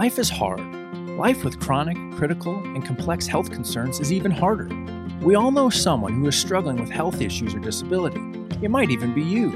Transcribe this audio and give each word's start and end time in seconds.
Life 0.00 0.18
is 0.18 0.30
hard. 0.30 0.60
Life 1.18 1.44
with 1.44 1.60
chronic, 1.60 1.98
critical, 2.16 2.54
and 2.54 2.82
complex 2.82 3.26
health 3.26 3.50
concerns 3.50 4.00
is 4.00 4.10
even 4.10 4.30
harder. 4.30 4.66
We 5.20 5.34
all 5.34 5.50
know 5.50 5.68
someone 5.68 6.14
who 6.14 6.26
is 6.26 6.36
struggling 6.36 6.80
with 6.80 6.88
health 6.88 7.20
issues 7.20 7.54
or 7.54 7.58
disability. 7.58 8.22
It 8.62 8.70
might 8.70 8.90
even 8.90 9.12
be 9.12 9.22
you. 9.22 9.50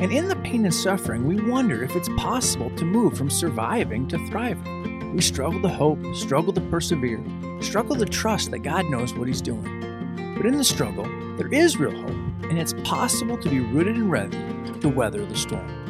And 0.00 0.10
in 0.10 0.26
the 0.26 0.34
pain 0.34 0.64
and 0.64 0.74
suffering, 0.74 1.28
we 1.28 1.40
wonder 1.48 1.84
if 1.84 1.94
it's 1.94 2.08
possible 2.16 2.70
to 2.70 2.84
move 2.84 3.16
from 3.16 3.30
surviving 3.30 4.08
to 4.08 4.18
thriving. 4.26 5.14
We 5.14 5.22
struggle 5.22 5.62
to 5.62 5.68
hope, 5.68 6.00
struggle 6.12 6.52
to 6.54 6.60
persevere, 6.62 7.22
struggle 7.60 7.94
to 7.94 8.04
trust 8.04 8.50
that 8.50 8.64
God 8.64 8.86
knows 8.86 9.14
what 9.14 9.28
He's 9.28 9.40
doing. 9.40 10.34
But 10.36 10.46
in 10.46 10.56
the 10.56 10.64
struggle, 10.64 11.04
there 11.36 11.54
is 11.54 11.76
real 11.76 11.96
hope, 11.96 12.50
and 12.50 12.58
it's 12.58 12.74
possible 12.82 13.38
to 13.38 13.48
be 13.48 13.60
rooted 13.60 13.94
and 13.94 14.10
ready 14.10 14.38
to 14.80 14.88
weather 14.88 15.24
the 15.24 15.36
storm. 15.36 15.87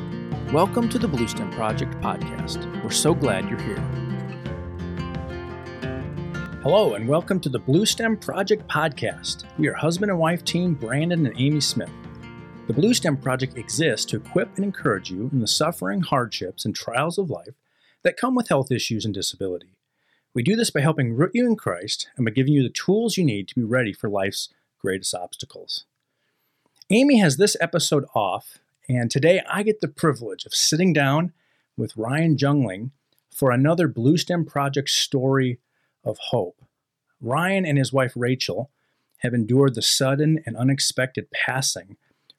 Welcome 0.52 0.88
to 0.88 0.98
the 0.98 1.06
Bluestem 1.06 1.52
Project 1.52 1.92
podcast. 2.00 2.82
We're 2.82 2.90
so 2.90 3.12
glad 3.12 3.50
you're 3.50 3.60
here. 3.60 3.76
Hello, 6.62 6.94
and 6.94 7.06
welcome 7.06 7.38
to 7.40 7.50
the 7.50 7.60
Bluestem 7.60 8.18
Project 8.18 8.66
podcast. 8.66 9.44
We 9.58 9.68
are 9.68 9.74
husband 9.74 10.10
and 10.10 10.18
wife 10.18 10.42
team 10.44 10.72
Brandon 10.72 11.26
and 11.26 11.38
Amy 11.38 11.60
Smith. 11.60 11.90
The 12.66 12.72
Bluestem 12.72 13.20
Project 13.20 13.58
exists 13.58 14.06
to 14.06 14.16
equip 14.16 14.56
and 14.56 14.64
encourage 14.64 15.10
you 15.10 15.28
in 15.30 15.40
the 15.40 15.46
suffering, 15.46 16.00
hardships, 16.00 16.64
and 16.64 16.74
trials 16.74 17.18
of 17.18 17.28
life 17.28 17.54
that 18.02 18.16
come 18.16 18.34
with 18.34 18.48
health 18.48 18.72
issues 18.72 19.04
and 19.04 19.12
disability. 19.12 19.76
We 20.32 20.42
do 20.42 20.56
this 20.56 20.70
by 20.70 20.80
helping 20.80 21.14
root 21.14 21.32
you 21.34 21.46
in 21.46 21.56
Christ 21.56 22.08
and 22.16 22.24
by 22.24 22.30
giving 22.30 22.54
you 22.54 22.62
the 22.62 22.70
tools 22.70 23.18
you 23.18 23.24
need 23.24 23.48
to 23.48 23.54
be 23.54 23.64
ready 23.64 23.92
for 23.92 24.08
life's 24.08 24.48
greatest 24.78 25.14
obstacles. 25.14 25.84
Amy 26.88 27.18
has 27.18 27.36
this 27.36 27.54
episode 27.60 28.06
off 28.14 28.60
and 28.88 29.10
today 29.10 29.42
I 29.48 29.62
get 29.62 29.80
the 29.80 29.88
privilege 29.88 30.46
of 30.46 30.54
sitting 30.54 30.92
down 30.92 31.32
with 31.76 31.96
Ryan 31.96 32.36
Jungling 32.36 32.90
for 33.34 33.50
another 33.50 33.88
Bluestem 33.88 34.46
Project 34.46 34.88
story 34.88 35.58
of 36.04 36.18
hope. 36.18 36.62
Ryan 37.20 37.66
and 37.66 37.76
his 37.76 37.92
wife 37.92 38.12
Rachel 38.16 38.70
have 39.18 39.34
endured 39.34 39.74
the 39.74 39.82
sudden 39.82 40.42
and 40.46 40.56
unexpected 40.56 41.30
passing 41.30 41.96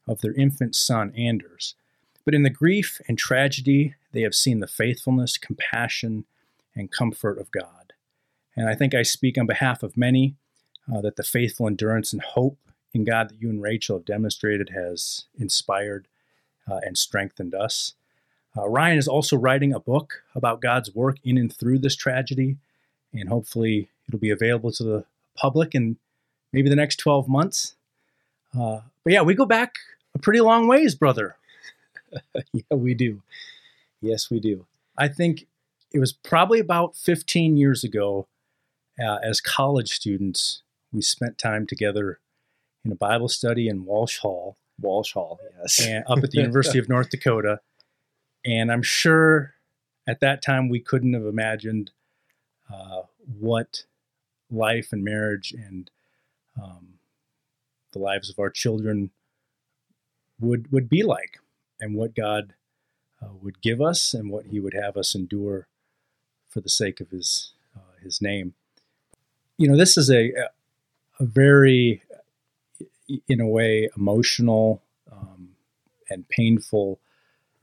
of 0.08 0.22
their 0.22 0.34
infant 0.34 0.76
son 0.76 1.14
Anders. 1.16 1.76
But 2.26 2.34
in 2.34 2.44
the 2.44 2.50
grief 2.50 3.00
and 3.08 3.18
tragedy, 3.18 3.96
they 4.12 4.22
have 4.22 4.36
seen 4.36 4.60
the 4.60 4.68
faithfulness, 4.68 5.38
compassion, 5.38 6.26
and 6.76 6.92
comfort 6.92 7.40
of 7.40 7.52
God. 7.52 7.94
And 8.56 8.68
I 8.68 8.76
think 8.76 8.94
I 8.94 9.04
speak 9.04 9.38
on 9.38 9.46
behalf 9.46 9.84
of 9.84 9.98
many 9.98 10.36
uh, 10.92 11.02
that 11.02 11.16
the 11.16 11.24
faithful 11.24 11.68
endurance 11.68 12.12
and 12.12 12.22
hope 12.22 12.58
in 12.94 13.04
God 13.04 13.30
that 13.30 13.42
you 13.42 13.50
and 13.50 13.62
Rachel 13.62 13.98
have 13.98 14.06
demonstrated 14.06 14.70
has 14.70 15.26
inspired 15.38 16.08
uh, 16.70 16.80
and 16.84 16.98
strengthened 16.98 17.56
us. 17.56 17.94
Uh, 18.58 18.68
Ryan 18.68 18.98
is 18.98 19.08
also 19.08 19.38
writing 19.38 19.74
a 19.74 19.80
book 19.80 20.24
about 20.36 20.62
God's 20.62 20.94
work 20.94 21.18
in 21.24 21.38
and 21.38 21.54
through 21.54 21.80
this 21.80 21.96
tragedy, 21.96 22.58
and 23.14 23.30
hopefully 23.30 23.90
it'll 24.08 24.20
be 24.20 24.32
available 24.32 24.72
to 24.74 24.84
the 24.84 25.06
public 25.36 25.76
in 25.76 25.98
maybe 26.52 26.70
the 26.70 26.76
next 26.76 26.98
12 26.98 27.28
months. 27.28 27.76
Uh, 28.58 28.82
but 29.04 29.14
yeah, 29.14 29.22
we 29.22 29.36
go 29.36 29.46
back 29.46 29.76
a 30.16 30.20
pretty 30.20 30.42
long 30.42 30.68
ways, 30.68 30.96
brother. 30.96 31.36
yeah, 32.54 32.64
we 32.72 32.94
do. 32.94 33.22
Yes, 34.02 34.30
we 34.30 34.40
do. 34.40 34.66
I 34.98 35.08
think 35.08 35.46
it 35.92 36.00
was 36.00 36.12
probably 36.12 36.60
about 36.60 36.96
15 36.96 37.58
years 37.58 37.84
ago, 37.84 38.28
uh, 39.00 39.18
as 39.24 39.42
college 39.42 39.90
students, 39.90 40.62
we 40.92 41.02
spent 41.02 41.38
time 41.38 41.66
together 41.66 42.20
in 42.84 42.92
a 42.92 42.96
Bible 42.96 43.30
study 43.30 43.68
in 43.68 43.86
Walsh 43.86 44.20
Hall. 44.20 44.58
Walsh 44.82 45.14
Hall, 45.14 45.40
yes, 45.60 45.86
and 45.86 46.04
up 46.08 46.24
at 46.24 46.32
the 46.32 46.40
University 46.40 46.80
of 46.80 46.90
North 46.90 47.10
Dakota. 47.10 47.60
And 48.46 48.72
I'm 48.72 48.84
sure 48.84 49.54
at 50.08 50.20
that 50.22 50.42
time 50.42 50.70
we 50.70 50.80
couldn't 50.80 51.14
have 51.14 51.26
imagined 51.26 51.92
uh, 52.72 53.04
what 53.40 53.84
life 54.50 54.92
and 54.92 55.04
marriage 55.04 55.54
and 55.54 55.90
um, 56.62 56.96
the 57.92 58.00
lives 58.00 58.30
of 58.30 58.40
our 58.40 58.50
children 58.50 59.12
would 60.40 60.72
would 60.72 60.90
be 60.90 61.04
like, 61.04 61.40
and 61.80 61.96
what 61.96 62.16
God 62.16 62.54
uh, 63.22 63.34
would 63.42 63.62
give 63.62 63.82
us, 63.82 64.14
and 64.14 64.30
what 64.30 64.48
He 64.48 64.60
would 64.60 64.74
have 64.74 64.98
us 64.98 65.16
endure 65.16 65.68
for 66.48 66.62
the 66.62 66.70
sake 66.70 67.00
of 67.00 67.10
His 67.10 67.52
uh, 67.76 68.02
His 68.02 68.22
name. 68.22 68.54
You 69.58 69.68
know, 69.68 69.78
this 69.78 69.98
is 69.98 70.10
a 70.10 70.32
a 71.20 71.26
very 71.26 72.02
in 73.28 73.42
a 73.42 73.48
way, 73.48 73.90
emotional 73.98 74.82
um, 75.12 75.50
and 76.10 76.28
painful 76.30 77.00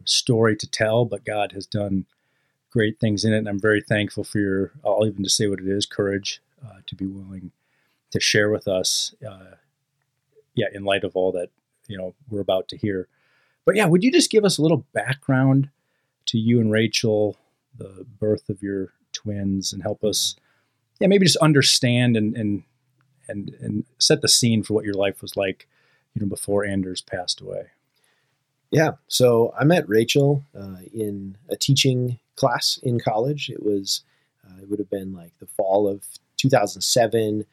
story 0.05 0.57
to 0.57 0.71
tell, 0.71 1.05
but 1.05 1.25
God 1.25 1.53
has 1.53 1.67
done 1.67 2.07
great 2.71 2.99
things 3.01 3.25
in 3.25 3.33
it. 3.33 3.39
And 3.39 3.49
I'm 3.49 3.61
very 3.61 3.81
thankful 3.81 4.25
for 4.25 4.39
your, 4.39 4.73
I'll 4.85 5.07
even 5.07 5.25
just 5.25 5.37
say 5.37 5.47
what 5.47 5.61
it 5.61 5.69
is, 5.69 5.87
courage 5.87 6.41
uh, 6.65 6.81
to 6.87 6.95
be 6.95 7.07
willing 7.07 7.53
to 8.11 8.21
share 8.21 8.51
with 8.51 8.69
us. 8.69 9.15
Uh, 9.27 9.57
yeah, 10.55 10.67
in 10.73 10.85
light 10.85 11.05
of 11.05 11.17
all 11.17 11.33
that, 11.33 11.51
you 11.89 11.97
know, 11.97 12.15
we're 12.31 12.41
about 12.41 12.69
to 12.69 12.77
hear. 12.77 13.09
But 13.65 13.77
yeah, 13.77 13.87
would 13.87 14.03
you 14.03 14.13
just 14.13 14.31
give 14.31 14.45
us 14.45 14.59
a 14.59 14.63
little 14.63 14.87
background 14.93 15.71
to 16.27 16.39
you 16.39 16.61
and 16.61 16.71
Rachel, 16.71 17.37
the 17.77 18.07
birth 18.19 18.49
of 18.49 18.63
your 18.63 18.93
twins, 19.13 19.73
and 19.73 19.83
help 19.83 20.03
us, 20.05 20.37
yeah, 21.01 21.09
maybe 21.09 21.27
just 21.27 21.37
understand 21.39 22.17
and, 22.17 22.37
and 22.37 22.63
and 23.29 23.55
and 23.61 23.85
set 23.99 24.23
the 24.23 24.29
scene 24.29 24.63
for 24.63 24.75
what 24.75 24.85
your 24.85 24.95
life 24.95 25.23
was 25.23 25.37
like, 25.37 25.67
you 26.15 26.23
know, 26.23 26.29
before 26.29 26.65
Anders 26.65 27.01
passed 27.01 27.41
away. 27.41 27.67
Yeah, 28.71 28.93
so 29.09 29.55
I 29.59 29.65
met 29.65 29.89
Rachel 29.89 30.45
uh, 30.59 30.79
in 30.93 31.37
a 31.49 31.57
teaching 31.57 32.19
class 32.35 32.79
in 32.83 32.99
college. 33.01 33.49
It 33.49 33.63
was 33.63 34.03
uh, 34.45 34.63
it 34.63 34.69
would 34.69 34.79
have 34.79 34.91
been 34.91 35.15
like 35.15 35.39
the 35.39 35.47
fall 35.47 35.89
of 35.89 36.05
2007. 36.37 37.45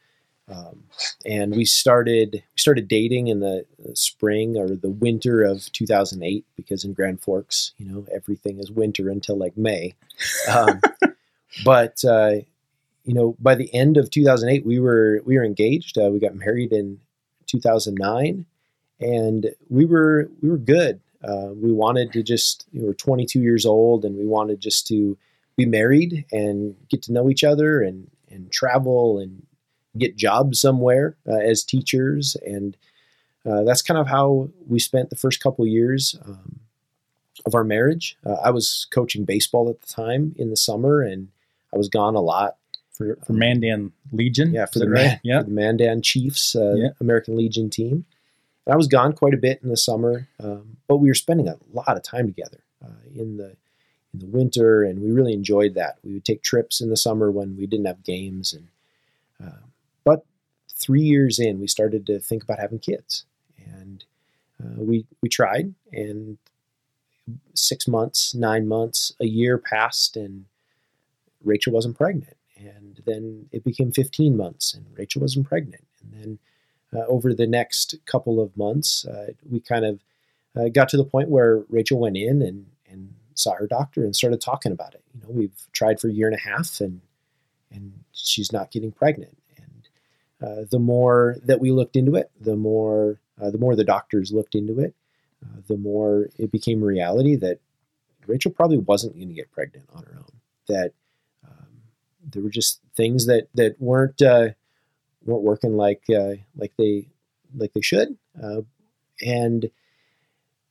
Um, 0.46 0.84
and 1.24 1.56
we 1.56 1.64
started 1.64 2.32
we 2.32 2.58
started 2.58 2.86
dating 2.86 3.28
in 3.28 3.40
the, 3.40 3.64
spring 3.94 4.56
or 4.56 4.68
the 4.68 4.90
winter 4.90 5.42
of 5.42 5.70
2008 5.72 6.44
because 6.56 6.84
in 6.84 6.92
Grand 6.92 7.20
Forks, 7.20 7.72
you 7.78 7.86
know, 7.86 8.06
everything 8.14 8.58
is 8.58 8.70
winter 8.70 9.08
until 9.08 9.36
like 9.36 9.56
May. 9.56 9.94
Um, 10.50 10.80
but 11.64 12.04
uh, 12.04 12.36
you 13.04 13.12
know, 13.12 13.36
by 13.38 13.54
the 13.54 13.72
end 13.74 13.96
of 13.96 14.10
2008, 14.10 14.64
we 14.64 14.78
were 14.78 15.20
we 15.24 15.36
were 15.36 15.44
engaged. 15.44 15.98
Uh, 15.98 16.10
we 16.10 16.18
got 16.18 16.34
married 16.34 16.72
in 16.72 16.98
2009, 17.46 18.46
and 19.00 19.50
we 19.68 19.84
were 19.84 20.30
we 20.42 20.48
were 20.50 20.58
good. 20.58 21.00
Uh, 21.22 21.50
we 21.54 21.72
wanted 21.72 22.12
to 22.12 22.22
just 22.22 22.66
we 22.72 22.82
were 22.84 22.94
22 22.94 23.40
years 23.40 23.66
old, 23.66 24.04
and 24.04 24.16
we 24.16 24.26
wanted 24.26 24.60
just 24.60 24.86
to 24.86 25.16
be 25.56 25.66
married 25.66 26.24
and 26.32 26.74
get 26.88 27.02
to 27.02 27.12
know 27.12 27.28
each 27.28 27.44
other 27.44 27.82
and 27.82 28.10
and 28.30 28.50
travel 28.50 29.18
and 29.18 29.46
get 29.96 30.16
jobs 30.16 30.60
somewhere 30.60 31.16
uh, 31.28 31.36
as 31.36 31.62
teachers, 31.62 32.36
and 32.46 32.76
uh, 33.46 33.62
that's 33.64 33.82
kind 33.82 33.98
of 33.98 34.08
how 34.08 34.48
we 34.66 34.78
spent 34.78 35.10
the 35.10 35.16
first 35.16 35.40
couple 35.42 35.66
years. 35.66 36.16
Um, 36.24 36.60
of 37.46 37.54
our 37.54 37.64
marriage, 37.64 38.16
uh, 38.24 38.34
I 38.34 38.50
was 38.50 38.86
coaching 38.90 39.24
baseball 39.24 39.68
at 39.68 39.80
the 39.82 39.86
time 39.86 40.34
in 40.38 40.48
the 40.48 40.56
summer, 40.56 41.02
and 41.02 41.28
I 41.74 41.76
was 41.76 41.88
gone 41.88 42.14
a 42.14 42.20
lot 42.20 42.56
for, 42.94 43.18
for 43.26 43.32
Mandan 43.32 43.92
Legion. 44.12 44.52
Yeah, 44.52 44.66
for 44.66 44.78
the, 44.78 44.88
right? 44.88 45.20
yeah. 45.22 45.40
For 45.40 45.46
the 45.46 45.50
Mandan 45.50 46.00
Chiefs, 46.02 46.56
uh, 46.56 46.74
yeah. 46.76 46.88
American 47.00 47.36
Legion 47.36 47.68
team. 47.68 48.06
And 48.66 48.72
I 48.72 48.76
was 48.76 48.86
gone 48.86 49.12
quite 49.12 49.34
a 49.34 49.38
bit 49.38 49.60
in 49.62 49.68
the 49.68 49.76
summer, 49.76 50.28
um, 50.40 50.78
but 50.88 50.96
we 50.96 51.08
were 51.08 51.14
spending 51.14 51.48
a 51.48 51.56
lot 51.72 51.96
of 51.96 52.02
time 52.02 52.26
together 52.26 52.60
uh, 52.82 53.02
in 53.14 53.36
the 53.36 53.56
in 54.12 54.20
the 54.20 54.26
winter, 54.26 54.84
and 54.84 55.02
we 55.02 55.10
really 55.10 55.32
enjoyed 55.32 55.74
that. 55.74 55.98
We 56.04 56.14
would 56.14 56.24
take 56.24 56.42
trips 56.42 56.80
in 56.80 56.88
the 56.88 56.96
summer 56.96 57.32
when 57.32 57.56
we 57.56 57.66
didn't 57.66 57.86
have 57.86 58.04
games, 58.04 58.52
and 58.52 58.68
uh, 59.44 59.66
but 60.04 60.24
three 60.72 61.02
years 61.02 61.40
in, 61.40 61.60
we 61.60 61.66
started 61.66 62.06
to 62.06 62.20
think 62.20 62.44
about 62.44 62.60
having 62.60 62.78
kids, 62.78 63.24
and 63.66 64.04
uh, 64.62 64.76
we 64.76 65.04
we 65.20 65.28
tried, 65.28 65.74
and 65.92 66.38
six 67.54 67.88
months, 67.88 68.34
nine 68.34 68.68
months, 68.68 69.12
a 69.20 69.26
year 69.26 69.58
passed, 69.58 70.16
and 70.16 70.44
Rachel 71.42 71.72
wasn't 71.72 71.98
pregnant 71.98 72.36
and 72.56 73.00
then 73.04 73.46
it 73.52 73.64
became 73.64 73.92
15 73.92 74.36
months, 74.36 74.74
and 74.74 74.86
Rachel 74.96 75.22
wasn't 75.22 75.48
pregnant. 75.48 75.84
And 76.02 76.12
then 76.12 76.38
uh, 76.94 77.06
over 77.06 77.34
the 77.34 77.46
next 77.46 77.96
couple 78.06 78.40
of 78.40 78.56
months, 78.56 79.04
uh, 79.04 79.32
we 79.48 79.60
kind 79.60 79.84
of 79.84 80.00
uh, 80.56 80.68
got 80.68 80.88
to 80.90 80.96
the 80.96 81.04
point 81.04 81.28
where 81.28 81.64
Rachel 81.68 81.98
went 81.98 82.16
in 82.16 82.42
and, 82.42 82.66
and 82.88 83.14
saw 83.34 83.54
her 83.54 83.66
doctor 83.66 84.04
and 84.04 84.14
started 84.14 84.40
talking 84.40 84.72
about 84.72 84.94
it. 84.94 85.02
You 85.14 85.22
know, 85.22 85.30
we've 85.30 85.68
tried 85.72 86.00
for 86.00 86.08
a 86.08 86.12
year 86.12 86.28
and 86.28 86.36
a 86.36 86.40
half, 86.40 86.80
and 86.80 87.00
and 87.72 88.04
she's 88.12 88.52
not 88.52 88.70
getting 88.70 88.92
pregnant. 88.92 89.36
And 89.56 89.88
uh, 90.40 90.64
the 90.70 90.78
more 90.78 91.36
that 91.44 91.60
we 91.60 91.72
looked 91.72 91.96
into 91.96 92.14
it, 92.14 92.30
the 92.40 92.56
more 92.56 93.18
uh, 93.40 93.50
the 93.50 93.58
more 93.58 93.74
the 93.74 93.84
doctors 93.84 94.32
looked 94.32 94.54
into 94.54 94.78
it, 94.78 94.94
uh, 95.44 95.60
the 95.66 95.76
more 95.76 96.28
it 96.38 96.52
became 96.52 96.82
reality 96.82 97.34
that 97.36 97.58
Rachel 98.26 98.52
probably 98.52 98.78
wasn't 98.78 99.14
going 99.14 99.28
to 99.28 99.34
get 99.34 99.50
pregnant 99.50 99.88
on 99.92 100.04
her 100.04 100.16
own. 100.18 100.40
That 100.68 100.92
there 102.30 102.42
were 102.42 102.50
just 102.50 102.80
things 102.96 103.26
that 103.26 103.48
that 103.54 103.80
weren't 103.80 104.20
uh, 104.22 104.50
weren't 105.24 105.42
working 105.42 105.76
like 105.76 106.02
uh, 106.10 106.34
like 106.56 106.72
they 106.78 107.08
like 107.56 107.72
they 107.72 107.80
should, 107.80 108.16
uh, 108.42 108.62
and 109.24 109.66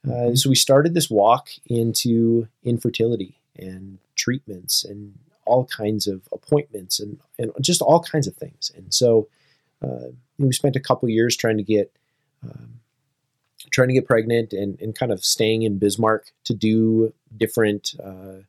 uh, 0.06 0.12
mm-hmm. 0.12 0.36
so 0.36 0.50
we 0.50 0.56
started 0.56 0.94
this 0.94 1.10
walk 1.10 1.50
into 1.66 2.48
infertility 2.64 3.40
and 3.58 4.00
treatments 4.16 4.84
and 4.84 5.18
all 5.46 5.66
kinds 5.66 6.08
of 6.08 6.28
appointments 6.32 7.00
and, 7.00 7.20
and 7.38 7.52
just 7.62 7.82
all 7.82 8.02
kinds 8.02 8.28
of 8.28 8.36
things. 8.36 8.72
And 8.76 8.94
so 8.94 9.28
uh, 9.82 10.08
we 10.38 10.52
spent 10.54 10.76
a 10.76 10.82
couple 10.82 11.10
years 11.10 11.36
trying 11.36 11.58
to 11.58 11.64
get 11.64 11.92
um, 12.44 12.80
trying 13.72 13.88
to 13.88 13.94
get 13.94 14.06
pregnant 14.06 14.54
and, 14.54 14.80
and 14.80 14.96
kind 14.96 15.12
of 15.12 15.26
staying 15.26 15.64
in 15.64 15.80
Bismarck 15.80 16.32
to 16.44 16.54
do 16.54 17.14
different, 17.36 17.96
uh, 18.04 18.44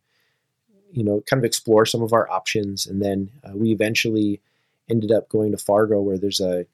you 0.95 1.05
know, 1.05 1.23
kind 1.29 1.41
of 1.41 1.45
explore 1.45 1.85
some 1.85 2.03
of 2.03 2.13
our 2.13 2.31
options. 2.31 2.87
And 2.87 3.03
then 3.03 3.31
uh, 3.45 3.53
we 3.55 3.73
eventually 3.73 4.41
ended 4.89 5.11
up 5.11 5.29
going 5.29 5.51
to 5.51 5.59
Fargo, 5.59 6.01
where 6.01 6.19
there's 6.19 6.41
a, 6.41 6.67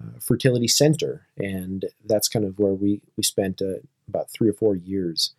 a 0.00 0.20
fertility 0.20 0.68
center, 0.68 1.26
and 1.36 1.84
that's 2.06 2.28
kind 2.28 2.44
of 2.44 2.58
where 2.58 2.74
we 2.74 3.00
we 3.16 3.22
spent 3.22 3.60
uh, 3.60 3.80
about 4.08 4.30
three 4.30 4.48
or 4.48 4.52
four 4.52 4.76
years 4.76 5.34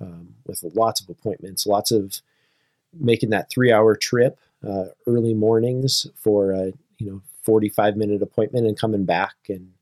um, 0.00 0.34
with 0.46 0.62
lots 0.74 1.00
of 1.00 1.08
appointments, 1.08 1.66
lots 1.66 1.90
of 1.90 2.20
making 2.98 3.30
that 3.30 3.50
three 3.50 3.72
hour 3.72 3.96
trip 3.96 4.38
uh, 4.66 4.86
early 5.06 5.34
mornings 5.34 6.06
for 6.14 6.52
a 6.52 6.72
you 6.98 7.10
know 7.10 7.22
45 7.42 7.96
minute 7.96 8.22
appointment 8.22 8.66
and 8.66 8.78
coming 8.78 9.04
back 9.04 9.34
and 9.48 9.72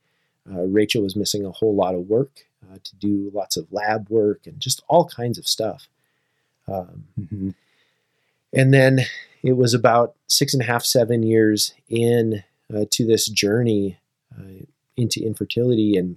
uh, 0.50 0.62
Rachel 0.62 1.02
was 1.02 1.16
missing 1.16 1.44
a 1.44 1.50
whole 1.50 1.74
lot 1.74 1.94
of 1.94 2.08
work 2.08 2.46
uh, 2.64 2.78
to 2.82 2.96
do 2.96 3.30
lots 3.34 3.56
of 3.56 3.70
lab 3.72 4.08
work 4.08 4.46
and 4.46 4.60
just 4.60 4.82
all 4.88 5.06
kinds 5.06 5.38
of 5.38 5.46
stuff. 5.46 5.88
Um, 6.66 7.04
mm-hmm. 7.18 7.50
And 8.52 8.72
then 8.72 9.00
it 9.42 9.56
was 9.56 9.74
about 9.74 10.14
six 10.26 10.54
and 10.54 10.62
a 10.62 10.66
half, 10.66 10.84
seven 10.84 11.22
years 11.22 11.74
in 11.88 12.44
uh, 12.74 12.84
to 12.90 13.06
this 13.06 13.26
journey 13.26 13.98
uh, 14.36 14.64
into 14.96 15.24
infertility, 15.24 15.96
and 15.96 16.16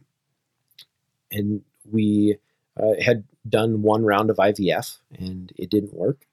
and 1.31 1.61
we 1.89 2.37
uh, 2.77 2.93
had 3.03 3.23
done 3.47 3.81
one 3.81 4.03
round 4.03 4.29
of 4.29 4.37
IVF 4.37 4.97
and 5.17 5.51
it 5.57 5.69
didn't 5.69 5.93
work, 5.93 6.25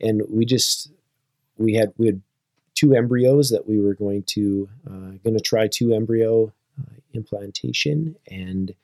and 0.00 0.22
we 0.28 0.44
just 0.44 0.90
we 1.56 1.74
had 1.74 1.92
we 1.96 2.06
had 2.06 2.22
two 2.74 2.94
embryos 2.94 3.50
that 3.50 3.68
we 3.68 3.80
were 3.80 3.94
going 3.94 4.22
to 4.22 4.68
uh, 4.86 5.12
going 5.24 5.36
to 5.36 5.40
try 5.40 5.66
two 5.66 5.94
embryo 5.94 6.52
uh, 6.80 6.94
implantation, 7.14 8.16
and 8.28 8.74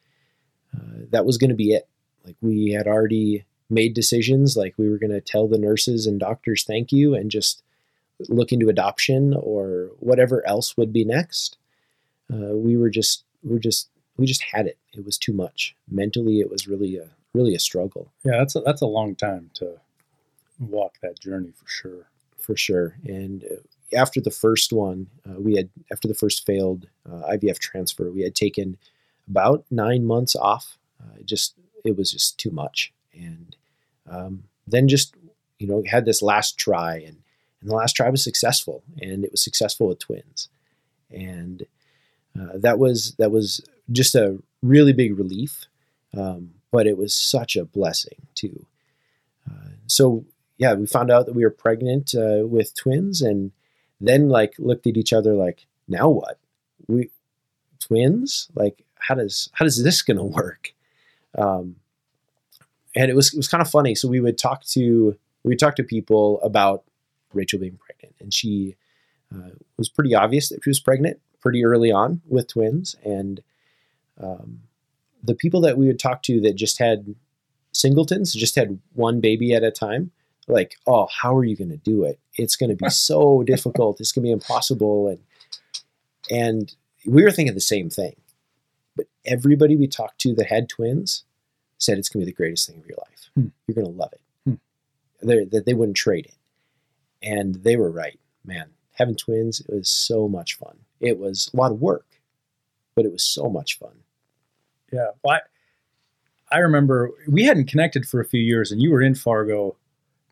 uh, 0.75 1.05
that 1.11 1.27
was 1.27 1.37
going 1.39 1.51
to 1.51 1.57
be 1.57 1.73
it. 1.73 1.89
Like 2.25 2.37
we 2.41 2.71
had 2.71 2.87
already 2.87 3.45
made 3.73 3.95
decisions, 3.95 4.57
like 4.57 4.75
we 4.77 4.89
were 4.89 4.99
going 4.99 5.13
to 5.13 5.21
tell 5.21 5.49
the 5.49 5.59
nurses 5.59 6.07
and 6.07 6.21
doctors 6.21 6.65
thank 6.65 6.93
you, 6.93 7.15
and 7.15 7.31
just 7.31 7.63
look 8.29 8.53
into 8.53 8.69
adoption 8.69 9.35
or 9.35 9.91
whatever 9.99 10.47
else 10.47 10.77
would 10.77 10.93
be 10.93 11.05
next. 11.05 11.57
Uh, 12.33 12.57
we 12.57 12.77
were 12.77 12.91
just 12.91 13.25
we 13.43 13.59
just 13.59 13.89
we 14.17 14.27
just 14.27 14.43
had 14.43 14.67
it. 14.67 14.79
It 14.93 15.05
was 15.05 15.19
too 15.19 15.33
much 15.33 15.75
mentally. 15.91 16.41
It 16.41 16.51
was 16.51 16.69
really 16.69 16.97
a 16.97 17.09
really 17.35 17.55
a 17.55 17.59
struggle. 17.59 18.13
Yeah, 18.25 18.39
that's 18.39 18.57
a, 18.57 18.61
that's 18.61 18.83
a 18.83 18.87
long 18.87 19.15
time 19.15 19.51
to 19.55 19.81
walk 20.59 20.95
that 21.03 21.21
journey 21.21 21.53
for 21.57 21.69
sure. 21.69 22.07
For 22.39 22.57
sure, 22.57 22.97
and 23.05 23.45
uh, 23.45 23.97
after 23.97 24.21
the 24.21 24.31
first 24.31 24.73
one, 24.73 25.07
uh, 25.29 25.41
we 25.41 25.55
had 25.55 25.71
after 25.93 26.09
the 26.09 26.15
first 26.15 26.45
failed 26.45 26.89
uh, 27.09 27.23
IVF 27.31 27.59
transfer, 27.59 28.11
we 28.11 28.23
had 28.23 28.35
taken 28.35 28.79
about 29.29 29.65
nine 29.71 30.05
months 30.05 30.35
off. 30.35 30.77
Uh, 31.01 31.23
just 31.25 31.55
it 31.85 31.97
was 31.97 32.11
just 32.11 32.39
too 32.39 32.51
much, 32.51 32.93
and 33.13 33.57
um, 34.11 34.45
then 34.67 34.89
just 34.89 35.15
you 35.59 35.67
know 35.67 35.83
had 35.87 36.05
this 36.05 36.23
last 36.23 36.59
try, 36.59 36.97
and 36.97 37.17
and 37.61 37.71
the 37.71 37.75
last 37.75 37.95
try 37.95 38.09
was 38.11 38.25
successful, 38.25 38.83
and 39.01 39.25
it 39.25 39.31
was 39.31 39.43
successful 39.43 39.89
with 39.89 39.99
twins, 39.99 40.49
and 41.11 41.65
uh, 42.39 42.57
that 42.57 42.79
was 42.79 43.15
that 43.19 43.31
was 43.31 43.65
just 43.91 44.15
a 44.15 44.39
really 44.63 44.93
big 44.93 45.19
relief, 45.19 45.67
um, 46.17 46.51
but 46.71 46.87
it 46.87 46.97
was 46.97 47.15
such 47.15 47.57
a 47.57 47.65
blessing 47.65 48.27
too. 48.35 48.67
Uh, 49.49 49.71
so 49.87 50.25
yeah, 50.59 50.75
we 50.75 50.87
found 50.87 51.11
out 51.11 51.27
that 51.27 51.35
we 51.35 51.45
were 51.45 51.51
pregnant 51.51 52.15
uh, 52.15 52.47
with 52.47 52.75
twins, 52.75 53.23
and 53.23 53.53
then 54.01 54.29
like 54.29 54.55
looked 54.59 54.87
at 54.87 54.97
each 54.97 55.13
other 55.13 55.35
like, 55.35 55.67
now 55.89 56.09
what? 56.09 56.39
We 56.89 57.11
twins? 57.81 58.49
Like, 58.55 58.85
how 58.99 59.15
does 59.15 59.51
how 59.53 59.65
does 59.65 59.83
this 59.83 60.03
gonna 60.03 60.25
work? 60.25 60.73
Um, 61.37 61.77
and 62.95 63.11
it 63.11 63.15
was 63.15 63.33
it 63.33 63.37
was 63.37 63.49
kind 63.49 63.63
of 63.63 63.71
funny. 63.71 63.95
So 63.95 64.09
we 64.09 64.21
would 64.21 64.39
talk 64.39 64.65
to 64.67 65.17
we 65.45 65.49
would 65.51 65.59
talk 65.59 65.77
to 65.77 65.83
people 65.83 66.41
about 66.43 66.85
Rachel 67.33 67.59
being 67.59 67.79
pregnant, 67.79 68.15
and 68.21 68.33
she 68.33 68.77
uh, 69.35 69.51
was 69.77 69.89
pretty 69.89 70.15
obvious 70.15 70.49
that 70.49 70.63
she 70.63 70.71
was 70.71 70.81
pregnant 70.81 71.21
pretty 71.41 71.65
early 71.65 71.91
on 71.91 72.23
with 72.29 72.49
twins. 72.49 72.97
And 73.05 73.43
um, 74.21 74.61
the 75.23 75.35
people 75.35 75.61
that 75.63 75.77
we 75.77 75.87
would 75.87 75.99
talk 75.99 76.23
to 76.25 76.41
that 76.43 76.55
just 76.55 76.79
had 76.79 77.15
singletons, 77.73 78.33
just 78.33 78.55
had 78.55 78.79
one 78.93 79.21
baby 79.21 79.53
at 79.55 79.65
a 79.65 79.71
time, 79.71 80.13
like, 80.47 80.77
oh, 80.87 81.09
how 81.23 81.37
are 81.37 81.45
you 81.45 81.57
going 81.57 81.71
to 81.71 81.77
do 81.77 82.05
it? 82.05 82.21
It's 82.37 82.57
going 82.57 82.71
to 82.71 82.77
be 82.77 82.91
so 82.91 83.43
difficult. 83.43 84.01
It's 84.01 84.13
going 84.13 84.25
to 84.25 84.29
be 84.29 84.33
impossible. 84.33 85.09
And 85.09 85.19
and 86.31 86.75
we 87.07 87.23
were 87.25 87.31
thinking 87.31 87.55
the 87.55 87.61
same 87.61 87.91
thing. 87.91 88.15
But 88.95 89.07
everybody 89.25 89.77
we 89.77 89.89
talked 89.89 90.21
to 90.21 90.35
that 90.35 90.47
had 90.47 90.69
twins 90.69 91.25
said 91.83 91.99
it's 91.99 92.09
going 92.09 92.21
to 92.21 92.27
be 92.27 92.33
the 92.33 92.37
greatest 92.37 92.69
thing 92.69 92.79
of 92.79 92.87
your 92.87 92.99
life. 92.99 93.31
Hmm. 93.35 93.49
You're 93.67 93.75
going 93.75 93.87
to 93.87 93.99
love 93.99 94.13
it. 94.13 94.21
Hmm. 94.45 95.27
That 95.27 95.51
they, 95.51 95.59
they 95.61 95.75
wouldn't 95.75 95.97
trade 95.97 96.27
it. 96.27 96.37
And 97.23 97.57
they 97.57 97.77
were 97.77 97.91
right. 97.91 98.19
Man, 98.45 98.71
having 98.93 99.17
twins, 99.17 99.61
it 99.61 99.73
was 99.73 99.89
so 99.89 100.29
much 100.29 100.57
fun. 100.57 100.77
It 101.01 101.19
was 101.19 101.51
a 101.53 101.57
lot 101.57 101.73
of 101.73 101.81
work, 101.81 102.07
but 102.95 103.05
it 103.05 103.13
was 103.13 103.23
so 103.23 103.49
much 103.49 103.79
fun. 103.79 103.95
Yeah. 104.93 105.11
Well, 105.23 105.41
I, 106.51 106.57
I 106.57 106.59
remember 106.59 107.11
we 107.29 107.45
hadn't 107.45 107.69
connected 107.69 108.07
for 108.07 108.21
a 108.21 108.25
few 108.25 108.41
years, 108.41 108.71
and 108.73 108.83
you 108.83 108.91
were 108.91 109.01
in 109.01 109.15
Fargo 109.15 109.77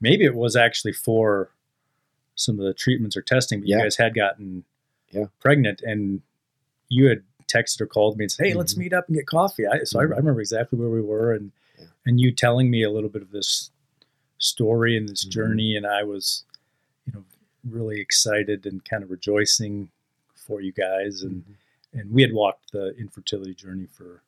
maybe 0.01 0.25
it 0.25 0.35
was 0.35 0.57
actually 0.57 0.93
for 0.93 1.51
some 2.35 2.59
of 2.59 2.65
the 2.65 2.75
treatments 2.75 3.17
or 3.17 3.23
testing, 3.23 3.61
but 3.61 3.69
yeah. 3.69 3.77
you 3.77 3.83
guys 3.83 3.97
had 3.97 4.15
gotten 4.15 4.65
yeah. 5.11 5.27
pregnant 5.41 5.83
and 5.83 6.23
you 6.89 7.07
had 7.07 7.23
texted 7.53 7.81
or 7.81 7.87
called 7.87 8.17
me 8.17 8.25
and 8.25 8.33
said, 8.33 8.45
Hey, 8.45 8.51
mm-hmm. 8.51 8.59
let's 8.59 8.77
meet 8.77 8.93
up 8.93 9.07
and 9.09 9.17
get 9.17 9.27
coffee. 9.27 9.67
I, 9.67 9.85
so 9.85 9.99
mm-hmm. 9.99 10.13
I, 10.13 10.17
I, 10.17 10.19
remember 10.19 10.41
exactly 10.41 10.79
where 10.79 10.91
we 10.91 11.01
were 11.01 11.35
and, 11.35 11.53
yeah. 11.79 11.87
and 12.07 12.21
you 12.21 12.33
telling 12.33 12.71
me 12.71 12.83
a 12.83 12.91
little 12.91 13.11
bit 13.11 13.23
of 13.23 13.31
this 13.31 13.71
story 14.39 14.97
and 14.97 15.09
this 15.09 15.25
mm-hmm. 15.25 15.31
journey. 15.31 15.77
And 15.77 15.87
I 15.87 16.03
was, 16.03 16.45
you 17.07 17.13
know, 17.13 17.25
really 17.69 18.01
excited 18.01 18.67
and 18.67 18.85
kind 18.85 19.03
of 19.03 19.11
rejoicing 19.11 19.91
for 20.35 20.61
you 20.61 20.73
guys. 20.73 21.23
And, 21.23 21.43
mm-hmm. 21.43 21.99
and 21.99 22.13
we 22.13 22.23
had 22.23 22.33
walked 22.33 22.73
the 22.73 22.95
infertility 22.97 23.55
journey 23.55 23.87
for 23.87 24.23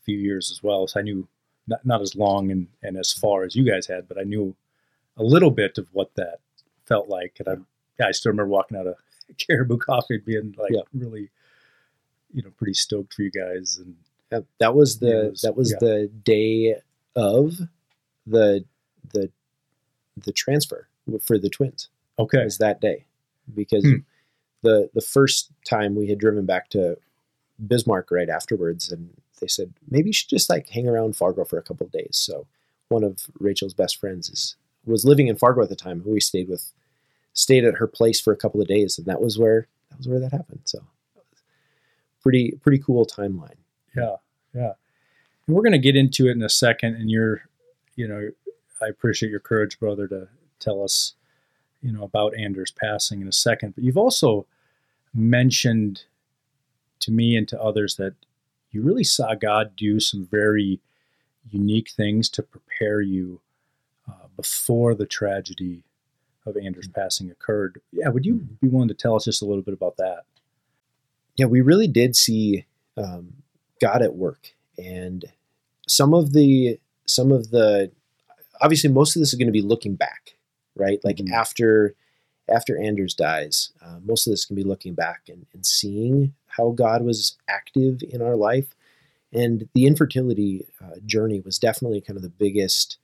a 0.00 0.02
few 0.04 0.18
years 0.18 0.50
as 0.50 0.62
well. 0.62 0.86
So 0.86 1.00
I 1.00 1.02
knew 1.02 1.28
not, 1.66 1.84
not 1.84 2.02
as 2.02 2.16
long 2.16 2.50
and, 2.50 2.68
and 2.82 2.96
as 2.96 3.12
far 3.12 3.44
as 3.44 3.54
you 3.54 3.64
guys 3.64 3.86
had, 3.86 4.08
but 4.08 4.18
I 4.18 4.22
knew 4.22 4.54
a 5.16 5.22
little 5.22 5.50
bit 5.50 5.78
of 5.78 5.88
what 5.92 6.14
that 6.16 6.40
felt 6.86 7.08
like. 7.08 7.36
And 7.38 7.48
I, 7.48 7.56
yeah, 8.00 8.08
I 8.08 8.12
still 8.12 8.32
remember 8.32 8.50
walking 8.50 8.76
out 8.76 8.86
of 8.86 8.96
Caribou 9.38 9.78
Coffee 9.78 10.18
being 10.18 10.54
like 10.58 10.72
yeah. 10.72 10.82
really, 10.94 11.30
you 12.32 12.42
know, 12.42 12.50
pretty 12.56 12.74
stoked 12.74 13.14
for 13.14 13.22
you 13.22 13.30
guys. 13.30 13.78
And 13.78 13.96
yeah, 14.30 14.40
that 14.58 14.74
was 14.74 14.98
the 14.98 15.30
was, 15.30 15.40
that 15.42 15.56
was 15.56 15.72
yeah. 15.72 15.78
the 15.80 16.10
day 16.24 16.76
of 17.14 17.58
the 18.26 18.64
the 19.12 19.30
the 20.16 20.32
transfer 20.32 20.88
for 21.22 21.38
the 21.38 21.50
twins. 21.50 21.88
Okay, 22.18 22.44
was 22.44 22.58
that 22.58 22.80
day 22.80 23.06
because 23.54 23.84
hmm. 23.84 23.96
the 24.62 24.90
the 24.94 25.00
first 25.00 25.50
time 25.68 25.94
we 25.94 26.08
had 26.08 26.18
driven 26.18 26.46
back 26.46 26.68
to 26.70 26.96
Bismarck 27.66 28.10
right 28.10 28.28
afterwards, 28.28 28.90
and 28.90 29.10
they 29.40 29.46
said 29.46 29.72
maybe 29.90 30.08
you 30.08 30.12
should 30.12 30.30
just 30.30 30.50
like 30.50 30.68
hang 30.68 30.88
around 30.88 31.16
Fargo 31.16 31.44
for 31.44 31.58
a 31.58 31.62
couple 31.62 31.86
of 31.86 31.92
days. 31.92 32.16
So 32.16 32.46
one 32.88 33.04
of 33.04 33.26
Rachel's 33.38 33.74
best 33.74 33.98
friends 33.98 34.28
is 34.28 34.56
was 34.84 35.04
living 35.04 35.28
in 35.28 35.36
Fargo 35.36 35.62
at 35.62 35.68
the 35.68 35.76
time, 35.76 36.00
who 36.00 36.10
we 36.10 36.20
stayed 36.20 36.48
with, 36.48 36.72
stayed 37.32 37.64
at 37.64 37.76
her 37.76 37.86
place 37.86 38.20
for 38.20 38.32
a 38.32 38.36
couple 38.36 38.60
of 38.60 38.68
days, 38.68 38.98
and 38.98 39.06
that 39.06 39.20
was 39.20 39.38
where 39.38 39.68
that 39.90 39.98
was 39.98 40.08
where 40.08 40.20
that 40.20 40.32
happened. 40.32 40.60
So, 40.64 40.80
pretty 42.22 42.58
pretty 42.62 42.78
cool 42.78 43.06
timeline. 43.06 43.56
Yeah, 43.96 44.16
yeah. 44.54 44.72
And 45.46 45.56
we're 45.56 45.62
going 45.62 45.72
to 45.72 45.78
get 45.78 45.96
into 45.96 46.28
it 46.28 46.32
in 46.32 46.42
a 46.42 46.48
second, 46.48 46.94
and 46.94 47.10
you're, 47.10 47.42
you 47.96 48.06
know, 48.06 48.30
I 48.80 48.86
appreciate 48.86 49.30
your 49.30 49.40
courage, 49.40 49.78
brother, 49.78 50.06
to 50.08 50.28
tell 50.58 50.82
us, 50.82 51.14
you 51.82 51.92
know, 51.92 52.04
about 52.04 52.36
Anders 52.36 52.70
passing 52.70 53.20
in 53.20 53.28
a 53.28 53.32
second. 53.32 53.74
But 53.74 53.84
you've 53.84 53.98
also 53.98 54.46
mentioned 55.14 56.04
to 57.00 57.10
me 57.10 57.36
and 57.36 57.46
to 57.48 57.60
others 57.60 57.96
that 57.96 58.14
you 58.70 58.82
really 58.82 59.04
saw 59.04 59.34
God 59.34 59.76
do 59.76 60.00
some 60.00 60.26
very 60.30 60.80
unique 61.50 61.90
things 61.90 62.28
to 62.30 62.42
prepare 62.42 63.00
you 63.00 63.40
uh, 64.08 64.28
before 64.36 64.94
the 64.94 65.06
tragedy 65.06 65.82
of 66.46 66.56
Anders 66.56 66.88
mm-hmm. 66.88 67.00
passing 67.00 67.30
occurred. 67.30 67.80
Yeah, 67.92 68.08
would 68.08 68.24
you 68.24 68.34
mm-hmm. 68.34 68.54
be 68.60 68.68
willing 68.68 68.88
to 68.88 68.94
tell 68.94 69.14
us 69.14 69.24
just 69.24 69.42
a 69.42 69.44
little 69.44 69.62
bit 69.62 69.74
about 69.74 69.96
that? 69.98 70.24
Yeah, 71.36 71.46
we 71.46 71.60
really 71.60 71.88
did 71.88 72.14
see 72.14 72.66
um, 72.96 73.34
God 73.80 74.02
at 74.02 74.14
work, 74.14 74.54
and 74.78 75.24
some 75.88 76.14
of 76.14 76.32
the 76.32 76.78
some 77.06 77.32
of 77.32 77.50
the 77.50 77.90
obviously 78.60 78.90
most 78.90 79.16
of 79.16 79.20
this 79.20 79.32
is 79.32 79.38
going 79.38 79.48
to 79.48 79.52
be 79.52 79.62
looking 79.62 79.94
back, 79.94 80.34
right? 80.76 81.00
Like 81.04 81.16
mm-hmm. 81.16 81.32
after 81.32 81.94
after 82.48 82.80
Anders 82.80 83.14
dies, 83.14 83.72
uh, 83.84 83.98
most 84.04 84.26
of 84.26 84.32
this 84.32 84.44
can 84.44 84.56
be 84.56 84.64
looking 84.64 84.94
back 84.94 85.22
and, 85.28 85.46
and 85.52 85.64
seeing 85.64 86.34
how 86.46 86.70
God 86.70 87.02
was 87.02 87.36
active 87.48 88.02
in 88.08 88.20
our 88.20 88.36
life. 88.36 88.74
And 89.32 89.68
the 89.74 89.86
infertility 89.86 90.66
uh, 90.82 90.96
journey 91.06 91.40
was 91.40 91.58
definitely 91.58 92.00
kind 92.00 92.16
of 92.16 92.22
the 92.22 92.28
biggest 92.28 92.98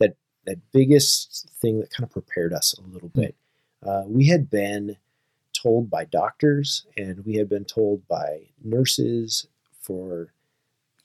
that 0.00 0.16
that 0.46 0.58
biggest 0.72 1.50
thing 1.60 1.80
that 1.80 1.90
kind 1.90 2.04
of 2.04 2.10
prepared 2.10 2.52
us 2.52 2.74
a 2.74 2.92
little 2.92 3.10
bit. 3.10 3.34
Uh, 3.86 4.02
we 4.06 4.26
had 4.26 4.50
been 4.50 4.96
told 5.60 5.90
by 5.90 6.04
doctors 6.04 6.86
and 6.96 7.24
we 7.24 7.34
had 7.34 7.48
been 7.48 7.64
told 7.64 8.06
by 8.08 8.48
nurses 8.62 9.46
for 9.80 10.32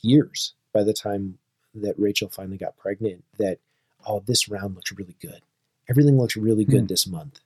years 0.01 0.53
by 0.73 0.83
the 0.83 0.93
time 0.93 1.37
that 1.73 1.97
Rachel 1.97 2.29
finally 2.29 2.57
got 2.57 2.77
pregnant 2.77 3.23
that, 3.37 3.59
oh, 4.05 4.23
this 4.25 4.49
round 4.49 4.75
looks 4.75 4.91
really 4.91 5.15
good. 5.19 5.41
Everything 5.89 6.17
looks 6.17 6.37
really 6.37 6.65
good 6.65 6.81
hmm. 6.81 6.87
this 6.87 7.07
month. 7.07 7.39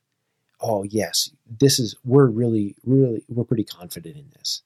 Oh, 0.59 0.83
yes, 0.83 1.31
this 1.59 1.79
is, 1.79 1.95
we're 2.03 2.27
really, 2.27 2.75
really, 2.83 3.23
we're 3.29 3.43
pretty 3.43 3.63
confident 3.63 4.17
in 4.17 4.29
this. 4.37 4.63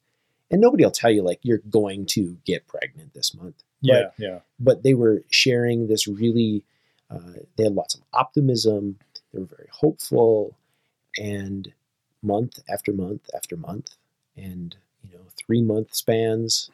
And 0.49 0.61
nobody 0.61 0.83
will 0.83 0.91
tell 0.91 1.11
you, 1.11 1.21
like, 1.21 1.39
you're 1.43 1.59
going 1.69 2.05
to 2.07 2.37
get 2.45 2.67
pregnant 2.67 3.13
this 3.13 3.33
month. 3.33 3.63
Yeah, 3.81 4.03
but, 4.03 4.13
yeah. 4.17 4.39
But 4.59 4.83
they 4.83 4.93
were 4.93 5.23
sharing 5.29 5.87
this 5.87 6.07
really, 6.07 6.63
uh, 7.09 7.39
they 7.57 7.63
had 7.65 7.75
lots 7.75 7.95
of 7.95 8.01
optimism. 8.13 8.97
They 9.33 9.39
were 9.39 9.45
very 9.45 9.69
hopeful. 9.71 10.57
And 11.17 11.71
month 12.23 12.59
after 12.69 12.93
month 12.93 13.29
after 13.35 13.57
month, 13.57 13.91
and, 14.35 14.75
you 15.03 15.15
know, 15.15 15.25
three 15.35 15.61
month 15.61 15.93
spans, 15.93 16.69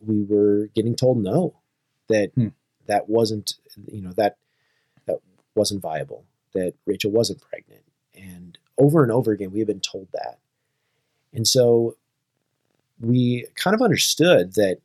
we 0.00 0.22
were 0.22 0.68
getting 0.74 0.94
told 0.94 1.22
no, 1.22 1.56
that 2.08 2.30
hmm. 2.34 2.48
that 2.86 3.08
wasn't, 3.08 3.54
you 3.90 4.02
know, 4.02 4.12
that 4.12 4.36
that 5.06 5.18
wasn't 5.54 5.82
viable, 5.82 6.24
that 6.54 6.74
Rachel 6.86 7.10
wasn't 7.10 7.40
pregnant. 7.40 7.82
And 8.14 8.58
over 8.76 9.02
and 9.02 9.12
over 9.12 9.32
again, 9.32 9.50
we 9.52 9.60
have 9.60 9.68
been 9.68 9.80
told 9.80 10.08
that. 10.12 10.38
And 11.32 11.46
so 11.46 11.96
we 13.00 13.46
kind 13.54 13.74
of 13.74 13.82
understood 13.82 14.54
that 14.54 14.78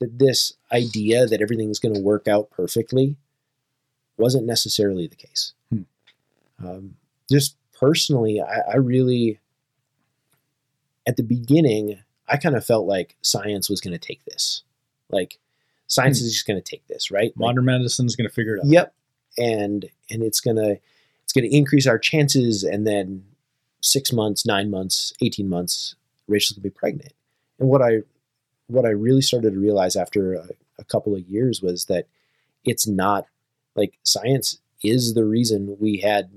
that 0.00 0.18
this 0.18 0.54
idea 0.72 1.26
that 1.26 1.40
everything's 1.40 1.78
going 1.78 1.94
to 1.94 2.00
work 2.00 2.26
out 2.28 2.50
perfectly 2.50 3.16
wasn't 4.16 4.46
necessarily 4.46 5.06
the 5.06 5.16
case. 5.16 5.52
Hmm. 5.70 5.82
Um, 6.62 6.96
just 7.30 7.56
personally, 7.78 8.40
I, 8.40 8.72
I, 8.72 8.76
really, 8.76 9.40
at 11.06 11.16
the 11.16 11.22
beginning, 11.22 11.98
I 12.28 12.36
kind 12.36 12.56
of 12.56 12.64
felt 12.64 12.86
like 12.86 13.16
science 13.22 13.68
was 13.68 13.80
going 13.80 13.92
to 13.92 13.98
take 13.98 14.24
this. 14.24 14.62
Like, 15.10 15.38
science 15.86 16.20
hmm. 16.20 16.26
is 16.26 16.32
just 16.32 16.46
going 16.46 16.60
to 16.60 16.70
take 16.70 16.86
this, 16.86 17.10
right? 17.10 17.32
Modern 17.36 17.66
like, 17.66 17.78
medicine 17.78 18.06
is 18.06 18.16
going 18.16 18.28
to 18.28 18.34
figure 18.34 18.56
it 18.56 18.60
out. 18.60 18.66
Yep, 18.66 18.94
and 19.38 19.86
and 20.10 20.22
it's 20.22 20.40
gonna 20.40 20.76
it's 21.22 21.32
gonna 21.32 21.48
increase 21.48 21.86
our 21.86 21.98
chances, 21.98 22.62
and 22.64 22.86
then 22.86 23.24
six 23.80 24.12
months, 24.12 24.46
nine 24.46 24.70
months, 24.70 25.12
eighteen 25.20 25.48
months, 25.48 25.94
Rachel's 26.28 26.56
gonna 26.56 26.62
be 26.62 26.70
pregnant. 26.70 27.12
And 27.58 27.68
what 27.68 27.82
I 27.82 28.02
what 28.66 28.86
I 28.86 28.90
really 28.90 29.22
started 29.22 29.52
to 29.52 29.60
realize 29.60 29.96
after 29.96 30.34
a, 30.34 30.48
a 30.78 30.84
couple 30.84 31.14
of 31.14 31.28
years 31.28 31.60
was 31.60 31.86
that 31.86 32.06
it's 32.64 32.86
not 32.86 33.26
like 33.74 33.98
science 34.02 34.58
is 34.82 35.14
the 35.14 35.24
reason 35.24 35.76
we 35.78 35.98
had 35.98 36.30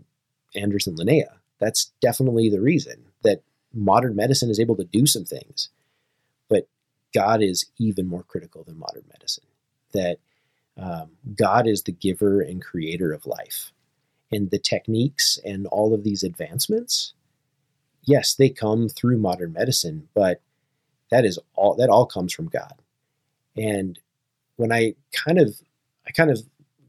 Anders 0.56 0.88
and 0.88 0.98
Linnea. 0.98 1.36
That's 1.60 1.92
definitely 2.02 2.50
the 2.50 2.62
reason 2.62 3.07
modern 3.78 4.16
medicine 4.16 4.50
is 4.50 4.60
able 4.60 4.76
to 4.76 4.84
do 4.84 5.06
some 5.06 5.26
things. 5.26 5.70
But 6.50 6.68
God 7.14 7.42
is 7.42 7.66
even 7.78 8.08
more 8.08 8.24
critical 8.24 8.64
than 8.64 8.78
modern 8.78 9.04
medicine. 9.12 9.46
That 9.94 10.18
um, 10.78 11.12
God 11.36 11.68
is 11.68 11.84
the 11.84 11.92
giver 11.92 12.42
and 12.42 12.62
creator 12.62 13.12
of 13.14 13.26
life. 13.26 13.72
And 14.32 14.52
the 14.52 14.60
techniques 14.60 15.40
and 15.46 15.68
all 15.68 15.94
of 15.94 16.04
these 16.04 16.24
advancements, 16.24 17.14
yes, 18.04 18.34
they 18.34 18.50
come 18.50 18.90
through 18.90 19.18
modern 19.18 19.54
medicine, 19.54 20.10
but 20.14 20.42
that 21.10 21.24
is 21.24 21.40
all 21.56 21.76
that 21.76 21.90
all 21.90 22.06
comes 22.06 22.34
from 22.34 22.50
God. 22.50 22.74
And 23.56 23.98
when 24.58 24.74
I 24.74 24.96
kind 25.14 25.40
of 25.40 25.56
I 26.06 26.12
kind 26.12 26.30
of 26.30 26.42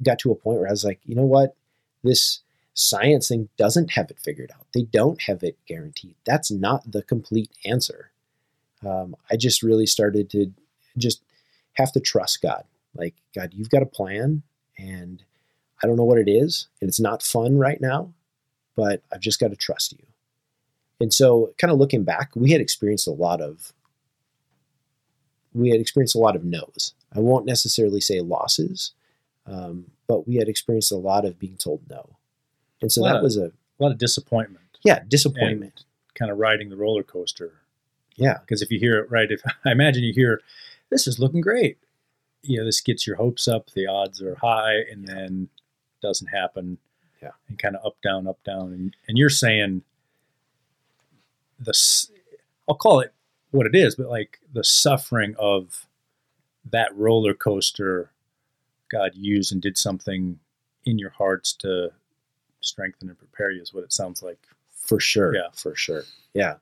got 0.03 0.19
to 0.21 0.33
a 0.33 0.35
point 0.35 0.59
where 0.59 0.69
I 0.69 0.73
was 0.73 0.85
like, 0.85 1.01
you 1.05 1.15
know 1.15 1.23
what? 1.23 1.55
This 2.03 2.41
science 2.75 3.29
thing 3.29 3.49
doesn't 3.57 3.93
have 3.93 4.11
it 4.11 4.19
figured 4.19 4.51
out. 4.55 4.67
They 4.73 4.83
don't 4.83 5.21
have 5.23 5.43
it 5.43 5.59
guaranteed. 5.67 6.15
That's 6.25 6.51
not 6.51 6.91
the 6.91 7.03
complete 7.03 7.51
answer. 7.65 8.11
Um, 8.87 9.17
I 9.31 9.37
just 9.37 9.63
really 9.63 9.87
started 9.87 10.31
to 10.31 10.53
just 10.97 11.23
have 11.75 11.93
to 11.93 12.01
trust 12.01 12.43
God. 12.43 12.65
Like, 12.95 13.15
God, 13.35 13.53
you've 13.53 13.71
got 13.71 13.83
a 13.83 13.87
plan, 13.87 14.43
and 14.77 15.23
I 15.83 15.87
don't 15.87 15.97
know 15.97 16.05
what 16.05 16.19
it 16.19 16.29
is, 16.29 16.69
and 16.81 16.89
it's 16.89 17.01
not 17.01 17.23
fun 17.23 17.59
right 17.59 17.81
now, 17.81 18.13
but 18.77 19.03
I've 19.13 19.21
just 19.21 19.41
got 19.41 19.49
to 19.49 19.57
trust 19.57 19.93
you. 19.93 20.07
And 21.01 21.13
so, 21.13 21.53
kind 21.59 21.73
of 21.73 21.79
looking 21.79 22.05
back, 22.05 22.31
we 22.35 22.51
had 22.53 22.61
experienced 22.61 23.07
a 23.07 23.13
lot 23.13 23.41
of 23.41 23.73
we 25.55 25.71
had 25.71 25.81
experienced 25.81 26.15
a 26.15 26.21
lot 26.21 26.37
of 26.37 26.45
no's. 26.45 26.95
I 27.15 27.21
won't 27.21 27.47
necessarily 27.47 28.01
say 28.01 28.21
losses, 28.21 28.93
um, 29.47 29.91
but 30.07 30.29
we 30.29 30.37
had 30.37 30.49
experienced 30.49 30.93
a 30.93 30.97
lot 30.97 31.25
of 31.25 31.39
being 31.39 31.57
told 31.57 31.83
no, 31.89 32.17
and 32.81 32.93
so 32.93 33.03
that 33.03 33.17
of, 33.17 33.23
was 33.23 33.37
a, 33.37 33.47
a, 33.47 33.79
lot 33.79 33.93
of 33.93 33.99
disappointment. 33.99 34.65
Yeah, 34.85 35.01
disappointment. 35.07 35.85
kind 36.15 36.31
of 36.31 36.39
riding 36.39 36.69
the 36.69 36.77
roller 36.77 37.03
coaster. 37.03 37.53
Yeah, 38.17 38.39
because 38.41 38.63
if 38.63 38.71
you 38.71 38.79
hear 38.79 38.99
it 38.99 39.11
right, 39.11 39.31
if 39.31 39.43
I 39.65 39.73
imagine 39.73 40.05
you 40.05 40.13
hear, 40.13 40.41
"This 40.91 41.07
is 41.07 41.19
looking 41.19 41.41
great," 41.41 41.79
you 42.43 42.59
know, 42.59 42.65
this 42.65 42.81
gets 42.81 43.07
your 43.07 43.17
hopes 43.17 43.49
up. 43.49 43.71
The 43.71 43.87
odds 43.87 44.23
are 44.23 44.37
high, 44.37 44.81
and 44.91 45.07
then 45.07 45.49
doesn't 46.03 46.29
happen. 46.29 46.79
Yeah, 47.23 47.33
and 47.49 47.59
kind 47.59 47.75
of 47.75 47.85
up, 47.85 47.97
down, 48.03 48.29
up, 48.29 48.43
down, 48.45 48.73
and 48.73 48.97
and 49.09 49.19
you're 49.19 49.31
saying 49.31 49.83
the 51.59 51.75
I'll 52.69 52.77
call 52.77 53.01
it 53.01 53.13
what 53.51 53.67
it 53.67 53.75
is, 53.75 53.97
but 53.97 54.09
like 54.09 54.41
the 54.53 54.65
suffering 54.65 55.35
of 55.39 55.87
that 56.71 56.95
roller 56.95 57.35
coaster, 57.35 58.11
God 58.91 59.13
used 59.15 59.53
and 59.53 59.63
did 59.63 59.79
something 59.79 60.39
in 60.85 60.99
your 60.99 61.11
hearts 61.11 61.53
to 61.55 61.93
strengthen 62.69 63.09
and 63.09 63.19
prepare 63.19 63.51
you 63.51 63.63
is 63.63 63.75
what 63.75 63.85
it 63.85 63.93
sounds 63.93 64.23
like. 64.23 64.39
For 64.71 65.01
sure. 65.01 65.35
Yeah. 65.35 65.49
For 65.53 65.75
sure. 65.75 66.05
Yeah. 66.35 66.55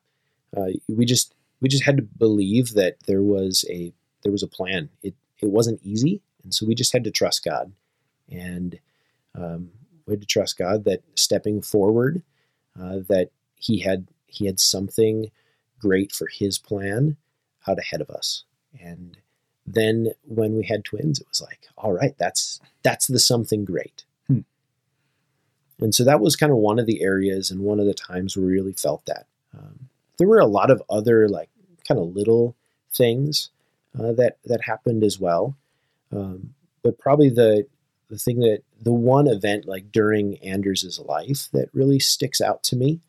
Uh, 0.57 0.69
we 0.89 1.05
just 1.05 1.35
we 1.61 1.69
just 1.69 1.85
had 1.85 1.97
to 1.97 2.03
believe 2.03 2.75
that 2.75 2.97
there 3.07 3.23
was 3.23 3.65
a 3.71 3.93
there 4.23 4.33
was 4.33 4.43
a 4.43 4.49
plan. 4.49 4.89
It 5.03 5.15
it 5.41 5.51
wasn't 5.51 5.81
easy, 5.83 6.23
and 6.43 6.55
so 6.55 6.67
we 6.67 6.75
just 6.75 6.93
had 6.93 7.05
to 7.05 7.11
trust 7.11 7.45
God, 7.45 7.73
and 8.31 8.79
um, 9.35 9.71
we 10.07 10.13
had 10.13 10.21
to 10.23 10.27
trust 10.27 10.57
God 10.57 10.85
that 10.85 11.03
stepping 11.15 11.61
forward, 11.61 12.23
uh, 12.81 13.01
that 13.09 13.31
He 13.57 13.81
had 13.81 14.09
He 14.27 14.47
had 14.47 14.61
something 14.61 15.31
great 15.79 16.13
for 16.13 16.27
his 16.27 16.59
plan 16.59 17.17
out 17.67 17.79
ahead 17.79 18.01
of 18.01 18.11
us. 18.11 18.45
And 18.81 19.19
then 19.67 20.13
when 20.23 20.57
we 20.57 20.65
had 20.65 20.85
twins, 20.85 21.21
it 21.21 21.27
was 21.29 21.43
like, 21.43 21.69
all 21.77 21.93
right, 21.93 22.17
that's 22.19 22.61
that's 22.83 23.07
the 23.07 23.19
something 23.19 23.65
great. 23.65 24.05
And 25.79 25.95
so 25.95 26.05
that 26.05 26.21
was 26.21 26.37
kind 26.37 26.53
of 26.53 26.59
one 26.59 26.79
of 26.79 26.87
the 26.87 27.03
areas 27.03 27.51
and 27.51 27.61
one 27.61 27.81
of 27.81 27.87
the 27.87 27.95
times 27.95 28.37
we 28.37 28.45
really 28.45 28.73
felt 28.73 29.05
that. 29.07 29.27
Um, 29.57 29.89
there 30.19 30.29
were 30.29 30.39
a 30.39 30.47
lot 30.47 30.71
of 30.71 30.83
other 30.89 31.29
like 31.29 31.51
kind 31.87 32.01
of 32.01 32.15
little 32.15 32.57
things 32.93 33.51
uh, 33.99 34.13
that 34.13 34.39
that 34.45 34.63
happened 34.63 35.05
as 35.05 35.19
well, 35.21 35.57
um, 36.13 36.55
but 36.83 36.99
probably 36.99 37.29
the 37.29 37.67
the 38.09 38.19
thing 38.19 38.41
that 38.41 38.63
the 38.81 38.93
one 38.93 39.27
event 39.27 39.67
like 39.67 39.91
during 39.93 40.39
Anders's 40.39 40.99
life 40.99 41.49
that 41.53 41.69
really 41.73 41.99
sticks 41.99 42.41
out 42.41 42.63
to 42.65 42.77
me 42.77 43.01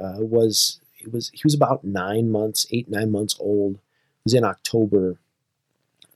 uh, 0.00 0.16
was 0.18 0.80
it 0.98 1.12
was 1.12 1.30
he 1.32 1.42
was 1.44 1.54
about 1.54 1.84
nine 1.84 2.30
months, 2.30 2.66
eight 2.70 2.88
nine 2.88 3.10
months 3.10 3.36
old. 3.38 3.76
It 3.76 4.24
was 4.24 4.34
in 4.34 4.44
October 4.44 5.18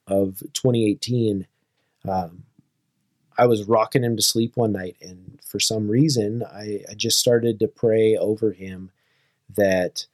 of 0.06 0.42
2018. 0.52 1.47
Um, 2.09 2.44
I 3.39 3.47
was 3.47 3.65
rocking 3.65 4.05
him 4.05 4.17
to 4.17 4.23
sleep 4.23 4.57
one 4.57 4.73
night, 4.73 4.97
and 5.01 5.39
for 5.45 5.61
some 5.61 5.89
reason, 5.89 6.43
I, 6.45 6.81
I 6.91 6.95
just 6.95 7.19
started 7.19 7.59
to 7.61 7.69
pray 7.69 8.17
over 8.17 8.53
him 8.53 8.91
that 9.55 10.07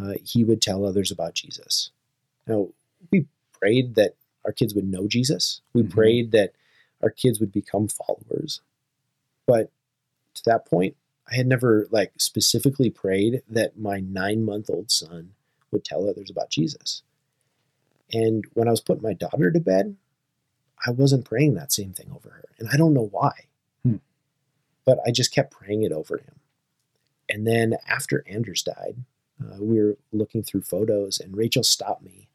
uh, 0.00 0.14
he 0.24 0.44
would 0.44 0.62
tell 0.62 0.84
others 0.84 1.10
about 1.10 1.34
Jesus. 1.34 1.90
Now, 2.46 2.68
we 3.10 3.26
prayed 3.52 3.94
that 3.96 4.16
our 4.44 4.52
kids 4.52 4.74
would 4.74 4.90
know 4.90 5.06
Jesus. 5.06 5.60
We 5.72 5.82
mm-hmm. 5.82 5.92
prayed 5.92 6.32
that 6.32 6.52
our 7.02 7.10
kids 7.10 7.40
would 7.40 7.52
become 7.52 7.88
followers. 7.88 8.60
But 9.46 9.70
to 10.34 10.42
that 10.46 10.66
point, 10.66 10.96
I 11.30 11.36
had 11.36 11.46
never 11.46 11.86
like 11.90 12.12
specifically 12.18 12.90
prayed 12.90 13.42
that 13.48 13.78
my 13.78 14.00
nine 14.00 14.44
month 14.44 14.70
old 14.70 14.90
son 14.90 15.32
would 15.70 15.84
tell 15.84 16.08
others 16.08 16.30
about 16.30 16.50
Jesus. 16.50 17.02
And 18.12 18.44
when 18.54 18.68
I 18.68 18.70
was 18.70 18.80
putting 18.80 19.02
my 19.02 19.14
daughter 19.14 19.50
to 19.50 19.60
bed, 19.60 19.96
I 20.86 20.90
wasn't 20.90 21.24
praying 21.24 21.54
that 21.54 21.72
same 21.72 21.92
thing 21.92 22.10
over 22.14 22.30
her. 22.30 22.44
And 22.58 22.68
I 22.72 22.76
don't 22.76 22.94
know 22.94 23.08
why. 23.10 23.32
Hmm. 23.84 23.96
But 24.84 24.98
I 25.06 25.10
just 25.10 25.32
kept 25.32 25.52
praying 25.52 25.82
it 25.82 25.92
over 25.92 26.18
him. 26.18 26.40
And 27.28 27.46
then 27.46 27.76
after 27.88 28.24
Anders 28.28 28.62
died, 28.62 28.96
uh, 29.40 29.56
we 29.60 29.80
were 29.80 29.96
looking 30.12 30.42
through 30.42 30.62
photos, 30.62 31.18
and 31.18 31.36
Rachel 31.36 31.62
stopped 31.62 32.02
me 32.02 32.28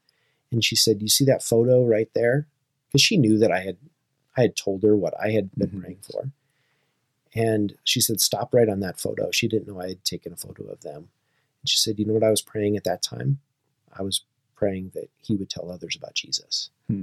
and 0.50 0.64
she 0.64 0.76
said, 0.76 1.02
You 1.02 1.08
see 1.08 1.24
that 1.26 1.42
photo 1.42 1.84
right 1.84 2.08
there? 2.14 2.46
Because 2.86 3.02
she 3.02 3.16
knew 3.16 3.38
that 3.38 3.52
I 3.52 3.60
had 3.60 3.76
I 4.36 4.42
had 4.42 4.56
told 4.56 4.82
her 4.82 4.96
what 4.96 5.14
I 5.20 5.30
had 5.30 5.50
been 5.54 5.68
mm-hmm. 5.68 5.80
praying 5.80 5.98
for. 6.02 6.30
And 7.34 7.74
she 7.84 8.00
said, 8.00 8.20
Stop 8.20 8.54
right 8.54 8.68
on 8.68 8.80
that 8.80 8.98
photo. 8.98 9.30
She 9.30 9.48
didn't 9.48 9.68
know 9.68 9.80
I 9.80 9.88
had 9.88 10.04
taken 10.04 10.32
a 10.32 10.36
photo 10.36 10.64
of 10.64 10.80
them. 10.80 11.08
And 11.60 11.68
she 11.68 11.78
said, 11.78 11.98
You 11.98 12.06
know 12.06 12.14
what 12.14 12.24
I 12.24 12.30
was 12.30 12.42
praying 12.42 12.76
at 12.76 12.84
that 12.84 13.02
time? 13.02 13.40
I 13.96 14.02
was 14.02 14.22
praying 14.54 14.92
that 14.94 15.08
he 15.18 15.36
would 15.36 15.50
tell 15.50 15.70
others 15.70 15.96
about 15.96 16.14
Jesus. 16.14 16.70
Hmm. 16.88 17.02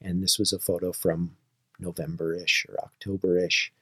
And 0.00 0.22
this 0.22 0.38
was 0.38 0.52
a 0.52 0.58
photo 0.58 0.92
from 0.92 1.36
November 1.78 2.34
ish 2.34 2.66
or 2.68 2.78
October 2.82 3.38
ish. 3.38 3.72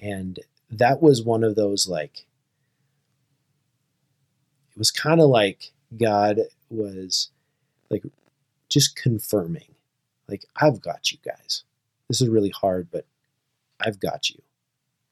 And 0.00 0.38
that 0.70 1.02
was 1.02 1.22
one 1.22 1.44
of 1.44 1.54
those 1.54 1.86
like, 1.88 2.26
it 4.70 4.78
was 4.78 4.90
kind 4.90 5.20
of 5.20 5.28
like 5.28 5.72
God 5.96 6.40
was 6.70 7.30
like 7.90 8.02
just 8.70 8.96
confirming, 8.96 9.74
like, 10.28 10.46
I've 10.56 10.80
got 10.80 11.12
you 11.12 11.18
guys. 11.22 11.64
This 12.08 12.22
is 12.22 12.28
really 12.28 12.48
hard, 12.50 12.88
but 12.90 13.06
I've 13.78 14.00
got 14.00 14.30
you. 14.30 14.40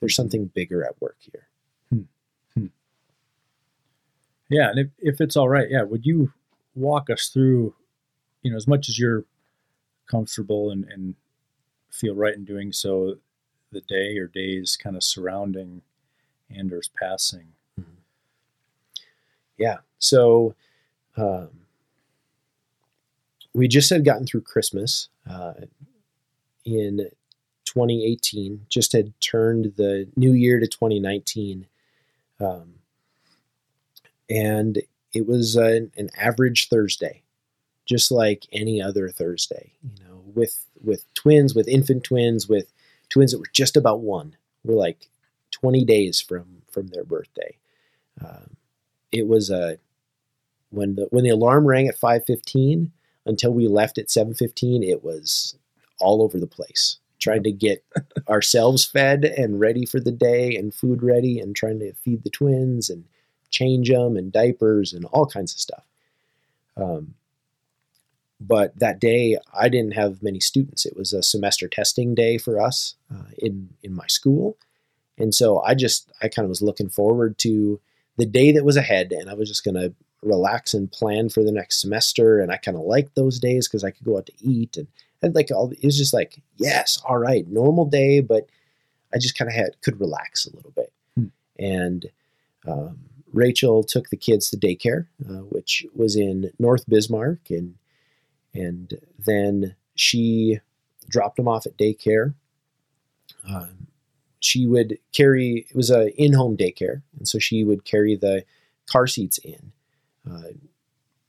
There's 0.01 0.17
something 0.17 0.47
bigger 0.47 0.83
at 0.83 1.01
work 1.01 1.19
here. 1.21 1.49
Hmm. 1.91 2.03
Hmm. 2.55 2.67
Yeah. 4.49 4.71
And 4.71 4.79
if, 4.79 4.89
if 4.99 5.21
it's 5.21 5.37
all 5.37 5.51
right, 5.51 5.69
yeah, 5.71 5.83
would 5.83 6.07
you 6.07 6.33
walk 6.75 7.11
us 7.11 7.29
through, 7.29 7.75
you 8.43 8.51
know, 8.51 8.57
as 8.57 8.67
much 8.67 8.89
as 8.89 8.99
you're 8.99 9.25
comfortable 10.11 10.71
and, 10.71 10.85
and 10.85 11.15
feel 11.91 12.15
right 12.15 12.35
in 12.35 12.45
doing 12.45 12.73
so, 12.73 13.17
the 13.73 13.81
day 13.83 14.19
or 14.19 14.27
days 14.27 14.77
kind 14.77 14.97
of 14.97 15.05
surrounding 15.05 15.83
Anders 16.55 16.91
passing? 16.99 17.49
Mm-hmm. 17.79 17.91
Yeah. 19.57 19.79
So, 19.99 20.55
um, 21.17 21.51
we 23.53 23.69
just 23.69 23.91
had 23.91 24.05
gotten 24.05 24.27
through 24.27 24.43
Christmas 24.43 25.09
uh, 25.29 25.55
in 26.65 27.09
2018, 27.65 28.67
just 28.69 28.93
had 28.93 29.13
turned 29.21 29.73
the 29.77 30.09
new 30.17 30.33
year 30.33 30.59
to 30.61 30.67
2019. 30.67 31.67
Um, 32.41 32.75
and 34.29 34.83
it 35.13 35.27
was 35.27 35.57
an, 35.57 35.91
an 35.97 36.11
average 36.17 36.69
Thursday, 36.69 37.23
just 37.91 38.11
like 38.13 38.47
any 38.53 38.81
other 38.81 39.11
Thursday, 39.11 39.73
you 39.83 40.05
know, 40.05 40.23
with, 40.35 40.65
with 40.83 41.05
twins, 41.15 41.55
with 41.55 41.69
infant 41.69 42.05
twins, 42.05 42.49
with 42.49 42.73
twins 43.09 43.33
that 43.33 43.39
were 43.39 43.51
just 43.53 43.77
about 43.77 44.01
one. 44.01 44.37
We're 44.65 44.77
like 44.77 45.09
20 45.51 45.85
days 45.85 46.21
from, 46.21 46.63
from 46.71 46.87
their 46.89 47.05
birthday. 47.05 47.57
Um, 48.25 48.57
it 49.11 49.27
was 49.27 49.51
a, 49.51 49.79
when 50.71 50.95
the, 50.95 51.09
when 51.11 51.25
the 51.25 51.31
alarm 51.31 51.67
rang 51.67 51.89
at 51.89 51.99
515, 51.99 52.93
until 53.27 53.53
we 53.53 53.69
left 53.69 53.99
at 53.99 54.09
7:15 54.09 54.83
it 54.83 55.05
was 55.05 55.57
all 55.99 56.23
over 56.23 56.39
the 56.39 56.47
place 56.47 56.99
trying 57.19 57.43
to 57.43 57.53
get 57.53 57.85
ourselves 58.29 58.85
fed 58.85 59.25
and 59.25 59.61
ready 59.61 59.85
for 59.85 60.01
the 60.01 60.13
day 60.13 60.57
and 60.57 60.75
food 60.75 61.03
ready 61.03 61.39
and 61.39 61.55
trying 61.55 61.79
to 61.79 61.93
feed 61.93 62.23
the 62.25 62.31
twins 62.31 62.89
and 62.89 63.05
change 63.51 63.91
them 63.91 64.17
and 64.17 64.33
diapers 64.33 64.93
and 64.93 65.05
all 65.07 65.27
kinds 65.27 65.53
of 65.53 65.61
stuff 65.61 65.85
um, 66.77 67.15
but 68.41 68.79
that 68.79 69.01
day 69.01 69.37
i 69.55 69.69
didn't 69.69 69.95
have 69.95 70.23
many 70.23 70.41
students 70.41 70.87
it 70.87 70.97
was 70.97 71.13
a 71.13 71.23
semester 71.23 71.69
testing 71.69 72.15
day 72.15 72.39
for 72.39 72.61
us 72.61 72.95
uh, 73.15 73.31
in 73.39 73.69
in 73.83 73.93
my 73.93 74.07
school 74.07 74.57
and 75.19 75.35
so 75.35 75.61
i 75.63 75.75
just 75.75 76.11
i 76.23 76.29
kind 76.29 76.45
of 76.45 76.51
was 76.51 76.63
looking 76.63 76.89
forward 76.89 77.39
to 77.39 77.81
the 78.17 78.27
day 78.27 78.53
that 78.53 78.65
was 78.65 78.77
ahead 78.77 79.13
and 79.13 79.29
i 79.31 79.35
was 79.35 79.49
just 79.49 79.65
going 79.65 79.75
to 79.75 79.95
relax 80.23 80.75
and 80.75 80.91
plan 80.91 81.29
for 81.29 81.43
the 81.43 81.53
next 81.53 81.81
semester. 81.81 82.41
And 82.41 82.53
I 82.53 82.57
kind 82.57 82.77
of 82.77 82.85
liked 82.85 83.15
those 83.15 83.39
days 83.39 83.69
because 83.69 83.85
I 83.85 83.91
could 83.91 84.05
go 84.05 84.19
out 84.19 84.27
to 84.27 84.33
eat 84.41 84.77
and, 84.77 84.87
and 85.23 85.35
like 85.35 85.51
all 85.51 85.71
it 85.71 85.85
was 85.85 85.99
just 85.99 86.15
like, 86.15 86.41
yes, 86.57 87.01
all 87.07 87.19
right, 87.19 87.47
normal 87.49 87.87
day, 87.87 88.21
but 88.21 88.49
I 89.13 89.19
just 89.19 89.37
kind 89.37 89.49
of 89.49 89.55
had 89.55 89.81
could 89.83 90.01
relax 90.01 90.47
a 90.47 90.55
little 90.55 90.73
bit. 90.73 90.93
Hmm. 91.15 91.27
And 91.59 92.07
um, 92.67 92.99
Rachel 93.33 93.83
took 93.83 94.11
the 94.11 94.17
kids 94.17 94.51
to 94.51 94.57
daycare, 94.57 95.07
uh, 95.29 95.45
which 95.51 95.85
was 95.95 96.17
in 96.17 96.53
North 96.59 96.89
Bismarck, 96.89 97.51
and 97.51 97.75
and 98.55 98.99
then 99.19 99.75
she 99.95 100.61
dropped 101.09 101.37
them 101.37 101.49
off 101.49 101.67
at 101.67 101.77
daycare. 101.77 102.35
Um, 103.49 103.89
she 104.41 104.67
would 104.67 104.99
carry 105.13 105.67
it 105.69 105.77
was 105.77 105.91
a 105.91 106.11
in-home 106.21 106.57
daycare, 106.57 107.03
and 107.19 107.29
so 107.29 107.39
she 107.39 107.65
would 107.65 107.85
carry 107.85 108.17
the 108.17 108.45
car 108.87 109.07
seats 109.07 109.39
in, 109.39 109.73
uh, 110.31 110.53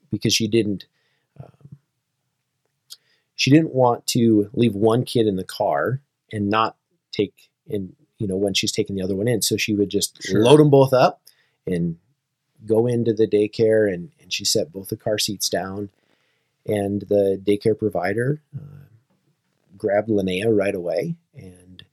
because 0.10 0.34
she 0.34 0.48
didn't 0.48 0.86
um, 1.40 1.78
she 3.36 3.52
didn't 3.52 3.74
want 3.74 4.06
to 4.08 4.50
leave 4.54 4.76
one 4.76 5.04
kid 5.04 5.28
in 5.28 5.36
the 5.36 5.44
car 5.44 6.02
and 6.32 6.50
not 6.50 6.78
take 7.12 7.50
and 7.70 7.96
you 8.18 8.28
know 8.28 8.36
when 8.36 8.54
she's 8.54 8.72
taking 8.72 8.96
the 8.96 9.02
other 9.02 9.16
one 9.16 9.28
in 9.28 9.42
so 9.42 9.58
she 9.58 9.74
would 9.74 9.90
just 9.90 10.22
sure. 10.24 10.44
load 10.44 10.60
them 10.60 10.70
both 10.70 10.94
up 10.94 11.22
and 11.66 11.98
go 12.66 12.86
into 12.86 13.14
the 13.14 13.28
daycare 13.28 13.92
and, 13.92 14.12
and 14.22 14.32
she 14.32 14.46
set 14.46 14.72
both 14.72 14.90
the 14.90 14.96
car 14.96 15.18
seats 15.18 15.50
down 15.50 15.90
and 16.66 17.02
the 17.10 17.42
daycare 17.44 17.78
provider 17.78 18.42
uh, 18.56 18.86
grabbed 19.78 20.10
Linnea 20.10 20.46
right 20.48 20.76
away 20.76 21.16
and 21.36 21.84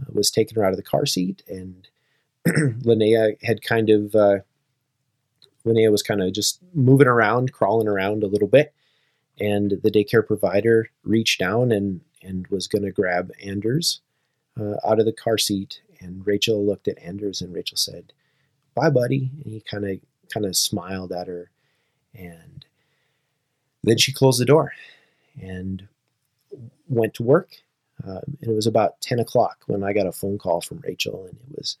uh, 0.00 0.06
was 0.12 0.30
taking 0.30 0.56
her 0.56 0.64
out 0.64 0.72
of 0.72 0.76
the 0.76 0.82
car 0.82 1.06
seat 1.06 1.42
and 1.48 1.88
Linnea 2.46 3.42
had 3.42 3.62
kind 3.62 3.88
of 3.88 4.14
uh, 4.14 4.38
Linnea 5.66 5.90
was 5.90 6.02
kind 6.02 6.22
of 6.22 6.32
just 6.32 6.60
moving 6.74 7.06
around, 7.06 7.52
crawling 7.52 7.88
around 7.88 8.22
a 8.22 8.28
little 8.28 8.48
bit, 8.48 8.74
and 9.40 9.72
the 9.82 9.90
daycare 9.90 10.26
provider 10.26 10.90
reached 11.02 11.40
down 11.40 11.72
and 11.72 12.00
and 12.22 12.46
was 12.48 12.66
going 12.66 12.84
to 12.84 12.90
grab 12.90 13.30
Anders 13.42 14.00
uh, 14.58 14.74
out 14.86 14.98
of 14.98 15.06
the 15.06 15.12
car 15.12 15.38
seat. 15.38 15.80
And 16.00 16.26
Rachel 16.26 16.64
looked 16.64 16.88
at 16.88 16.98
Anders, 16.98 17.40
and 17.40 17.54
Rachel 17.54 17.78
said, 17.78 18.12
"Bye, 18.74 18.90
buddy." 18.90 19.30
And 19.42 19.52
he 19.52 19.60
kind 19.60 19.86
of 19.86 20.00
kind 20.32 20.44
of 20.44 20.54
smiled 20.54 21.12
at 21.12 21.28
her, 21.28 21.50
and 22.14 22.66
then 23.86 23.98
she 23.98 24.12
closed 24.12 24.40
the 24.40 24.44
door 24.44 24.72
and 25.40 25.86
went 26.88 27.14
to 27.14 27.22
work. 27.22 27.50
Um, 28.04 28.22
and 28.40 28.50
it 28.50 28.54
was 28.54 28.66
about 28.66 29.00
10 29.00 29.20
o'clock 29.20 29.58
when 29.66 29.84
I 29.84 29.92
got 29.92 30.06
a 30.06 30.12
phone 30.12 30.38
call 30.38 30.60
from 30.60 30.80
Rachel, 30.84 31.26
and 31.26 31.38
it 31.50 31.56
was, 31.56 31.76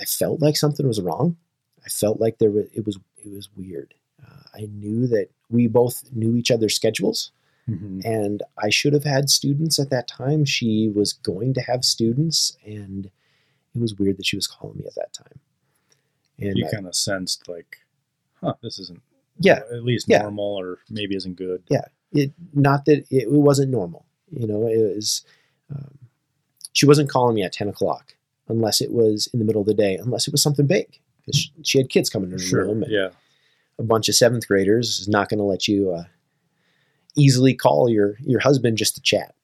I 0.00 0.04
felt 0.04 0.40
like 0.40 0.56
something 0.56 0.86
was 0.86 1.00
wrong. 1.00 1.36
I 1.84 1.88
felt 1.88 2.20
like 2.20 2.38
there 2.38 2.50
was 2.50 2.66
it 2.74 2.84
was 2.84 2.98
it 3.16 3.32
was 3.32 3.48
weird. 3.56 3.94
Uh, 4.22 4.42
I 4.54 4.68
knew 4.70 5.06
that 5.06 5.28
we 5.48 5.66
both 5.66 6.04
knew 6.12 6.36
each 6.36 6.50
other's 6.50 6.76
schedules, 6.76 7.30
mm-hmm. 7.68 8.00
and 8.04 8.42
I 8.62 8.68
should 8.68 8.92
have 8.92 9.04
had 9.04 9.30
students 9.30 9.78
at 9.78 9.90
that 9.90 10.06
time. 10.06 10.44
She 10.44 10.88
was 10.94 11.14
going 11.14 11.54
to 11.54 11.62
have 11.62 11.84
students, 11.84 12.56
and 12.64 13.06
it 13.06 13.80
was 13.80 13.94
weird 13.94 14.18
that 14.18 14.26
she 14.26 14.36
was 14.36 14.46
calling 14.46 14.76
me 14.76 14.84
at 14.86 14.94
that 14.96 15.14
time. 15.14 15.38
And 16.38 16.56
you 16.56 16.68
kind 16.72 16.86
of 16.86 16.94
sensed 16.94 17.48
like, 17.48 17.78
huh, 18.40 18.54
this 18.62 18.78
isn't 18.78 19.02
yeah 19.38 19.60
at 19.72 19.84
least 19.84 20.06
yeah. 20.08 20.22
normal, 20.22 20.58
or 20.58 20.78
maybe 20.90 21.16
isn't 21.16 21.36
good. 21.36 21.62
Yeah, 21.68 21.84
it 22.12 22.32
not 22.52 22.84
that 22.86 23.06
it, 23.10 23.24
it 23.24 23.30
wasn't 23.30 23.70
normal. 23.70 24.06
You 24.30 24.46
know, 24.46 24.66
it 24.66 24.96
was. 24.96 25.24
Um, 25.70 25.98
she 26.72 26.86
wasn't 26.86 27.10
calling 27.10 27.34
me 27.34 27.42
at 27.42 27.52
ten 27.52 27.68
o'clock 27.68 28.14
unless 28.48 28.80
it 28.80 28.92
was 28.92 29.28
in 29.32 29.38
the 29.38 29.44
middle 29.44 29.60
of 29.60 29.66
the 29.66 29.74
day, 29.74 29.96
unless 29.96 30.26
it 30.26 30.32
was 30.32 30.42
something 30.42 30.66
big 30.66 30.98
because 31.20 31.38
she, 31.38 31.52
she, 31.62 31.78
had 31.78 31.90
kids 31.90 32.08
coming 32.08 32.30
to 32.30 32.36
the 32.36 32.42
sure, 32.42 32.64
room. 32.64 32.84
yeah. 32.88 33.10
A 33.78 33.82
bunch 33.82 34.08
of 34.08 34.14
seventh 34.14 34.48
graders 34.48 34.98
is 34.98 35.08
not 35.08 35.28
going 35.28 35.38
to 35.38 35.44
let 35.44 35.68
you 35.68 35.92
uh, 35.92 36.04
easily 37.14 37.54
call 37.54 37.88
your 37.88 38.16
your 38.20 38.40
husband 38.40 38.76
just 38.78 38.94
to 38.96 39.02
chat. 39.02 39.34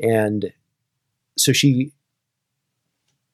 And 0.00 0.52
so 1.36 1.52
she 1.52 1.92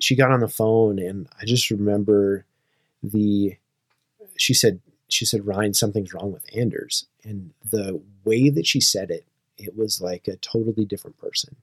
she 0.00 0.16
got 0.16 0.32
on 0.32 0.40
the 0.40 0.48
phone, 0.48 0.98
and 0.98 1.28
I 1.40 1.44
just 1.44 1.70
remember 1.70 2.46
the 3.02 3.56
she 4.36 4.54
said 4.54 4.80
she 5.08 5.24
said 5.24 5.46
Ryan 5.46 5.74
something's 5.74 6.14
wrong 6.14 6.32
with 6.32 6.44
Anders, 6.56 7.06
and 7.22 7.52
the 7.64 8.00
way 8.24 8.50
that 8.50 8.66
she 8.66 8.80
said 8.80 9.10
it, 9.10 9.26
it 9.56 9.76
was 9.76 10.00
like 10.00 10.28
a 10.28 10.36
totally 10.36 10.84
different 10.84 11.18
person. 11.18 11.56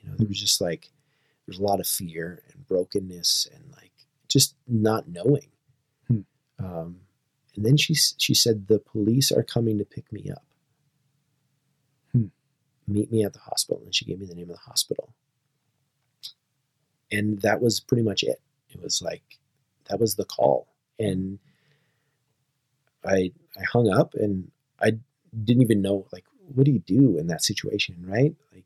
You 0.00 0.10
know, 0.10 0.16
there 0.16 0.28
was 0.28 0.40
just 0.40 0.60
like 0.60 0.90
there's 1.46 1.58
a 1.58 1.62
lot 1.62 1.80
of 1.80 1.86
fear 1.86 2.42
and 2.52 2.66
brokenness 2.66 3.48
and 3.54 3.72
like 3.72 3.92
just 4.28 4.54
not 4.66 5.08
knowing 5.08 5.48
um, 6.62 7.00
and 7.56 7.64
then 7.66 7.76
she 7.76 7.94
she 7.94 8.34
said 8.34 8.66
the 8.66 8.78
police 8.78 9.32
are 9.32 9.42
coming 9.42 9.78
to 9.78 9.84
pick 9.84 10.10
me 10.12 10.30
up. 10.30 10.44
Hmm. 12.12 12.26
Meet 12.86 13.12
me 13.12 13.24
at 13.24 13.32
the 13.32 13.40
hospital, 13.40 13.82
and 13.84 13.94
she 13.94 14.04
gave 14.04 14.20
me 14.20 14.26
the 14.26 14.34
name 14.34 14.50
of 14.50 14.56
the 14.56 14.62
hospital. 14.62 15.12
And 17.10 17.42
that 17.42 17.60
was 17.60 17.80
pretty 17.80 18.02
much 18.02 18.22
it. 18.22 18.40
It 18.70 18.80
was 18.80 19.02
like 19.02 19.38
that 19.88 20.00
was 20.00 20.14
the 20.14 20.24
call, 20.24 20.68
and 20.98 21.38
I 23.04 23.32
I 23.58 23.64
hung 23.64 23.90
up, 23.90 24.14
and 24.14 24.50
I 24.80 24.92
didn't 25.44 25.62
even 25.62 25.82
know 25.82 26.06
like 26.12 26.24
what 26.54 26.64
do 26.64 26.72
you 26.72 26.80
do 26.80 27.18
in 27.18 27.28
that 27.28 27.42
situation, 27.42 27.96
right? 28.06 28.34
Like 28.52 28.64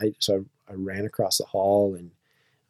I 0.00 0.14
so 0.18 0.44
I, 0.68 0.72
I 0.72 0.74
ran 0.74 1.04
across 1.04 1.38
the 1.38 1.44
hall 1.44 1.94
and 1.94 2.10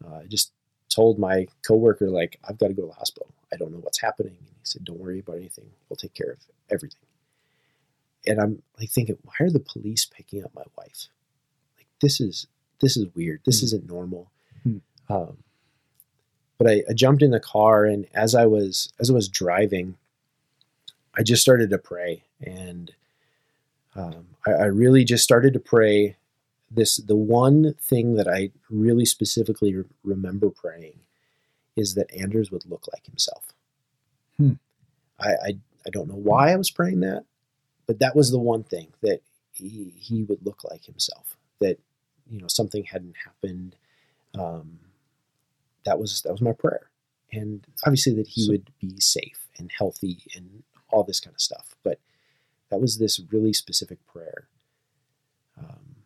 uh, 0.04 0.20
just 0.28 0.52
told 0.88 1.18
my 1.18 1.46
coworker 1.66 2.08
like 2.08 2.38
I've 2.48 2.58
got 2.58 2.68
to 2.68 2.74
go 2.74 2.82
to 2.82 2.88
the 2.88 2.94
hospital. 2.94 3.28
I 3.52 3.56
don't 3.56 3.72
know 3.72 3.78
what's 3.78 4.00
happening. 4.00 4.36
And 4.38 4.48
he 4.48 4.64
said, 4.64 4.84
Don't 4.84 5.00
worry 5.00 5.20
about 5.20 5.36
anything. 5.36 5.66
We'll 5.88 5.96
take 5.96 6.14
care 6.14 6.30
of 6.30 6.38
everything. 6.70 7.00
And 8.26 8.40
I'm 8.40 8.62
like 8.78 8.90
thinking, 8.90 9.16
why 9.22 9.34
are 9.40 9.50
the 9.50 9.60
police 9.60 10.04
picking 10.04 10.44
up 10.44 10.54
my 10.54 10.64
wife? 10.76 11.08
Like 11.76 11.86
this 12.00 12.20
is 12.20 12.46
this 12.80 12.96
is 12.96 13.06
weird. 13.14 13.40
This 13.44 13.60
mm. 13.60 13.64
isn't 13.64 13.88
normal. 13.88 14.30
Mm. 14.66 14.80
Um, 15.08 15.38
but 16.58 16.68
I, 16.68 16.82
I 16.88 16.92
jumped 16.92 17.22
in 17.22 17.30
the 17.30 17.40
car 17.40 17.84
and 17.84 18.06
as 18.14 18.34
I 18.34 18.46
was 18.46 18.92
as 18.98 19.10
I 19.10 19.14
was 19.14 19.28
driving, 19.28 19.96
I 21.18 21.22
just 21.22 21.42
started 21.42 21.70
to 21.70 21.78
pray 21.78 22.22
and 22.40 22.92
um, 23.96 24.26
I, 24.46 24.52
I 24.52 24.64
really 24.66 25.04
just 25.04 25.24
started 25.24 25.52
to 25.54 25.60
pray 25.60 26.16
this 26.70 26.96
the 26.98 27.16
one 27.16 27.74
thing 27.80 28.14
that 28.14 28.28
I 28.28 28.50
really 28.70 29.04
specifically 29.04 29.74
re- 29.74 29.84
remember 30.04 30.50
praying 30.50 31.00
is 31.76 31.94
that 31.94 32.14
Anders 32.14 32.50
would 32.50 32.66
look 32.66 32.86
like 32.92 33.06
himself. 33.06 33.52
Hmm. 34.36 34.52
I, 35.18 35.28
I 35.30 35.58
I 35.86 35.90
don't 35.90 36.08
know 36.08 36.16
why 36.16 36.52
I 36.52 36.56
was 36.56 36.70
praying 36.70 37.00
that, 37.00 37.24
but 37.86 37.98
that 38.00 38.14
was 38.14 38.30
the 38.30 38.38
one 38.38 38.62
thing 38.64 38.88
that 39.02 39.20
he 39.52 39.94
he 39.96 40.22
would 40.24 40.44
look 40.44 40.62
like 40.70 40.84
himself. 40.84 41.36
That 41.60 41.78
you 42.30 42.40
know 42.40 42.48
something 42.48 42.84
hadn't 42.84 43.16
happened. 43.24 43.74
Um, 44.38 44.78
that 45.84 45.98
was 45.98 46.22
that 46.22 46.32
was 46.32 46.42
my 46.42 46.52
prayer, 46.52 46.90
and 47.32 47.66
obviously 47.86 48.14
that 48.16 48.28
he 48.28 48.42
So- 48.42 48.52
would 48.52 48.70
be 48.80 49.00
safe 49.00 49.46
and 49.58 49.70
healthy 49.76 50.18
and 50.36 50.62
all 50.90 51.04
this 51.04 51.20
kind 51.20 51.34
of 51.34 51.40
stuff. 51.40 51.74
But 51.82 52.00
that 52.70 52.80
was 52.80 52.98
this 52.98 53.20
really 53.30 53.52
specific 53.52 54.04
prayer 54.06 54.48
um, 55.58 55.96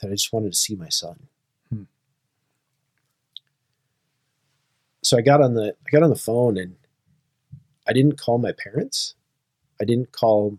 that 0.00 0.08
I 0.08 0.12
just 0.12 0.32
wanted 0.32 0.52
to 0.52 0.58
see 0.58 0.74
my 0.74 0.88
son. 0.88 1.28
Hmm. 1.70 1.82
So 5.02 5.16
I 5.16 5.20
got 5.20 5.40
on 5.40 5.54
the 5.54 5.74
I 5.86 5.90
got 5.90 6.02
on 6.02 6.10
the 6.10 6.16
phone 6.16 6.58
and 6.58 6.76
I 7.86 7.92
didn't 7.92 8.18
call 8.18 8.38
my 8.38 8.52
parents. 8.52 9.14
I 9.80 9.84
didn't 9.84 10.12
call. 10.12 10.58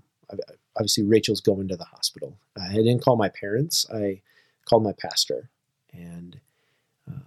Obviously, 0.75 1.03
Rachel's 1.03 1.41
going 1.41 1.67
to 1.67 1.75
the 1.75 1.83
hospital. 1.83 2.37
I 2.59 2.73
didn't 2.73 3.03
call 3.03 3.17
my 3.17 3.29
parents. 3.29 3.85
I 3.93 4.21
called 4.65 4.83
my 4.83 4.93
pastor, 4.93 5.49
and 5.91 6.39
um, 7.07 7.23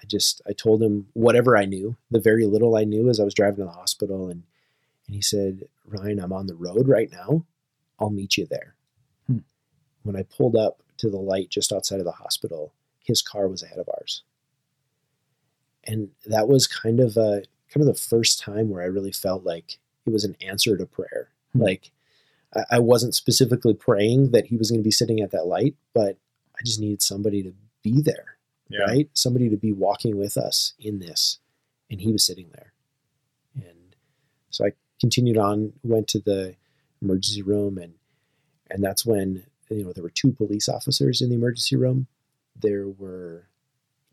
I 0.00 0.06
just 0.06 0.40
I 0.48 0.52
told 0.52 0.82
him 0.82 1.08
whatever 1.12 1.56
I 1.56 1.66
knew, 1.66 1.96
the 2.10 2.20
very 2.20 2.46
little 2.46 2.76
I 2.76 2.84
knew 2.84 3.08
as 3.08 3.20
I 3.20 3.24
was 3.24 3.34
driving 3.34 3.58
to 3.58 3.64
the 3.64 3.70
hospital, 3.70 4.28
and 4.28 4.42
and 5.08 5.14
he 5.16 5.22
said, 5.22 5.64
Ryan, 5.84 6.20
I'm 6.20 6.32
on 6.32 6.46
the 6.46 6.54
road 6.54 6.86
right 6.86 7.10
now. 7.10 7.44
I'll 7.98 8.10
meet 8.10 8.36
you 8.36 8.46
there. 8.46 8.76
Hmm. 9.26 9.38
When 10.04 10.14
I 10.14 10.22
pulled 10.22 10.54
up 10.54 10.82
to 10.98 11.10
the 11.10 11.16
light 11.18 11.48
just 11.50 11.72
outside 11.72 11.98
of 11.98 12.04
the 12.04 12.12
hospital, 12.12 12.72
his 13.02 13.22
car 13.22 13.48
was 13.48 13.62
ahead 13.62 13.78
of 13.78 13.88
ours. 13.88 14.22
And 15.84 16.10
that 16.26 16.48
was 16.48 16.66
kind 16.66 17.00
of 17.00 17.16
a 17.16 17.42
kind 17.72 17.80
of 17.80 17.86
the 17.86 17.94
first 18.00 18.40
time 18.40 18.68
where 18.70 18.82
I 18.82 18.86
really 18.86 19.12
felt 19.12 19.44
like 19.44 19.78
it 20.06 20.10
was 20.12 20.24
an 20.24 20.36
answer 20.40 20.76
to 20.76 20.86
prayer. 20.86 21.30
Hmm. 21.54 21.62
Like 21.62 21.90
I, 22.54 22.64
I 22.72 22.78
wasn't 22.78 23.14
specifically 23.14 23.74
praying 23.74 24.30
that 24.32 24.46
he 24.46 24.56
was 24.56 24.70
going 24.70 24.80
to 24.80 24.84
be 24.84 24.90
sitting 24.90 25.20
at 25.20 25.30
that 25.32 25.46
light, 25.46 25.74
but 25.94 26.18
I 26.54 26.62
just 26.64 26.80
needed 26.80 27.02
somebody 27.02 27.42
to 27.42 27.54
be 27.82 28.02
there 28.02 28.36
Yeah. 28.68 28.80
right? 28.80 29.08
Somebody 29.14 29.48
to 29.48 29.56
be 29.56 29.72
walking 29.72 30.16
with 30.18 30.36
us 30.36 30.74
in 30.78 30.98
this. 30.98 31.38
And 31.90 32.00
he 32.02 32.12
was 32.12 32.26
sitting 32.26 32.50
there. 32.52 32.72
And 33.54 33.96
so 34.50 34.66
I 34.66 34.72
continued 35.00 35.38
on, 35.38 35.72
went 35.82 36.08
to 36.08 36.20
the 36.20 36.56
emergency 37.00 37.42
room 37.42 37.78
and 37.78 37.94
and 38.70 38.82
that's 38.82 39.06
when 39.06 39.44
you 39.70 39.84
know 39.84 39.92
there 39.92 40.02
were 40.02 40.10
two 40.10 40.32
police 40.32 40.68
officers 40.68 41.20
in 41.20 41.30
the 41.30 41.36
emergency 41.36 41.76
room. 41.76 42.06
There 42.60 42.88
were 42.88 43.48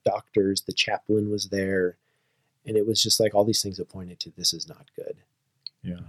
doctors, 0.03 0.61
the 0.61 0.73
chaplain 0.73 1.29
was 1.29 1.49
there, 1.49 1.97
and 2.65 2.77
it 2.77 2.85
was 2.85 3.01
just 3.01 3.19
like 3.19 3.33
all 3.33 3.43
these 3.43 3.61
things 3.61 3.77
that 3.77 3.89
pointed 3.89 4.19
to 4.21 4.31
this 4.31 4.53
is 4.53 4.67
not 4.67 4.89
good. 4.95 5.17
Yeah. 5.81 5.95
Um, 5.95 6.05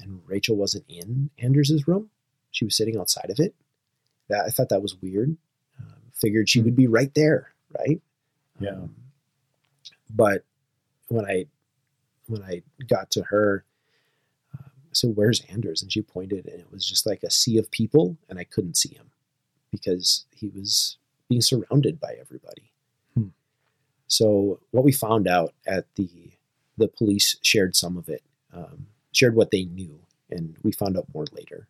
and 0.00 0.20
Rachel 0.26 0.56
wasn't 0.56 0.84
in 0.88 1.30
Anders's 1.38 1.88
room; 1.88 2.10
she 2.50 2.64
was 2.64 2.76
sitting 2.76 2.98
outside 2.98 3.30
of 3.30 3.40
it. 3.40 3.54
That 4.28 4.44
I 4.46 4.50
thought 4.50 4.68
that 4.68 4.82
was 4.82 4.96
weird. 5.00 5.36
Um, 5.80 6.12
figured 6.12 6.48
she 6.48 6.60
would 6.60 6.76
be 6.76 6.86
right 6.86 7.12
there, 7.14 7.52
right? 7.76 8.00
Yeah. 8.60 8.72
Um, 8.72 8.94
but 10.10 10.44
when 11.08 11.24
I 11.24 11.46
when 12.26 12.42
I 12.42 12.62
got 12.86 13.10
to 13.12 13.22
her, 13.24 13.64
said, 15.00 15.16
"Where's 15.16 15.40
Anders?" 15.48 15.82
And 15.82 15.92
she 15.92 16.02
pointed, 16.02 16.46
and 16.46 16.60
it 16.60 16.70
was 16.70 16.86
just 16.86 17.06
like 17.06 17.22
a 17.22 17.30
sea 17.30 17.58
of 17.58 17.70
people, 17.70 18.16
and 18.28 18.38
I 18.38 18.44
couldn't 18.44 18.76
see 18.76 18.94
him 18.94 19.10
because 19.70 20.26
he 20.30 20.48
was 20.48 20.98
being 21.28 21.42
surrounded 21.42 22.00
by 22.00 22.16
everybody. 22.20 22.72
Hmm. 23.14 23.28
So 24.06 24.60
what 24.70 24.84
we 24.84 24.92
found 24.92 25.28
out 25.28 25.54
at 25.66 25.86
the 25.96 26.10
the 26.76 26.88
police 26.88 27.36
shared 27.42 27.74
some 27.74 27.96
of 27.96 28.08
it, 28.08 28.22
um, 28.52 28.86
shared 29.12 29.34
what 29.34 29.50
they 29.50 29.64
knew, 29.64 29.98
and 30.30 30.56
we 30.62 30.72
found 30.72 30.96
out 30.96 31.12
more 31.12 31.26
later. 31.32 31.66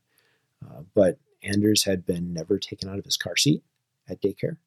Uh, 0.65 0.83
but 0.95 1.19
Anders 1.43 1.85
had 1.85 2.05
been 2.05 2.33
never 2.33 2.59
taken 2.59 2.89
out 2.89 2.99
of 2.99 3.05
his 3.05 3.17
car 3.17 3.37
seat 3.37 3.63
at 4.09 4.21
daycare. 4.21 4.59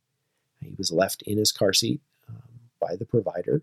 He 0.60 0.74
was 0.78 0.92
left 0.92 1.22
in 1.24 1.38
his 1.38 1.52
car 1.52 1.74
seat 1.74 2.02
um, 2.30 2.60
by 2.80 2.96
the 2.96 3.06
provider, 3.06 3.62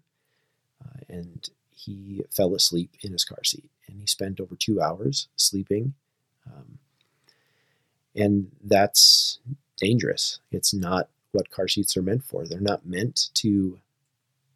uh, 0.85 1.01
and 1.09 1.49
he 1.71 2.23
fell 2.31 2.55
asleep 2.55 2.97
in 3.03 3.13
his 3.13 3.25
car 3.25 3.45
seat. 3.45 3.71
And 3.89 4.01
he 4.01 4.07
spent 4.07 4.41
over 4.41 4.55
two 4.55 4.81
hours 4.81 5.29
sleeping. 5.37 5.95
Um, 6.47 6.79
and 8.15 8.51
that's 8.63 9.39
dangerous. 9.77 10.41
It's 10.51 10.75
not 10.75 11.09
what 11.33 11.51
car 11.51 11.69
seats 11.69 11.97
are 11.97 12.03
meant 12.03 12.25
for. 12.25 12.47
They're 12.47 12.61
not 12.61 12.87
meant 12.87 13.31
to 13.35 13.79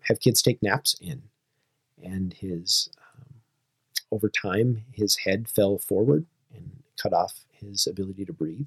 have 0.03 0.21
kids 0.21 0.43
take 0.43 0.63
naps 0.63 0.97
in. 1.01 1.23
And 2.03 2.33
his, 2.35 2.91
um, 2.99 3.35
over 4.11 4.29
time, 4.29 4.85
his 4.93 5.19
head 5.19 5.49
fell 5.49 5.79
forward 5.79 6.27
and 6.55 6.83
cut 6.97 7.13
off 7.13 7.45
his 7.53 7.87
ability 7.87 8.25
to 8.25 8.33
breathe. 8.33 8.67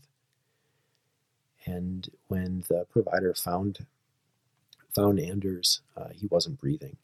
And 1.65 2.09
when 2.27 2.63
the 2.69 2.85
provider 2.91 3.33
found 3.33 3.85
found 4.93 5.19
Anders, 5.19 5.81
uh, 5.97 6.09
he 6.13 6.27
wasn't 6.27 6.59
breathing. 6.59 6.95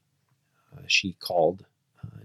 Uh, 0.74 0.84
she 0.88 1.14
called 1.20 1.66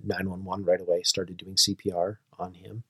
911 0.04 0.64
right 0.64 0.80
away, 0.80 1.02
started 1.02 1.36
doing 1.36 1.56
CPR 1.56 2.16
on 2.38 2.54
him, 2.54 2.82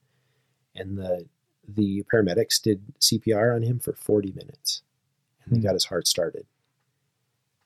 and 0.75 0.97
the 0.97 1.25
the 1.67 2.03
paramedics 2.11 2.61
did 2.61 2.81
CPR 3.01 3.53
on 3.53 3.61
him 3.61 3.79
for 3.79 3.93
40 3.93 4.31
minutes, 4.31 4.83
and 5.43 5.53
they 5.53 5.59
Hmm. 5.59 5.65
got 5.65 5.73
his 5.73 5.85
heart 5.85 6.07
started. 6.07 6.45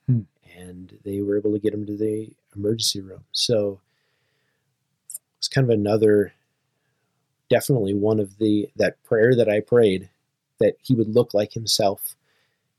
Hmm. 0.07 0.21
And 0.57 0.97
they 1.03 1.21
were 1.21 1.37
able 1.37 1.53
to 1.53 1.59
get 1.59 1.73
him 1.73 1.85
to 1.85 1.95
the 1.95 2.31
emergency 2.55 2.99
room. 3.01 3.23
So 3.31 3.79
it's 5.37 5.47
kind 5.47 5.65
of 5.65 5.69
another, 5.71 6.33
definitely 7.49 7.93
one 7.93 8.19
of 8.19 8.37
the 8.37 8.69
that 8.75 9.01
prayer 9.03 9.35
that 9.35 9.49
I 9.49 9.59
prayed 9.59 10.09
that 10.59 10.75
he 10.81 10.95
would 10.95 11.09
look 11.09 11.33
like 11.33 11.53
himself. 11.53 12.15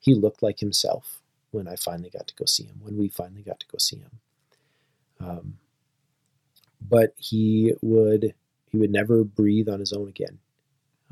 He 0.01 0.15
looked 0.15 0.43
like 0.43 0.59
himself 0.59 1.21
when 1.53 1.69
I 1.69 1.77
finally 1.77 2.11
got 2.11 2.27
to 2.29 2.35
go 2.35 2.45
see 2.47 2.65
him. 2.65 2.81
When 2.83 2.97
we 2.97 3.09
finally 3.09 3.43
got 3.43 3.61
to 3.61 3.67
go 3.69 3.79
see 3.79 3.99
him. 3.99 4.21
Um, 5.21 5.59
but 6.89 7.15
he 7.17 7.73
would 7.83 8.35
he 8.71 8.79
would 8.79 8.91
never 8.91 9.23
breathe 9.25 9.69
on 9.69 9.81
his 9.81 9.93
own 9.93 10.09
again. 10.09 10.39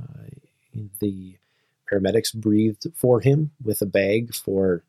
Uh, 0.01 0.31
the 1.01 1.37
paramedics 1.91 2.35
breathed 2.35 2.87
for 2.95 3.21
him 3.21 3.51
with 3.63 3.83
a 3.83 3.87
bag 3.87 4.35
for 4.35 4.83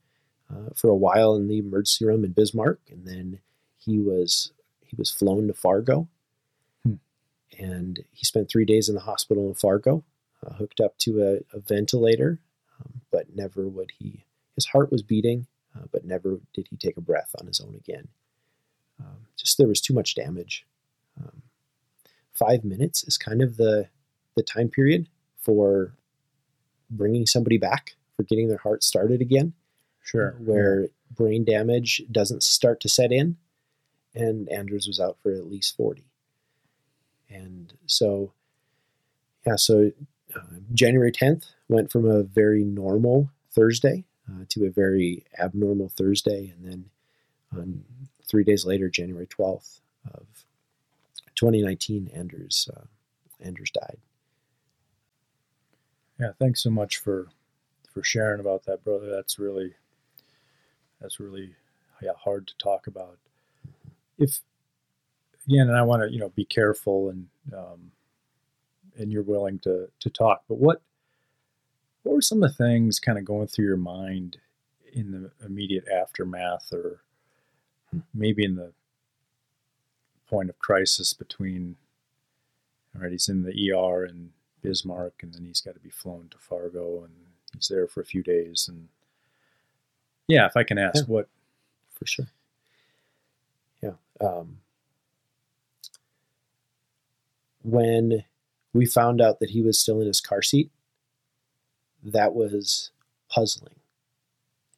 uh, 0.50 0.70
for 0.76 0.90
a 0.90 0.96
while 0.96 1.36
in 1.36 1.48
the 1.48 1.58
emergency 1.58 2.06
room 2.06 2.24
in 2.24 2.32
Bismarck, 2.32 2.80
and 2.90 3.06
then 3.08 3.40
he 3.78 4.00
was 4.00 4.52
he 4.82 4.96
was 4.98 5.10
flown 5.10 5.48
to 5.48 5.54
Fargo, 5.54 6.08
Hmm. 6.84 6.96
and 7.60 8.04
he 8.12 8.26
spent 8.26 8.50
three 8.50 8.66
days 8.66 8.90
in 8.90 8.96
the 8.96 9.02
hospital 9.02 9.48
in 9.48 9.54
Fargo, 9.56 10.04
uh, 10.46 10.54
hooked 10.54 10.82
up 10.82 10.98
to 11.00 11.22
a, 11.24 11.58
a 11.58 11.60
ventilator, 11.62 12.40
um, 12.80 13.02
but 13.12 13.36
never 13.36 13.68
would 13.68 13.92
he. 13.98 14.26
His 14.56 14.66
heart 14.66 14.92
was 14.92 15.02
beating, 15.02 15.48
uh, 15.76 15.86
but 15.92 16.06
never 16.06 16.40
did 16.54 16.68
he 16.70 16.76
take 16.78 16.98
a 16.98 17.02
breath 17.02 17.34
on 17.40 17.48
his 17.48 17.62
own 17.62 17.76
again. 17.76 18.10
Um, 19.00 19.28
just 19.38 19.58
there 19.58 19.68
was 19.68 19.82
too 19.82 19.94
much 19.94 20.16
damage. 20.16 20.66
Um, 21.20 21.42
five 22.34 22.64
minutes 22.64 23.04
is 23.04 23.18
kind 23.18 23.42
of 23.42 23.58
the 23.58 23.88
the 24.36 24.44
time 24.44 24.70
period 24.70 25.08
for 25.38 25.94
bringing 26.90 27.26
somebody 27.26 27.58
back 27.58 27.96
for 28.16 28.24
getting 28.24 28.48
their 28.48 28.58
heart 28.58 28.84
started 28.84 29.22
again 29.22 29.54
Sure. 30.04 30.36
where 30.40 30.88
brain 31.12 31.44
damage 31.46 32.02
doesn't 32.12 32.44
start 32.44 32.80
to 32.82 32.90
set 32.90 33.12
in 33.12 33.38
and 34.16 34.50
Anders 34.50 34.88
was 34.88 35.00
out 35.00 35.18
for 35.22 35.32
at 35.32 35.50
least 35.50 35.76
40 35.78 36.06
and 37.30 37.74
so 37.86 38.34
yeah 39.46 39.56
so 39.58 39.92
uh, 40.36 40.40
January 40.74 41.12
10th 41.12 41.46
went 41.68 41.92
from 41.92 42.06
a 42.10 42.24
very 42.24 42.64
normal 42.64 43.30
Thursday 43.52 44.06
uh, 44.30 44.46
to 44.50 44.66
a 44.66 44.70
very 44.72 45.26
abnormal 45.38 45.90
Thursday 45.90 46.54
and 46.56 46.66
then 46.66 46.86
on 47.54 47.84
three 48.26 48.44
days 48.44 48.66
later 48.66 48.90
January 48.90 49.28
12th 49.28 49.82
of 50.14 50.26
2019 51.42 52.12
Anders 52.14 52.70
uh, 52.78 52.84
Anders 53.44 53.72
died 53.72 53.98
Yeah, 56.20 56.34
thanks 56.40 56.62
so 56.62 56.70
much 56.70 56.98
for 56.98 57.30
for 57.92 58.04
sharing 58.04 58.40
about 58.40 58.64
that, 58.66 58.84
brother. 58.84 59.10
That's 59.10 59.40
really 59.40 59.74
that's 61.02 61.20
really 61.20 61.56
yeah 62.00 62.12
hard 62.16 62.46
to 62.48 62.54
talk 62.60 62.86
about. 62.86 63.18
If 64.20 64.40
again, 65.48 65.68
and 65.68 65.76
I 65.76 65.82
want 65.82 66.04
to 66.04 66.14
you 66.14 66.20
know 66.20 66.30
be 66.30 66.46
careful 66.46 67.10
and 67.10 67.28
um, 67.58 67.92
and 69.00 69.12
you're 69.12 69.24
willing 69.24 69.58
to 69.62 69.90
to 70.00 70.10
talk, 70.12 70.44
but 70.48 70.60
what 70.60 70.84
what 72.04 72.14
were 72.14 72.22
some 72.22 72.44
of 72.44 72.52
the 72.52 72.56
things 72.56 73.00
kind 73.00 73.18
of 73.18 73.26
going 73.26 73.48
through 73.48 73.66
your 73.66 73.78
mind 73.78 74.38
in 74.94 75.12
the 75.12 75.32
immediate 75.44 75.86
aftermath, 75.88 76.72
or 76.72 77.02
maybe 78.14 78.46
in 78.46 78.56
the 78.56 78.74
point 80.32 80.50
of 80.50 80.58
crisis 80.58 81.14
between 81.14 81.76
all 82.96 83.02
right, 83.04 83.12
he's 83.12 83.30
in 83.30 83.44
the 83.44 83.72
ER 83.72 84.04
and 84.04 84.32
Bismarck, 84.64 85.22
and 85.22 85.34
then 85.34 85.46
he's 85.46 85.62
got 85.62 85.74
to 85.76 85.80
be 85.80 85.90
flown 85.90 86.28
to 86.32 86.38
Fargo, 86.38 87.04
and 87.04 87.14
he's 87.54 87.68
there 87.70 87.88
for 87.88 88.02
a 88.02 88.06
few 88.06 88.24
days, 88.24 88.68
and 88.68 88.88
yeah, 90.28 90.46
if 90.46 90.56
I 90.58 90.64
can 90.64 90.78
ask, 90.78 91.04
Yeah. 91.08 91.14
what 91.14 91.30
for 91.94 92.06
sure. 92.06 92.28
Yeah. 93.82 93.94
Um, 94.20 94.58
when 97.64 98.24
we 98.74 98.86
found 98.86 99.22
out 99.22 99.40
that 99.40 99.52
he 99.52 99.62
was 99.62 99.78
still 99.80 100.02
in 100.02 100.08
his 100.08 100.22
car 100.22 100.42
seat, 100.42 100.72
that 102.04 102.34
was 102.34 102.92
puzzling. 103.30 103.76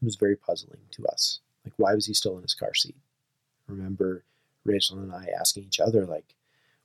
It 0.01 0.05
was 0.05 0.15
very 0.17 0.35
puzzling 0.35 0.81
to 0.91 1.05
us. 1.07 1.39
Like, 1.65 1.73
why 1.77 1.93
was 1.93 2.07
he 2.07 2.13
still 2.13 2.35
in 2.37 2.43
his 2.43 2.53
car 2.55 2.73
seat? 2.73 2.95
Remember 3.67 4.23
Rachel 4.65 4.99
and 4.99 5.13
I 5.13 5.27
asking 5.39 5.63
each 5.63 5.79
other, 5.79 6.05
like, 6.05 6.35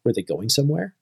were 0.05 0.13
they 0.13 0.23
going 0.23 0.49
somewhere? 0.49 0.95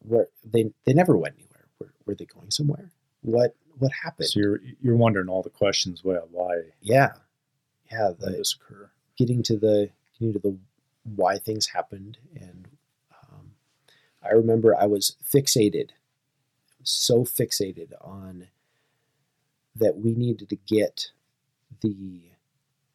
Where 0.00 0.28
they 0.44 0.72
they 0.84 0.94
never 0.94 1.16
went 1.16 1.36
anywhere. 1.36 1.66
Were, 1.78 1.94
were 2.06 2.14
they 2.14 2.24
going 2.24 2.50
somewhere? 2.50 2.90
What 3.20 3.54
what 3.78 3.92
happened? 4.04 4.28
so 4.28 4.40
you're 4.40 4.60
you're 4.80 4.96
wondering 4.96 5.28
all 5.28 5.42
the 5.42 5.50
questions. 5.50 6.02
Well, 6.04 6.28
why 6.30 6.62
yeah, 6.80 7.12
yeah. 7.90 8.10
The, 8.18 8.30
this 8.30 8.54
occur? 8.54 8.90
getting 9.16 9.42
to 9.44 9.56
the 9.56 9.90
getting 10.18 10.32
to 10.32 10.38
the 10.38 10.58
why 11.04 11.38
things 11.38 11.68
happened 11.68 12.18
and 12.34 12.68
um, 13.22 13.52
i 14.24 14.30
remember 14.30 14.74
i 14.74 14.86
was 14.86 15.16
fixated 15.24 15.90
so 16.82 17.24
fixated 17.24 17.92
on 18.00 18.48
that 19.74 19.96
we 19.96 20.14
needed 20.14 20.48
to 20.48 20.56
get 20.56 21.10
the 21.80 22.22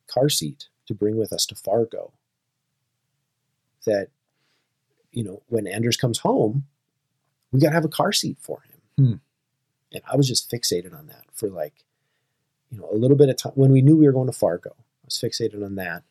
car 0.08 0.30
seat 0.30 0.68
to 0.86 0.94
bring 0.94 1.18
with 1.18 1.34
us 1.34 1.46
to 1.46 1.56
fargo 1.56 2.14
that 3.88 4.08
you 5.12 5.24
know 5.24 5.42
when 5.48 5.66
anders 5.68 5.98
comes 5.98 6.20
home 6.20 6.64
we 7.52 7.60
got 7.60 7.70
to 7.70 7.74
have 7.74 7.86
a 7.86 7.90
car 7.90 8.12
seat 8.12 8.38
for 8.40 8.62
him 8.62 8.80
Hmm. 8.98 9.14
and 9.94 10.02
i 10.12 10.16
was 10.16 10.28
just 10.28 10.50
fixated 10.52 10.98
on 10.98 11.08
that 11.08 11.26
for 11.34 11.50
like 11.50 11.84
you 12.70 12.78
know 12.80 12.88
a 12.92 12.96
little 12.96 13.18
bit 13.18 13.30
of 13.30 13.38
time 13.38 13.54
when 13.56 13.72
we 13.72 13.82
knew 13.82 13.98
we 13.98 14.06
were 14.06 14.12
going 14.14 14.28
to 14.28 14.38
fargo 14.38 14.72
i 14.78 15.06
was 15.06 15.16
fixated 15.16 15.64
on 15.66 15.76
that 15.76 16.04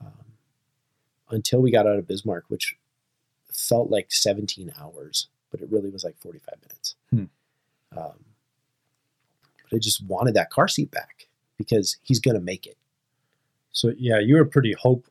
um, 0.00 0.12
until 1.30 1.60
we 1.60 1.70
got 1.70 1.86
out 1.86 1.98
of 1.98 2.06
Bismarck, 2.08 2.44
which 2.48 2.76
felt 3.52 3.90
like 3.90 4.12
17 4.12 4.72
hours, 4.80 5.28
but 5.50 5.60
it 5.60 5.68
really 5.70 5.90
was 5.90 6.04
like 6.04 6.16
45 6.20 6.54
minutes. 6.62 6.94
Hmm. 7.10 7.24
Um, 7.98 8.24
but 9.70 9.76
I 9.76 9.78
just 9.78 10.02
wanted 10.06 10.34
that 10.34 10.50
car 10.50 10.68
seat 10.68 10.90
back 10.90 11.26
because 11.56 11.96
he's 12.02 12.20
going 12.20 12.36
to 12.36 12.40
make 12.40 12.64
it. 12.66 12.76
So 13.72 13.92
yeah, 13.98 14.20
you 14.20 14.36
were 14.36 14.44
pretty 14.44 14.72
hope. 14.78 15.06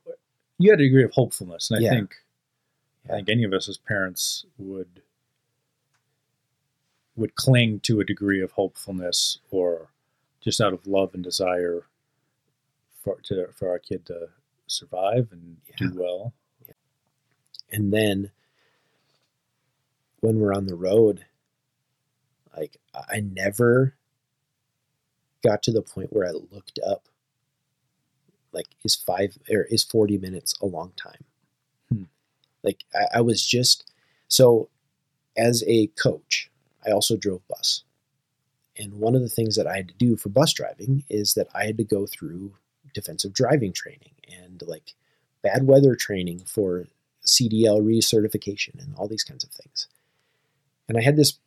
You 0.58 0.70
had 0.70 0.80
a 0.80 0.84
degree 0.84 1.04
of 1.04 1.12
hopefulness, 1.12 1.70
and 1.70 1.78
I 1.78 1.82
Yeah. 1.82 1.90
think 1.90 2.16
I 3.08 3.14
think 3.14 3.28
any 3.30 3.44
of 3.44 3.52
us 3.54 3.68
as 3.68 3.78
parents 3.78 4.44
would 4.58 5.02
would 7.16 7.34
cling 7.36 7.80
to 7.80 8.00
a 8.00 8.04
degree 8.04 8.40
of 8.42 8.52
hopefulness, 8.52 9.38
or 9.50 9.90
just 10.40 10.60
out 10.60 10.72
of 10.72 10.86
love 10.86 11.14
and 11.14 11.22
desire 11.24 11.86
for 13.02 13.20
to 13.22 13.48
for 13.52 13.68
our 13.70 13.78
kid 13.78 14.04
to 14.06 14.28
survive 14.66 15.28
and 15.32 15.56
Yeah. 15.80 15.88
do 15.88 15.94
well. 15.94 16.34
And 17.70 17.92
then 17.92 18.30
when 20.20 20.38
we're 20.40 20.54
on 20.54 20.66
the 20.66 20.74
road, 20.74 21.24
like 22.56 22.76
I 22.94 23.20
never 23.20 23.94
got 25.44 25.62
to 25.64 25.72
the 25.72 25.82
point 25.82 26.12
where 26.12 26.26
I 26.26 26.32
looked 26.32 26.78
up 26.84 27.08
like 28.52 28.66
is 28.84 28.94
five 28.94 29.38
or 29.50 29.62
is 29.64 29.84
40 29.84 30.18
minutes 30.18 30.54
a 30.60 30.66
long 30.66 30.92
time? 30.96 31.24
Hmm. 31.88 32.04
Like 32.62 32.84
I, 32.94 33.18
I 33.18 33.20
was 33.20 33.44
just 33.46 33.90
so 34.28 34.68
as 35.36 35.62
a 35.66 35.86
coach, 35.88 36.50
I 36.86 36.90
also 36.90 37.16
drove 37.16 37.46
bus. 37.48 37.84
And 38.76 38.94
one 38.94 39.14
of 39.14 39.22
the 39.22 39.28
things 39.28 39.56
that 39.56 39.66
I 39.66 39.76
had 39.76 39.88
to 39.88 39.94
do 39.94 40.16
for 40.16 40.28
bus 40.28 40.52
driving 40.52 41.04
is 41.08 41.34
that 41.34 41.48
I 41.54 41.64
had 41.64 41.78
to 41.78 41.84
go 41.84 42.06
through 42.06 42.54
defensive 42.94 43.32
driving 43.32 43.72
training 43.72 44.12
and 44.28 44.62
like 44.66 44.94
bad 45.42 45.66
weather 45.66 45.94
training 45.94 46.40
for 46.40 46.86
CDL 47.24 47.82
recertification 47.82 48.80
and 48.80 48.94
all 48.96 49.08
these 49.08 49.24
kinds 49.24 49.44
of 49.44 49.50
things. 49.50 49.88
And 50.88 50.96
I 50.96 51.02
had 51.02 51.16
this 51.16 51.38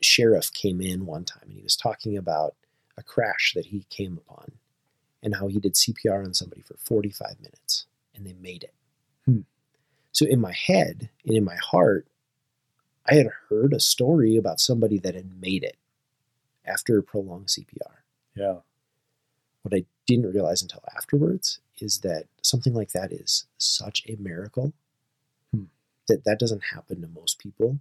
sheriff 0.00 0.52
came 0.52 0.80
in 0.80 1.06
one 1.06 1.24
time 1.24 1.44
and 1.44 1.52
he 1.52 1.62
was 1.62 1.76
talking 1.76 2.16
about 2.16 2.54
a 2.96 3.02
crash 3.02 3.52
that 3.54 3.66
he 3.66 3.84
came 3.90 4.18
upon 4.18 4.52
and 5.22 5.36
how 5.36 5.48
he 5.48 5.58
did 5.58 5.74
CPR 5.74 6.24
on 6.24 6.34
somebody 6.34 6.62
for 6.62 6.76
45 6.78 7.40
minutes 7.40 7.86
and 8.14 8.26
they 8.26 8.34
made 8.34 8.64
it. 8.64 8.74
Hmm. 9.24 9.40
So 10.12 10.26
in 10.26 10.40
my 10.40 10.52
head 10.52 11.10
and 11.26 11.36
in 11.36 11.44
my 11.44 11.56
heart, 11.56 12.06
I 13.06 13.14
had 13.14 13.28
heard 13.48 13.72
a 13.72 13.80
story 13.80 14.36
about 14.36 14.60
somebody 14.60 14.98
that 14.98 15.14
had 15.14 15.40
made 15.40 15.64
it 15.64 15.76
after 16.64 17.00
prolonged 17.02 17.46
CPR. 17.48 18.02
Yeah, 18.34 18.58
What 19.62 19.74
I 19.74 19.84
didn't 20.06 20.32
realize 20.32 20.62
until 20.62 20.82
afterwards 20.94 21.58
is 21.78 21.98
that 22.00 22.26
something 22.42 22.74
like 22.74 22.92
that 22.92 23.12
is 23.12 23.46
such 23.56 24.02
a 24.08 24.16
miracle 24.16 24.72
Hmm. 25.52 25.64
that 26.08 26.24
that 26.24 26.38
doesn't 26.38 26.64
happen 26.72 27.00
to 27.00 27.08
most 27.08 27.38
people, 27.38 27.78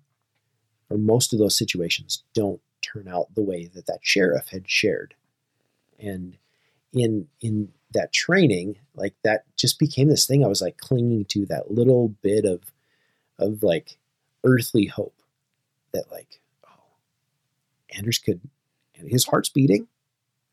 or 0.90 0.98
most 0.98 1.34
of 1.34 1.40
those 1.40 1.58
situations 1.58 2.24
don't 2.34 2.62
turn 2.82 3.08
out 3.08 3.36
the 3.36 3.42
way 3.44 3.66
that 3.68 3.86
that 3.88 4.00
sheriff 4.02 4.48
had 4.50 4.70
shared. 4.70 5.16
And 6.00 6.38
in 6.94 7.28
in 7.42 7.70
that 7.94 8.14
training, 8.14 8.78
like 8.96 9.16
that 9.24 9.44
just 9.56 9.80
became 9.80 10.10
this 10.10 10.26
thing. 10.26 10.44
I 10.44 10.48
was 10.48 10.62
like 10.62 10.78
clinging 10.78 11.26
to 11.26 11.46
that 11.48 11.72
little 11.72 12.10
bit 12.22 12.46
of 12.46 12.62
of 13.40 13.64
like 13.64 13.98
earthly 14.44 14.86
hope 14.86 15.22
that 15.94 16.12
like 16.12 16.42
oh, 16.66 16.84
Anders 17.96 18.20
could, 18.20 18.42
and 18.98 19.10
his 19.10 19.26
heart's 19.26 19.50
beating. 19.50 19.88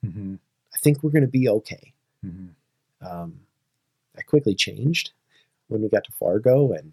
hmm 0.03 0.37
I 0.73 0.77
think 0.79 1.03
we're 1.03 1.11
going 1.11 1.23
to 1.23 1.29
be 1.29 1.49
okay. 1.49 1.93
hmm 2.23 2.49
Um, 3.01 3.41
that 4.15 4.27
quickly 4.27 4.55
changed 4.55 5.13
when 5.69 5.83
we 5.83 5.89
got 5.89 6.05
to 6.05 6.13
Fargo, 6.13 6.73
and 6.73 6.93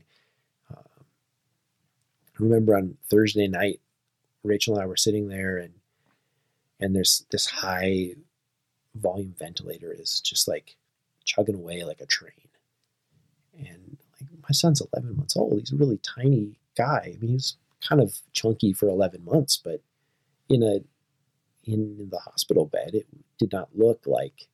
uh, 0.72 0.76
I 0.80 2.38
remember 2.40 2.76
on 2.76 2.98
Thursday 3.10 3.48
night, 3.48 3.80
Rachel 4.44 4.76
and 4.76 4.84
I 4.84 4.88
were 4.88 4.98
sitting 4.98 5.28
there, 5.28 5.58
and 5.58 5.74
and 6.80 6.96
there's 6.96 7.26
this 7.32 7.48
high 7.48 8.16
volume 8.96 9.36
ventilator 9.38 9.94
is 9.98 10.22
just 10.22 10.48
like 10.48 10.76
chugging 11.24 11.56
away 11.56 11.84
like 11.84 12.02
a 12.02 12.06
train, 12.06 12.50
and 13.58 13.98
like 14.20 14.30
my 14.44 14.52
son's 14.52 14.82
11 14.94 15.18
months 15.18 15.38
old. 15.38 15.60
He's 15.60 15.72
a 15.72 15.76
really 15.76 16.00
tiny 16.00 16.60
guy. 16.76 17.14
I 17.16 17.18
mean, 17.20 17.32
he's 17.32 17.58
kind 17.88 18.02
of 18.02 18.20
chunky 18.34 18.74
for 18.74 18.88
11 18.90 19.26
months, 19.26 19.58
but 19.58 19.82
in 20.50 20.64
a 20.64 20.80
in 21.64 22.10
the 22.10 22.20
hospital 22.20 22.66
bed, 22.66 22.96
it 22.96 23.08
did 23.38 23.52
not 23.52 23.70
look 23.76 24.02
like 24.06 24.48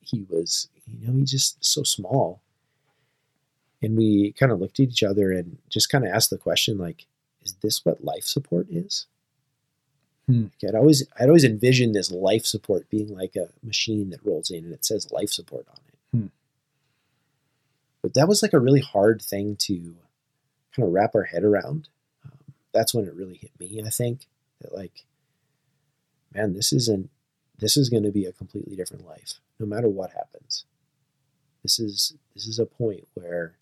he 0.00 0.24
was, 0.28 0.68
you 0.86 1.06
know, 1.06 1.14
he's 1.14 1.30
just 1.30 1.64
so 1.64 1.82
small. 1.82 2.42
And 3.82 3.96
we 3.96 4.32
kind 4.32 4.50
of 4.52 4.58
looked 4.58 4.80
at 4.80 4.88
each 4.88 5.02
other 5.02 5.32
and 5.32 5.58
just 5.68 5.88
kind 5.88 6.04
of 6.04 6.12
asked 6.12 6.30
the 6.30 6.38
question, 6.38 6.78
like, 6.78 7.06
is 7.42 7.54
this 7.62 7.84
what 7.84 8.04
life 8.04 8.24
support 8.24 8.66
is? 8.70 9.06
Hmm. 10.28 10.44
Like, 10.44 10.68
I'd 10.68 10.76
always, 10.76 11.06
I'd 11.18 11.28
always 11.28 11.44
envisioned 11.44 11.94
this 11.94 12.12
life 12.12 12.46
support 12.46 12.88
being 12.90 13.16
like 13.16 13.34
a 13.34 13.48
machine 13.62 14.10
that 14.10 14.24
rolls 14.24 14.50
in 14.50 14.64
and 14.64 14.74
it 14.74 14.84
says 14.84 15.10
life 15.10 15.30
support 15.30 15.66
on 15.68 15.80
it. 15.88 16.16
Hmm. 16.16 16.26
But 18.02 18.14
that 18.14 18.28
was 18.28 18.42
like 18.42 18.52
a 18.52 18.60
really 18.60 18.80
hard 18.80 19.22
thing 19.22 19.56
to 19.60 19.96
kind 20.74 20.86
of 20.86 20.92
wrap 20.92 21.14
our 21.14 21.24
head 21.24 21.44
around. 21.44 21.88
Um, 22.24 22.54
that's 22.72 22.94
when 22.94 23.06
it 23.06 23.14
really 23.14 23.36
hit 23.36 23.52
me. 23.58 23.82
I 23.84 23.90
think 23.90 24.26
that 24.60 24.74
like, 24.74 25.04
man, 26.32 26.52
this 26.52 26.72
isn't 26.72 27.10
this 27.58 27.76
is 27.76 27.88
going 27.88 28.04
to 28.04 28.12
be 28.12 28.24
a 28.24 28.32
completely 28.32 28.76
different 28.76 29.06
life 29.06 29.40
no 29.58 29.66
matter 29.66 29.88
what 29.88 30.12
happens 30.12 30.64
this 31.62 31.78
is 31.78 32.14
this 32.34 32.46
is 32.46 32.58
a 32.58 32.66
point 32.66 33.06
where 33.14 33.54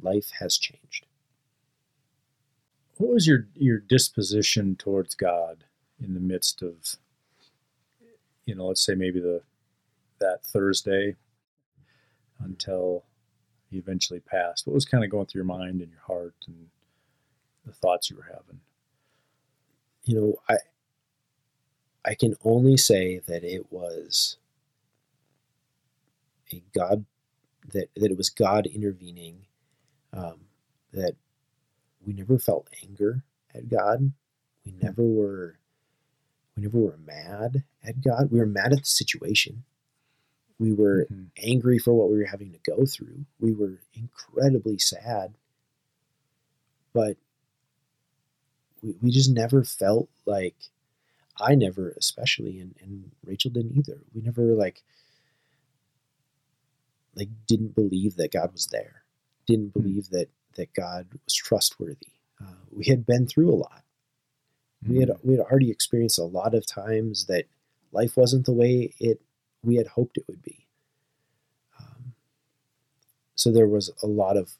life 0.00 0.30
has 0.40 0.56
changed 0.56 1.06
What 2.96 3.12
was 3.12 3.26
your 3.26 3.46
your 3.54 3.78
disposition 3.78 4.76
towards 4.76 5.14
God 5.14 5.64
in 6.02 6.14
the 6.14 6.20
midst 6.20 6.62
of, 6.62 6.96
you 8.44 8.54
know, 8.54 8.66
let's 8.66 8.84
say 8.84 8.94
maybe 8.94 9.20
the 9.20 9.42
that 10.18 10.44
Thursday 10.44 11.16
until 12.40 13.04
he 13.70 13.78
eventually 13.78 14.20
passed? 14.20 14.66
What 14.66 14.74
was 14.74 14.84
kind 14.84 15.04
of 15.04 15.10
going 15.10 15.26
through 15.26 15.40
your 15.40 15.46
mind 15.46 15.80
and 15.80 15.90
your 15.90 16.02
heart 16.06 16.34
and 16.46 16.68
the 17.64 17.72
thoughts 17.72 18.10
you 18.10 18.16
were 18.16 18.28
having? 18.30 18.60
you 20.04 20.20
know 20.20 20.34
i 20.48 20.56
i 22.04 22.14
can 22.14 22.34
only 22.44 22.76
say 22.76 23.20
that 23.26 23.44
it 23.44 23.70
was 23.70 24.38
a 26.52 26.62
god 26.74 27.04
that 27.72 27.88
that 27.96 28.10
it 28.10 28.16
was 28.16 28.30
god 28.30 28.66
intervening 28.66 29.46
um, 30.12 30.40
that 30.92 31.14
we 32.04 32.12
never 32.12 32.38
felt 32.38 32.68
anger 32.82 33.22
at 33.54 33.68
god 33.68 34.12
we 34.64 34.72
never 34.82 35.04
were 35.04 35.56
we 36.60 36.66
never 36.66 36.78
were 36.78 36.98
mad 36.98 37.64
at 37.82 38.02
god 38.02 38.30
we 38.30 38.38
were 38.38 38.46
mad 38.46 38.72
at 38.72 38.80
the 38.80 38.84
situation 38.84 39.64
we 40.58 40.72
were 40.74 41.06
Mhm. 41.10 41.30
angry 41.38 41.78
for 41.78 41.94
what 41.94 42.10
we 42.10 42.18
were 42.18 42.26
having 42.26 42.52
to 42.52 42.58
go 42.58 42.84
through. 42.84 43.24
We 43.38 43.54
were 43.54 43.78
incredibly 43.94 44.76
sad, 44.78 45.32
but 46.92 47.16
we, 48.82 48.94
we 49.00 49.10
just 49.10 49.30
never 49.30 49.64
felt 49.64 50.10
like 50.26 50.70
I 51.38 51.54
never, 51.54 51.92
especially, 51.92 52.60
and, 52.60 52.74
and 52.82 53.10
Rachel 53.24 53.50
didn't 53.50 53.78
either. 53.78 54.02
We 54.12 54.20
never 54.20 54.54
like 54.54 54.82
like 57.14 57.30
didn't 57.46 57.74
believe 57.74 58.16
that 58.16 58.32
God 58.32 58.52
was 58.52 58.66
there. 58.66 59.04
Didn't 59.46 59.72
Hmm. 59.72 59.80
believe 59.80 60.10
that 60.10 60.28
that 60.56 60.74
God 60.74 61.08
was 61.24 61.32
trustworthy. 61.32 62.12
Uh, 62.38 62.52
we 62.70 62.84
had 62.84 63.06
been 63.06 63.26
through 63.26 63.50
a 63.50 63.56
lot. 63.56 63.82
We 64.86 65.00
had 65.00 65.10
we 65.22 65.34
had 65.34 65.42
already 65.42 65.70
experienced 65.70 66.18
a 66.18 66.24
lot 66.24 66.54
of 66.54 66.66
times 66.66 67.26
that 67.26 67.44
life 67.92 68.16
wasn't 68.16 68.46
the 68.46 68.52
way 68.52 68.94
it 68.98 69.20
we 69.62 69.76
had 69.76 69.88
hoped 69.88 70.16
it 70.16 70.24
would 70.26 70.42
be. 70.42 70.66
Um, 71.78 72.14
so 73.34 73.52
there 73.52 73.68
was 73.68 73.90
a 74.02 74.06
lot 74.06 74.36
of 74.36 74.52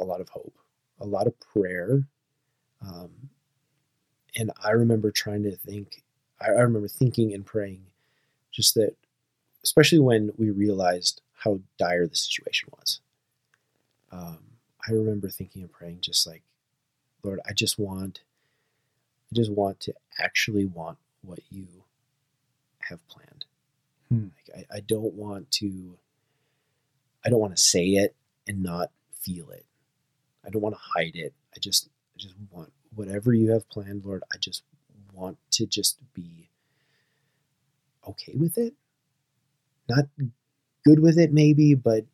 a 0.00 0.04
lot 0.04 0.20
of 0.20 0.28
hope, 0.30 0.54
a 1.00 1.06
lot 1.06 1.26
of 1.26 1.38
prayer, 1.40 2.04
um, 2.84 3.30
and 4.36 4.50
I 4.62 4.70
remember 4.70 5.10
trying 5.10 5.44
to 5.44 5.56
think. 5.56 6.02
I, 6.40 6.46
I 6.46 6.60
remember 6.60 6.88
thinking 6.88 7.32
and 7.34 7.44
praying, 7.44 7.82
just 8.52 8.74
that, 8.74 8.96
especially 9.64 9.98
when 9.98 10.30
we 10.36 10.50
realized 10.50 11.20
how 11.34 11.60
dire 11.78 12.06
the 12.06 12.16
situation 12.16 12.70
was. 12.76 13.00
Um, 14.10 14.38
I 14.88 14.92
remember 14.92 15.28
thinking 15.28 15.62
and 15.62 15.72
praying, 15.72 15.98
just 16.00 16.26
like, 16.26 16.42
Lord, 17.22 17.40
I 17.48 17.52
just 17.52 17.78
want, 17.78 18.20
I 19.30 19.34
just 19.34 19.52
want 19.52 19.80
to 19.80 19.94
actually 20.18 20.64
want 20.64 20.98
what 21.22 21.40
you 21.50 21.66
have 22.80 23.06
planned. 23.08 23.44
Hmm. 24.08 24.28
Like, 24.36 24.66
I, 24.72 24.76
I 24.76 24.80
don't 24.80 25.14
want 25.14 25.50
to, 25.52 25.98
I 27.24 27.28
don't 27.28 27.40
want 27.40 27.56
to 27.56 27.62
say 27.62 27.84
it 27.86 28.14
and 28.46 28.62
not 28.62 28.90
feel 29.12 29.50
it. 29.50 29.66
I 30.46 30.50
don't 30.50 30.62
want 30.62 30.74
to 30.74 30.80
hide 30.94 31.14
it. 31.14 31.34
I 31.54 31.58
just, 31.60 31.88
I 32.16 32.18
just 32.18 32.34
want 32.50 32.72
whatever 32.94 33.34
you 33.34 33.50
have 33.52 33.68
planned, 33.68 34.04
Lord. 34.04 34.22
I 34.32 34.38
just 34.38 34.62
want 35.12 35.36
to 35.52 35.66
just 35.66 35.98
be 36.14 36.48
okay 38.06 38.34
with 38.34 38.56
it. 38.56 38.74
Not 39.88 40.06
good 40.84 41.00
with 41.00 41.18
it, 41.18 41.32
maybe, 41.32 41.74
but 41.74 42.06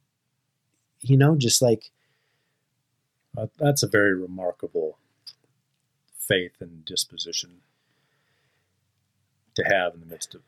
you 1.00 1.16
know, 1.16 1.36
just 1.36 1.62
like 1.62 1.92
Uh, 3.36 3.48
that's 3.58 3.82
a 3.82 3.88
very 3.88 4.14
remarkable 4.14 4.96
faith 6.28 6.56
and 6.60 6.84
disposition 6.84 7.60
to 9.54 9.62
have 9.64 9.94
in 9.94 10.00
the 10.00 10.06
midst 10.06 10.34
of, 10.34 10.42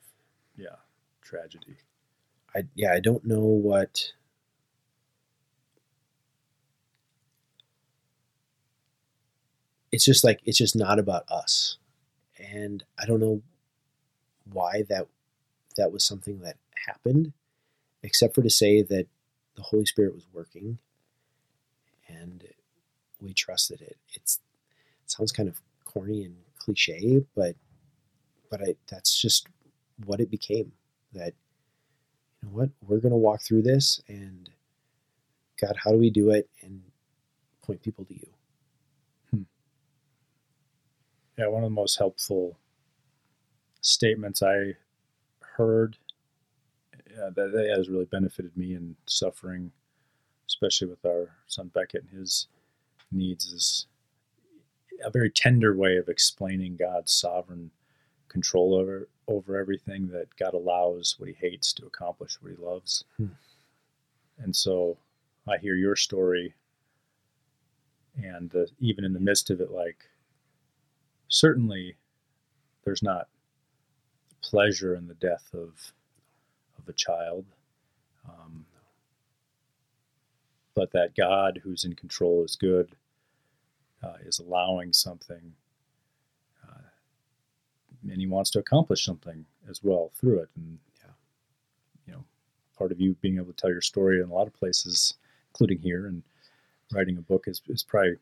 yeah, 0.57 0.77
tragedy. 1.23 1.77
I 2.55 2.65
yeah, 2.75 2.93
I 2.93 3.01
don't 3.01 3.25
know 3.25 3.41
what 3.41 4.13
it's 9.93 10.05
just 10.05 10.25
like 10.25 10.41
it's 10.45 10.59
just 10.59 10.77
not 10.77 10.99
about 10.99 11.25
us. 11.31 11.79
And 12.39 12.85
I 12.99 13.07
don't 13.07 13.21
know 13.21 13.43
why 14.53 14.85
that 14.89 15.07
that 15.77 15.93
was 15.93 16.05
something 16.05 16.41
that 16.41 16.57
happened 16.87 17.33
except 18.03 18.35
for 18.35 18.43
to 18.43 18.51
say 18.51 18.83
that 18.83 19.07
the 19.57 19.63
Holy 19.63 19.87
Spirit 19.87 20.15
was 20.15 20.27
working 20.33 20.79
and 22.09 22.45
we 23.21 23.33
trusted 23.33 23.81
it. 23.81 23.97
It's 24.13 24.41
it 25.05 25.11
sounds 25.11 25.33
kind 25.33 25.49
of 25.49 25.61
corny 25.97 26.25
and 26.25 26.37
cliche, 26.59 27.25
but 27.35 27.57
but 28.51 28.61
I 28.63 28.75
that's 28.89 29.21
just 29.21 29.49
what 30.05 30.21
it 30.21 30.31
became 30.31 30.73
that 31.13 31.33
you 32.43 32.49
know 32.49 32.55
what 32.55 32.71
we're 32.83 33.01
going 33.01 33.13
to 33.13 33.17
walk 33.17 33.41
through 33.41 33.63
this 33.63 33.99
and 34.09 34.51
god 35.59 35.75
how 35.83 35.91
do 35.91 35.97
we 35.97 36.11
do 36.11 36.31
it 36.31 36.51
and 36.61 36.83
point 37.67 37.83
people 37.83 38.05
to 38.05 38.15
you? 38.15 38.29
Yeah, 41.37 41.49
one 41.49 41.65
of 41.65 41.71
the 41.71 41.75
most 41.75 41.99
helpful 41.99 42.59
statements 43.83 44.43
I 44.43 44.77
heard 45.41 45.99
uh, 47.21 47.31
that, 47.31 47.53
that 47.53 47.75
has 47.77 47.91
really 47.91 48.07
benefited 48.07 48.57
me 48.57 48.75
in 48.75 48.97
suffering, 49.07 49.71
especially 50.49 50.89
with 50.89 51.05
our 51.05 51.29
son 51.47 51.71
Beckett 51.75 52.05
and 52.11 52.21
his 52.21 52.47
needs, 53.13 53.45
is 53.53 53.87
a 55.05 55.11
very 55.11 55.31
tender 55.31 55.75
way 55.75 55.97
of 55.97 56.09
explaining 56.09 56.77
God's 56.77 57.13
sovereign 57.13 57.71
control 58.29 58.75
over 58.75 59.09
over 59.29 59.57
everything 59.59 60.09
that 60.09 60.37
God 60.37 60.55
allows 60.55 61.17
what 61.19 61.29
He 61.29 61.35
hates 61.35 61.73
to 61.75 61.87
accomplish 61.87 62.39
what 62.41 62.53
He 62.53 62.63
loves. 62.63 63.05
Hmm. 63.17 63.27
And 64.39 64.55
so, 64.55 64.99
I 65.49 65.57
hear 65.59 65.75
your 65.75 65.97
story, 65.97 66.55
and 68.17 68.55
uh, 68.55 68.67
even 68.79 69.05
in 69.05 69.15
the 69.15 69.21
midst 69.21 69.51
of 69.51 69.61
it, 69.61 69.71
like 69.71 70.09
certainly 71.29 71.97
there's 72.85 73.03
not 73.03 73.29
pleasure 74.43 74.95
in 74.95 75.09
the 75.09 75.15
death 75.15 75.49
of 75.53 75.93
of 76.79 76.89
a 76.89 76.93
child 76.93 77.45
um, 78.29 78.65
but 80.75 80.93
that 80.93 81.17
god 81.17 81.61
who's 81.63 81.85
in 81.85 81.95
control 81.95 82.45
is 82.45 82.57
good 82.57 82.95
uh, 84.07 84.17
is 84.29 84.39
allowing 84.39 84.93
something 84.93 85.55
uh, 86.67 86.89
and 88.11 88.21
he 88.21 88.27
wants 88.27 88.51
to 88.51 88.59
accomplish 88.59 89.05
something 89.05 89.45
as 89.69 89.83
well 89.83 90.11
through 90.19 90.39
it. 90.41 90.51
And 90.57 90.79
Yeah. 91.03 91.13
you 92.07 92.13
know 92.15 92.25
part 92.79 92.93
of 92.93 93.01
you 93.01 93.15
being 93.21 93.37
able 93.37 93.53
to 93.53 93.61
tell 93.61 93.71
your 93.71 93.81
story 93.93 94.21
in 94.21 94.29
a 94.31 94.35
lot 94.35 94.47
of 94.47 94.55
places 94.55 95.15
including 95.51 95.79
here 95.79 96.07
and 96.07 96.23
writing 96.93 97.17
a 97.17 97.23
book 97.23 97.45
is, 97.49 97.63
is 97.69 97.83
probably 97.83 98.17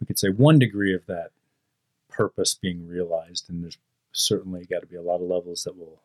we 0.00 0.06
could 0.06 0.18
say 0.18 0.28
one 0.28 0.58
degree 0.58 0.94
of 0.94 1.06
that 1.06 1.30
purpose 2.08 2.54
being 2.54 2.86
realized. 2.86 3.48
And 3.48 3.62
there's 3.62 3.78
certainly 4.12 4.64
got 4.66 4.80
to 4.80 4.86
be 4.86 4.96
a 4.96 5.02
lot 5.02 5.16
of 5.16 5.28
levels 5.28 5.64
that 5.64 5.76
we'll 5.76 6.00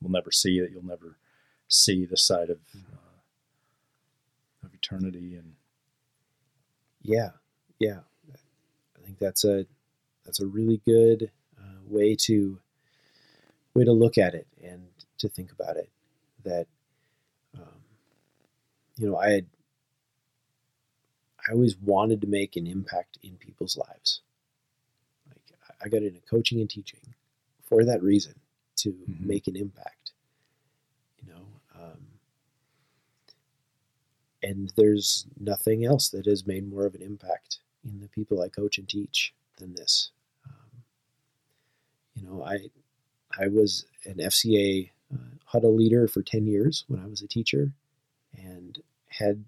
we'll 0.00 0.10
never 0.12 0.30
see 0.30 0.60
that 0.60 0.70
you'll 0.70 0.84
never 0.84 1.16
see 1.68 2.04
the 2.06 2.16
side 2.16 2.50
of 2.50 2.58
uh, 2.74 3.20
of 4.64 4.74
eternity 4.74 5.34
and 5.36 5.54
yeah 7.02 7.30
yeah 7.84 8.00
i 8.98 9.00
think 9.06 9.18
that's 9.18 9.44
a 9.44 9.66
that's 10.24 10.40
a 10.40 10.46
really 10.46 10.80
good 10.84 11.30
uh, 11.58 11.80
way 11.86 12.14
to 12.16 12.60
way 13.74 13.84
to 13.84 13.92
look 13.92 14.18
at 14.18 14.34
it 14.34 14.46
and 14.62 14.86
to 15.18 15.28
think 15.28 15.52
about 15.52 15.76
it 15.76 15.90
that 16.44 16.66
um, 17.56 17.80
you 18.96 19.06
know 19.06 19.16
i 19.16 19.30
had 19.30 19.46
i 21.48 21.52
always 21.52 21.76
wanted 21.78 22.20
to 22.20 22.26
make 22.26 22.56
an 22.56 22.66
impact 22.66 23.18
in 23.22 23.36
people's 23.36 23.76
lives 23.76 24.20
like 25.28 25.52
I- 25.80 25.88
got 25.88 26.02
into 26.02 26.20
coaching 26.20 26.60
and 26.60 26.70
teaching 26.70 27.14
for 27.62 27.84
that 27.84 28.02
reason 28.02 28.34
to 28.76 28.92
Mhm. 28.92 29.20
make 29.20 29.46
an 29.48 29.56
impact 29.56 30.12
you 31.18 31.32
know 31.32 31.46
um, 31.74 32.06
and 34.42 34.72
there's 34.76 35.26
nothing 35.38 35.84
else 35.84 36.08
that 36.10 36.26
has 36.26 36.46
made 36.46 36.68
more 36.68 36.86
of 36.86 36.94
an 36.94 37.02
impact 37.02 37.60
in 37.84 38.00
the 38.00 38.08
people 38.08 38.40
I 38.40 38.48
coach 38.48 38.78
and 38.78 38.88
teach 38.88 39.34
than 39.58 39.74
this. 39.74 40.10
Um, 40.46 40.82
you 42.14 42.22
know, 42.26 42.44
I 42.44 42.58
I 43.38 43.48
was 43.48 43.86
an 44.04 44.16
FCA 44.16 44.90
uh, 45.12 45.18
huddle 45.44 45.74
leader 45.74 46.08
for 46.08 46.22
ten 46.22 46.46
years 46.46 46.84
when 46.88 47.00
I 47.00 47.06
was 47.06 47.22
a 47.22 47.28
teacher, 47.28 47.72
and 48.36 48.82
had 49.08 49.44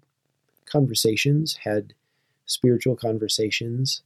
conversations, 0.65 1.55
had 1.63 1.93
spiritual 2.45 2.95
conversations 2.95 4.01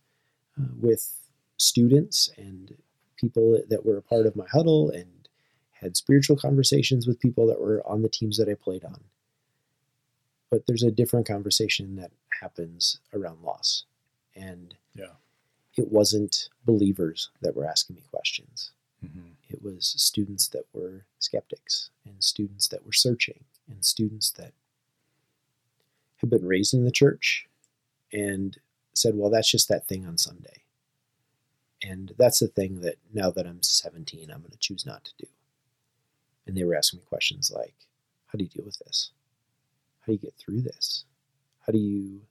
uh, 0.60 0.65
with 0.80 1.13
students 1.58 2.32
and 2.38 2.76
people 3.17 3.62
that 3.70 3.86
were 3.86 3.98
a 3.98 4.02
part 4.02 4.26
of 4.26 4.36
my 4.36 4.48
huddle, 4.52 4.89
and 4.89 5.28
had 5.72 5.96
spiritual 5.98 6.36
conversations 6.36 7.08
with 7.08 7.20
people 7.20 7.48
that 7.48 7.60
were 7.60 7.82
on 7.88 8.02
the 8.02 8.10
teams 8.10 8.38
that 8.38 8.50
I 8.50 8.54
played 8.54 8.84
on 8.84 9.02
but 10.52 10.67
there's 10.67 10.84
a 10.84 10.91
different 10.91 11.26
conversation 11.26 11.96
that 11.96 12.12
happens 12.41 13.00
around 13.13 13.41
loss. 13.41 13.86
And 14.36 14.76
yeah 14.94 15.13
it 15.78 15.91
wasn't 15.91 16.50
believers 16.65 17.30
that 17.41 17.55
were 17.55 17.66
asking 17.66 17.95
me 17.95 18.03
questions. 18.10 18.72
mm-hmm. 19.03 19.30
It 19.49 19.62
was 19.62 19.93
students 19.97 20.47
that 20.49 20.66
were 20.74 21.05
skeptics 21.20 21.89
and 22.05 22.24
students 22.24 22.68
that 22.70 22.86
were 22.86 22.93
searching 22.93 23.43
and 23.70 23.86
students 23.86 24.32
that 24.32 24.53
had 26.18 26.30
been 26.30 26.45
raised 26.45 26.74
in 26.74 26.86
the 26.86 26.91
church 26.91 27.47
and 28.14 28.58
said, 28.93 29.16
well, 29.16 29.30
that's 29.30 29.49
just 29.49 29.70
that 29.70 29.88
thing 29.88 30.05
on 30.05 30.18
Sunday. 30.18 30.64
And 31.84 32.14
that's 32.18 32.39
the 32.39 32.47
thing 32.47 32.82
that 32.82 32.97
now 33.14 33.32
that 33.32 33.47
I'm 33.47 33.64
17, 33.64 34.30
I'm 34.30 34.41
going 34.41 34.51
to 34.51 34.58
choose 34.58 34.86
not 34.86 35.03
to 35.05 35.12
do. 35.18 35.28
And 36.45 36.55
they 36.55 36.64
were 36.64 36.76
asking 36.76 36.99
me 36.99 37.05
questions 37.05 37.51
like, 37.53 37.74
how 38.28 38.38
do 38.38 38.43
you 38.43 38.49
deal 38.49 38.66
with 38.66 38.78
this? 38.80 39.12
How 40.01 40.08
do 40.08 40.14
you 40.14 40.20
get 40.20 40.36
through 40.38 40.62
this? 40.62 41.05
How 41.66 41.72
do 41.72 41.80
you 41.80 42.22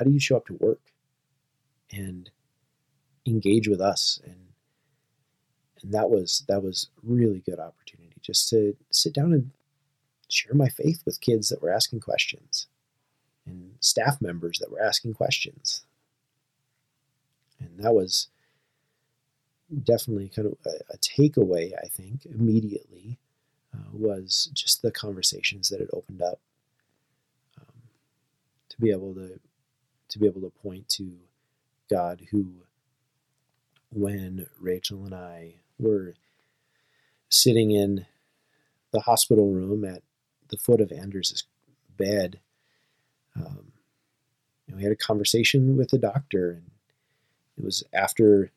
how 0.00 0.04
do 0.06 0.10
you 0.10 0.18
show 0.18 0.36
up 0.36 0.46
to 0.46 0.54
work 0.54 0.80
and 1.92 2.30
engage 3.26 3.68
with 3.68 3.82
us 3.82 4.18
and 4.24 4.46
and 5.82 5.92
that 5.92 6.08
was 6.08 6.42
that 6.48 6.62
was 6.62 6.88
really 7.02 7.40
good 7.40 7.58
opportunity 7.58 8.16
just 8.22 8.48
to 8.48 8.74
sit 8.90 9.12
down 9.12 9.34
and 9.34 9.50
share 10.30 10.54
my 10.54 10.68
faith 10.68 11.02
with 11.04 11.20
kids 11.20 11.50
that 11.50 11.60
were 11.60 11.70
asking 11.70 12.00
questions 12.00 12.66
and 13.44 13.74
staff 13.80 14.20
members 14.22 14.58
that 14.58 14.70
were 14.70 14.82
asking 14.82 15.12
questions 15.12 15.84
and 17.60 17.78
that 17.78 17.92
was 17.92 18.28
definitely 19.84 20.28
kind 20.28 20.48
of 20.48 20.56
a, 20.66 20.94
a 20.94 20.98
takeaway, 20.98 21.72
I 21.82 21.86
think, 21.86 22.26
immediately 22.26 23.18
uh, 23.74 23.90
was 23.92 24.50
just 24.52 24.82
the 24.82 24.90
conversations 24.90 25.68
that 25.68 25.80
it 25.80 25.90
opened 25.92 26.22
up. 26.22 26.40
Um, 27.60 27.82
to 28.70 28.80
be 28.80 28.90
able 28.90 29.14
to 29.14 29.38
to 30.10 30.18
be 30.18 30.26
able 30.26 30.40
to 30.42 30.50
point 30.62 30.88
to 30.90 31.12
God 31.88 32.22
who 32.30 32.46
when 33.92 34.46
Rachel 34.60 35.04
and 35.04 35.14
I 35.14 35.54
were 35.78 36.14
sitting 37.28 37.70
in 37.72 38.06
the 38.92 39.00
hospital 39.00 39.50
room 39.50 39.84
at 39.84 40.02
the 40.48 40.56
foot 40.56 40.80
of 40.80 40.92
Anders' 40.92 41.44
bed, 41.96 42.40
um, 43.36 43.72
know, 44.70 44.76
we 44.76 44.82
had 44.82 44.92
a 44.92 44.96
conversation 44.96 45.76
with 45.76 45.90
the 45.90 45.98
doctor, 45.98 46.52
and 46.52 46.70
it 47.58 47.64
was 47.64 47.82
after 47.92 48.44
it 48.44 48.50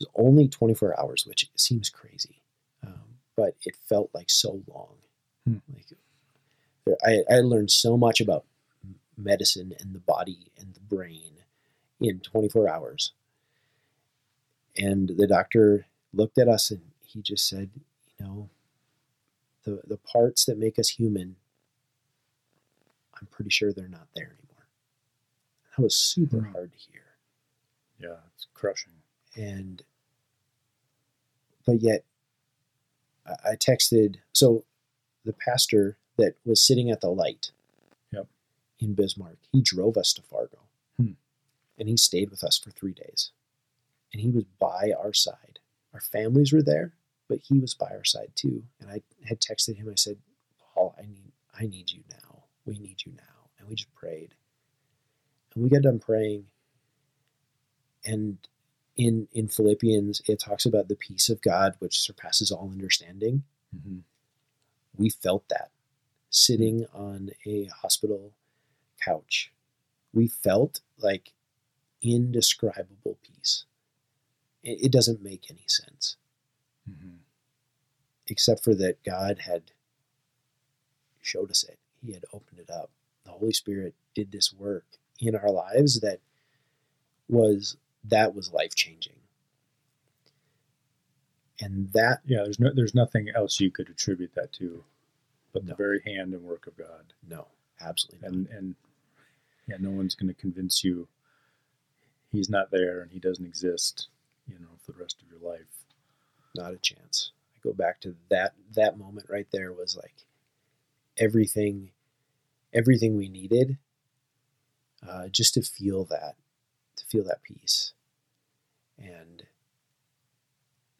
was 0.00 0.08
only 0.14 0.48
24 0.48 0.98
hours, 1.00 1.26
which 1.26 1.50
seems 1.56 1.88
crazy, 1.88 2.42
um, 2.86 3.18
but 3.36 3.56
it 3.62 3.76
felt 3.88 4.10
like 4.14 4.30
so 4.30 4.62
long. 4.68 4.94
Hmm. 5.46 5.56
Like 5.74 6.98
I, 7.04 7.34
I 7.34 7.40
learned 7.40 7.70
so 7.70 7.96
much 7.96 8.20
about 8.20 8.44
medicine 9.16 9.74
and 9.80 9.94
the 9.94 10.00
body 10.00 10.50
and 10.58 10.74
the 10.74 10.80
brain 10.80 11.32
in 12.00 12.20
24 12.20 12.68
hours. 12.68 13.12
And 14.76 15.08
the 15.16 15.26
doctor 15.26 15.86
looked 16.12 16.38
at 16.38 16.48
us 16.48 16.70
and 16.70 16.82
he 17.04 17.22
just 17.22 17.48
said, 17.48 17.70
you 18.18 18.26
know, 18.26 18.48
the, 19.64 19.80
the 19.86 19.96
parts 19.96 20.44
that 20.44 20.58
make 20.58 20.78
us 20.78 20.90
human, 20.90 21.36
I'm 23.18 23.26
pretty 23.30 23.50
sure 23.50 23.72
they're 23.72 23.88
not 23.88 24.08
there 24.14 24.26
anymore. 24.26 24.66
That 25.76 25.82
was 25.82 25.96
super 25.96 26.38
mm. 26.38 26.52
hard 26.52 26.72
to 26.72 26.78
hear. 26.78 27.02
Yeah, 27.98 28.18
it's 28.34 28.46
crushing. 28.54 28.92
And, 29.34 29.82
but 31.66 31.80
yet, 31.80 32.04
I, 33.26 33.52
I 33.52 33.56
texted, 33.56 34.16
so 34.32 34.64
the 35.24 35.32
pastor 35.32 35.96
that 36.16 36.34
was 36.44 36.62
sitting 36.62 36.90
at 36.90 37.00
the 37.00 37.10
light. 37.10 37.50
In 38.78 38.94
Bismarck, 38.94 39.38
he 39.52 39.62
drove 39.62 39.96
us 39.96 40.12
to 40.14 40.22
Fargo. 40.22 40.58
Hmm. 40.96 41.12
And 41.78 41.88
he 41.88 41.96
stayed 41.96 42.30
with 42.30 42.44
us 42.44 42.58
for 42.58 42.70
three 42.70 42.92
days 42.92 43.30
and 44.12 44.20
he 44.20 44.30
was 44.30 44.44
by 44.58 44.92
our 44.98 45.12
side. 45.12 45.60
Our 45.92 46.00
families 46.00 46.52
were 46.52 46.62
there, 46.62 46.94
but 47.28 47.40
he 47.46 47.58
was 47.58 47.74
by 47.74 47.90
our 47.90 48.04
side 48.04 48.32
too. 48.34 48.64
And 48.80 48.90
I 48.90 49.02
had 49.24 49.40
texted 49.40 49.76
him. 49.76 49.88
I 49.88 49.94
said, 49.94 50.18
"Paul, 50.58 50.94
I 50.98 51.02
need, 51.02 51.32
I 51.58 51.66
need 51.66 51.90
you 51.90 52.02
now. 52.10 52.44
We 52.64 52.78
need 52.78 53.04
you 53.04 53.12
now." 53.12 53.50
And 53.58 53.68
we 53.68 53.74
just 53.74 53.94
prayed. 53.94 54.34
And 55.54 55.64
we 55.64 55.70
got 55.70 55.82
done 55.82 55.98
praying. 55.98 56.46
And 58.04 58.38
in 58.96 59.28
in 59.32 59.48
Philippians, 59.48 60.22
it 60.26 60.40
talks 60.40 60.64
about 60.64 60.88
the 60.88 60.96
peace 60.96 61.28
of 61.28 61.42
God 61.42 61.74
which 61.78 62.00
surpasses 62.00 62.50
all 62.50 62.70
understanding. 62.70 63.44
Mm-hmm. 63.74 63.98
We 64.96 65.10
felt 65.10 65.48
that 65.48 65.70
sitting 66.30 66.86
on 66.94 67.30
a 67.44 67.66
hospital 67.66 68.32
couch. 69.04 69.52
We 70.12 70.28
felt 70.28 70.80
like 70.98 71.32
indescribable 72.02 73.18
peace 73.22 73.64
it, 74.66 74.92
doesn't 74.92 75.22
make 75.22 75.50
any 75.50 75.64
sense. 75.66 76.16
Mm-hmm. 76.90 77.16
Except 78.28 78.64
for 78.64 78.74
that 78.74 79.02
God 79.04 79.38
had 79.38 79.62
showed 81.22 81.50
us 81.50 81.64
it. 81.64 81.78
He 82.04 82.12
had 82.12 82.24
opened 82.32 82.58
it 82.58 82.70
up. 82.70 82.90
The 83.24 83.30
Holy 83.30 83.52
Spirit 83.52 83.94
did 84.14 84.32
this 84.32 84.52
work 84.52 84.84
in 85.20 85.34
our 85.34 85.50
lives 85.50 86.00
that 86.00 86.20
was 87.28 87.76
that 88.04 88.34
was 88.34 88.52
life 88.52 88.74
changing. 88.74 89.14
And 91.60 91.92
that 91.92 92.20
yeah, 92.26 92.42
there's 92.44 92.60
no 92.60 92.70
there's 92.74 92.94
nothing 92.94 93.28
else 93.34 93.60
you 93.60 93.70
could 93.70 93.88
attribute 93.88 94.34
that 94.34 94.52
to, 94.54 94.84
but 95.52 95.64
no. 95.64 95.70
the 95.70 95.74
very 95.76 96.02
hand 96.04 96.34
and 96.34 96.42
work 96.42 96.66
of 96.66 96.76
God. 96.76 97.14
No, 97.28 97.46
absolutely. 97.80 98.26
And 98.28 98.46
and 98.48 98.74
yeah, 99.68 99.76
no 99.80 99.90
one's 99.90 100.14
going 100.14 100.32
to 100.32 100.40
convince 100.40 100.84
you 100.84 101.08
he's 102.32 102.48
not 102.50 102.70
there 102.70 103.00
and 103.00 103.10
he 103.12 103.18
doesn't 103.18 103.46
exist 103.46 104.08
you 104.46 104.58
know, 104.58 104.78
for 104.84 104.92
the 104.92 104.98
rest 105.00 105.22
of 105.22 105.28
your 105.30 105.52
life. 105.52 105.84
Not 106.54 106.72
a 106.72 106.78
chance. 106.78 107.32
I 107.54 107.58
go 107.62 107.72
back 107.72 108.00
to 108.02 108.14
that 108.30 108.54
that 108.74 108.98
moment 108.98 109.26
right 109.28 109.46
there 109.52 109.72
was 109.72 109.96
like 109.96 110.24
everything 111.18 111.90
everything 112.72 113.16
we 113.16 113.28
needed 113.28 113.78
uh, 115.06 115.28
just 115.28 115.54
to 115.54 115.62
feel 115.62 116.04
that 116.04 116.36
to 116.96 117.04
feel 117.06 117.24
that 117.24 117.42
peace 117.42 117.92
and 118.98 119.44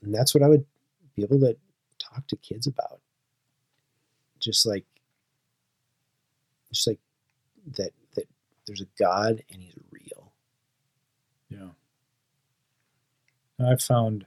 and 0.02 0.14
that's 0.14 0.34
what 0.34 0.42
i 0.42 0.48
would 0.48 0.64
be 1.14 1.22
able 1.22 1.38
to 1.38 1.56
talk 1.98 2.26
to 2.26 2.36
kids 2.36 2.66
about 2.66 3.00
just 4.38 4.64
like 4.66 4.84
just 6.72 6.86
like 6.86 7.00
that 7.76 7.90
that 8.14 8.28
there's 8.66 8.80
a 8.80 8.86
god 8.98 9.42
and 9.52 9.62
he's 9.62 9.74
real 9.90 10.32
yeah 11.48 11.68
I've 13.58 13.82
found, 13.82 14.26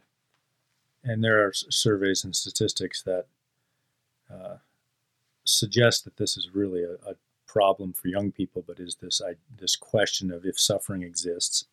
and 1.03 1.23
there 1.23 1.45
are 1.45 1.53
surveys 1.53 2.23
and 2.23 2.35
statistics 2.35 3.01
that 3.03 3.27
uh, 4.31 4.57
suggest 5.43 6.03
that 6.05 6.17
this 6.17 6.35
is 6.35 6.49
really 6.53 6.83
a, 6.83 6.93
a, 6.93 7.15
problem 7.45 7.91
for 7.93 8.09
young 8.09 8.31
people, 8.31 8.63
but 8.65 8.79
is 8.79 8.97
this 9.01 9.23
I, 9.27 9.33
this 9.59 9.75
question 9.75 10.29
of 10.29 10.45
if 10.45 10.59
suffering 10.59 11.01
exists, 11.01 11.65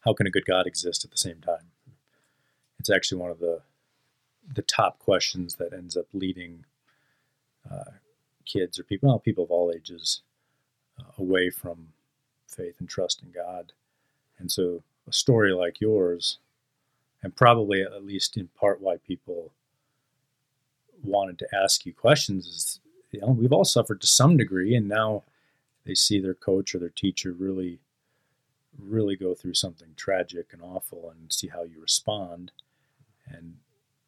how 0.00 0.14
can 0.14 0.26
a 0.26 0.30
good 0.30 0.46
God 0.46 0.66
exist 0.66 1.04
at 1.04 1.10
the 1.10 1.18
same 1.18 1.42
time? 1.42 1.72
It's 2.78 2.88
actually 2.88 3.20
one 3.20 3.30
of 3.30 3.38
the 3.38 3.60
the 4.50 4.62
top 4.62 4.98
questions 4.98 5.56
that 5.56 5.74
ends 5.74 5.94
up 5.94 6.06
leading 6.14 6.64
uh, 7.70 7.92
kids 8.44 8.78
or 8.78 8.84
people, 8.84 9.08
well, 9.08 9.18
people 9.18 9.44
of 9.44 9.50
all 9.50 9.72
ages, 9.74 10.22
uh, 10.98 11.04
away 11.18 11.50
from 11.50 11.88
faith 12.46 12.76
and 12.80 12.88
trust 12.88 13.22
in 13.22 13.30
God. 13.30 13.72
And 14.38 14.50
so, 14.50 14.82
a 15.08 15.12
story 15.12 15.52
like 15.52 15.80
yours 15.80 16.38
and 17.22 17.34
probably 17.34 17.82
at 17.82 18.04
least 18.04 18.36
in 18.36 18.48
part 18.48 18.80
why 18.80 18.96
people 18.96 19.52
wanted 21.02 21.38
to 21.38 21.48
ask 21.54 21.86
you 21.86 21.92
questions 21.92 22.46
is 22.46 22.80
you 23.10 23.20
know 23.20 23.28
we've 23.28 23.52
all 23.52 23.64
suffered 23.64 24.00
to 24.00 24.06
some 24.06 24.36
degree 24.36 24.74
and 24.74 24.88
now 24.88 25.22
they 25.84 25.94
see 25.94 26.20
their 26.20 26.34
coach 26.34 26.74
or 26.74 26.78
their 26.78 26.88
teacher 26.88 27.32
really 27.32 27.78
really 28.78 29.16
go 29.16 29.34
through 29.34 29.54
something 29.54 29.88
tragic 29.96 30.46
and 30.52 30.62
awful 30.62 31.10
and 31.10 31.32
see 31.32 31.48
how 31.48 31.62
you 31.62 31.80
respond 31.80 32.52
and 33.26 33.56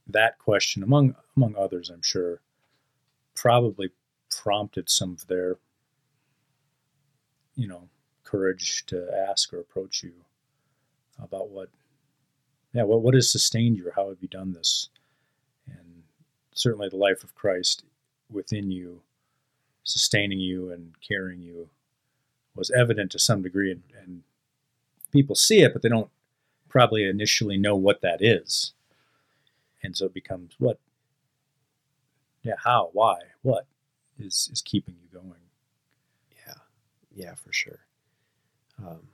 that 0.06 0.38
question 0.38 0.82
among 0.82 1.14
among 1.36 1.54
others 1.56 1.90
i'm 1.90 2.02
sure 2.02 2.40
probably 3.34 3.90
prompted 4.42 4.88
some 4.90 5.12
of 5.12 5.26
their 5.26 5.56
you 7.54 7.68
know 7.68 7.88
courage 8.24 8.84
to 8.86 9.08
ask 9.28 9.52
or 9.52 9.60
approach 9.60 10.02
you 10.02 10.12
about 11.22 11.50
what 11.50 11.68
yeah, 12.74 12.82
what, 12.82 13.02
what 13.02 13.14
has 13.14 13.30
sustained 13.30 13.76
you 13.76 13.90
how 13.94 14.08
have 14.08 14.18
you 14.20 14.28
done 14.28 14.52
this? 14.52 14.88
And 15.66 16.02
certainly 16.52 16.88
the 16.88 16.96
life 16.96 17.22
of 17.22 17.34
Christ 17.34 17.84
within 18.30 18.70
you, 18.70 19.00
sustaining 19.84 20.40
you 20.40 20.72
and 20.72 20.94
carrying 21.00 21.40
you, 21.40 21.68
was 22.56 22.70
evident 22.72 23.12
to 23.12 23.18
some 23.18 23.42
degree. 23.42 23.70
And, 23.70 23.82
and 24.02 24.22
people 25.12 25.36
see 25.36 25.60
it, 25.60 25.72
but 25.72 25.82
they 25.82 25.88
don't 25.88 26.10
probably 26.68 27.08
initially 27.08 27.56
know 27.56 27.76
what 27.76 28.00
that 28.00 28.20
is. 28.20 28.72
And 29.82 29.96
so 29.96 30.06
it 30.06 30.14
becomes 30.14 30.54
what? 30.58 30.80
Yeah, 32.42 32.54
how, 32.64 32.90
why, 32.92 33.18
what 33.42 33.66
is, 34.18 34.48
is 34.52 34.62
keeping 34.62 34.96
you 35.00 35.08
going? 35.18 35.40
Yeah, 36.46 36.54
yeah, 37.14 37.34
for 37.34 37.52
sure. 37.52 37.80
Um, 38.78 39.08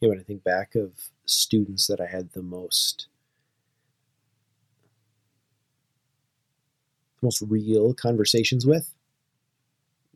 yeah, 0.00 0.08
when 0.10 0.20
I 0.20 0.22
think 0.22 0.44
back 0.44 0.74
of 0.74 0.92
students 1.26 1.86
that 1.86 2.00
I 2.00 2.06
had 2.06 2.32
the 2.32 2.42
most 2.42 3.08
the 7.20 7.26
most 7.26 7.42
real 7.42 7.94
conversations 7.94 8.64
with, 8.64 8.94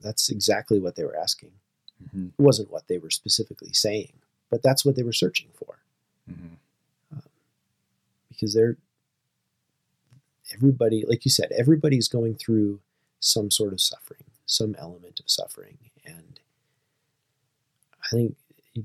that's 0.01 0.31
exactly 0.31 0.79
what 0.79 0.95
they 0.95 1.05
were 1.05 1.17
asking. 1.17 1.51
Mm-hmm. 2.03 2.27
It 2.39 2.43
wasn't 2.43 2.71
what 2.71 2.87
they 2.89 2.99
were 2.99 3.11
specifically 3.11 3.73
saying, 3.73 4.13
but 4.51 4.63
that's 4.63 4.85
what 4.85 4.95
they 4.95 5.03
were 5.03 5.13
searching 5.13 5.49
for. 5.55 5.79
Mm-hmm. 6.31 6.55
Um, 7.13 7.23
because 8.29 8.55
they're 8.55 8.77
everybody, 10.55 11.05
like 11.09 11.25
you 11.25 11.31
said, 11.31 11.51
everybody's 11.57 12.09
going 12.09 12.35
through 12.35 12.81
some 13.23 13.51
sort 13.51 13.73
of 13.73 13.81
suffering, 13.81 14.25
some 14.47 14.75
element 14.79 15.21
of 15.21 15.31
suffering, 15.31 15.79
and 16.05 16.41
I 18.03 18.09
think 18.17 18.37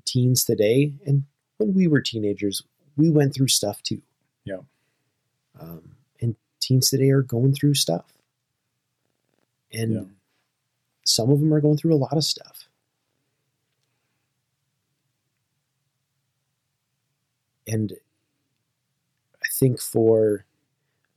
teens 0.06 0.46
today, 0.46 0.94
and 1.06 1.24
when 1.58 1.74
we 1.74 1.88
were 1.88 2.02
teenagers, 2.02 2.62
we 2.96 3.10
went 3.10 3.34
through 3.34 3.48
stuff 3.48 3.82
too. 3.84 4.02
Yeah. 4.46 4.60
Um, 5.60 5.96
and 6.22 6.36
teens 6.60 6.90
today 6.90 7.10
are 7.10 7.22
going 7.22 7.54
through 7.54 7.74
stuff. 7.74 8.06
And 9.74 9.94
yeah. 9.94 10.02
some 11.04 11.30
of 11.30 11.40
them 11.40 11.54
are 11.54 11.62
going 11.62 11.78
through 11.78 11.94
a 11.94 11.98
lot 11.98 12.16
of 12.16 12.24
stuff. 12.24 12.68
And 17.68 17.94
I 19.44 19.48
think 19.52 19.82
for 19.82 20.46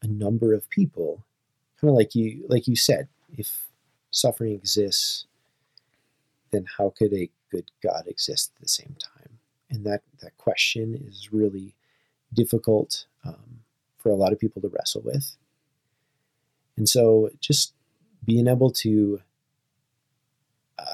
a 0.03 0.07
number 0.07 0.53
of 0.55 0.69
people, 0.69 1.25
kind 1.81 1.91
of 1.91 1.97
like 1.97 2.15
you 2.15 2.45
like 2.49 2.67
you 2.67 2.77
said, 2.77 3.09
if 3.37 3.67
suffering 4.11 4.53
exists, 4.53 5.27
then 6.51 6.67
how 6.79 6.93
could 6.97 7.13
a 7.13 7.31
good 7.51 7.71
God 7.83 8.05
exist 8.07 8.53
at 8.57 8.63
the 8.63 8.69
same 8.69 8.97
time? 8.99 9.39
And 9.71 9.85
that 9.87 10.03
that 10.21 10.37
question 10.37 10.95
is 11.09 11.33
really 11.33 11.75
difficult 12.33 13.07
um, 13.25 13.61
for 13.99 14.11
a 14.11 14.17
lot 14.17 14.33
of 14.33 14.39
people 14.39 14.63
to 14.63 14.69
wrestle 14.69 15.03
with. 15.05 15.37
And 16.77 16.89
so, 16.89 17.31
just 17.41 17.75
being 18.25 18.49
able 18.49 18.71
to, 18.71 19.21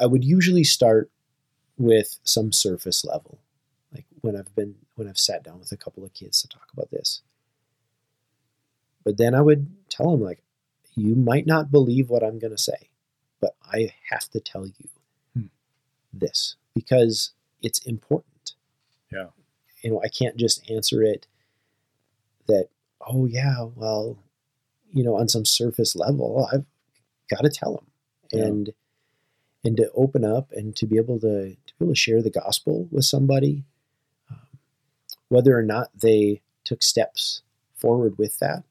I 0.00 0.06
would 0.06 0.24
usually 0.24 0.64
start 0.64 1.10
with 1.78 2.18
some 2.24 2.52
surface 2.52 3.04
level, 3.04 3.38
like 3.94 4.06
when 4.20 4.36
I've 4.36 4.54
been 4.54 4.76
when 4.96 5.08
I've 5.08 5.18
sat 5.18 5.44
down 5.44 5.58
with 5.58 5.72
a 5.72 5.76
couple 5.76 6.04
of 6.04 6.14
kids 6.14 6.42
to 6.42 6.48
talk 6.48 6.68
about 6.72 6.90
this. 6.90 7.22
But 9.04 9.18
then 9.18 9.34
I 9.34 9.40
would 9.40 9.70
tell 9.88 10.10
them 10.10 10.20
like, 10.20 10.42
you 10.96 11.14
might 11.14 11.46
not 11.46 11.70
believe 11.70 12.08
what 12.08 12.24
I'm 12.24 12.38
going 12.38 12.56
to 12.56 12.62
say, 12.62 12.90
but 13.40 13.54
I 13.70 13.92
have 14.10 14.28
to 14.30 14.40
tell 14.40 14.66
you 14.66 14.88
hmm. 15.34 15.46
this 16.12 16.56
because 16.74 17.32
it's 17.62 17.78
important. 17.80 18.54
Yeah. 19.12 19.26
You 19.82 19.90
know, 19.90 20.02
I 20.02 20.08
can't 20.08 20.36
just 20.36 20.68
answer 20.70 21.02
it 21.02 21.26
that, 22.48 22.68
oh, 23.06 23.26
yeah, 23.26 23.66
well, 23.74 24.18
you 24.92 25.04
know, 25.04 25.16
on 25.16 25.28
some 25.28 25.44
surface 25.44 25.94
level, 25.94 26.48
I've 26.50 26.64
got 27.30 27.42
to 27.42 27.50
tell 27.50 27.74
them. 27.74 27.86
Yeah. 28.32 28.46
And, 28.46 28.70
and 29.64 29.76
to 29.76 29.90
open 29.94 30.24
up 30.24 30.50
and 30.52 30.74
to 30.76 30.86
be 30.86 30.96
able 30.96 31.20
to, 31.20 31.50
to 31.50 31.74
be 31.78 31.84
able 31.84 31.92
to 31.92 31.98
share 31.98 32.22
the 32.22 32.30
gospel 32.30 32.88
with 32.90 33.04
somebody, 33.04 33.64
um, 34.30 34.38
whether 35.28 35.56
or 35.56 35.62
not 35.62 35.90
they 36.00 36.40
took 36.64 36.82
steps 36.82 37.42
forward 37.74 38.16
with 38.16 38.38
that, 38.38 38.64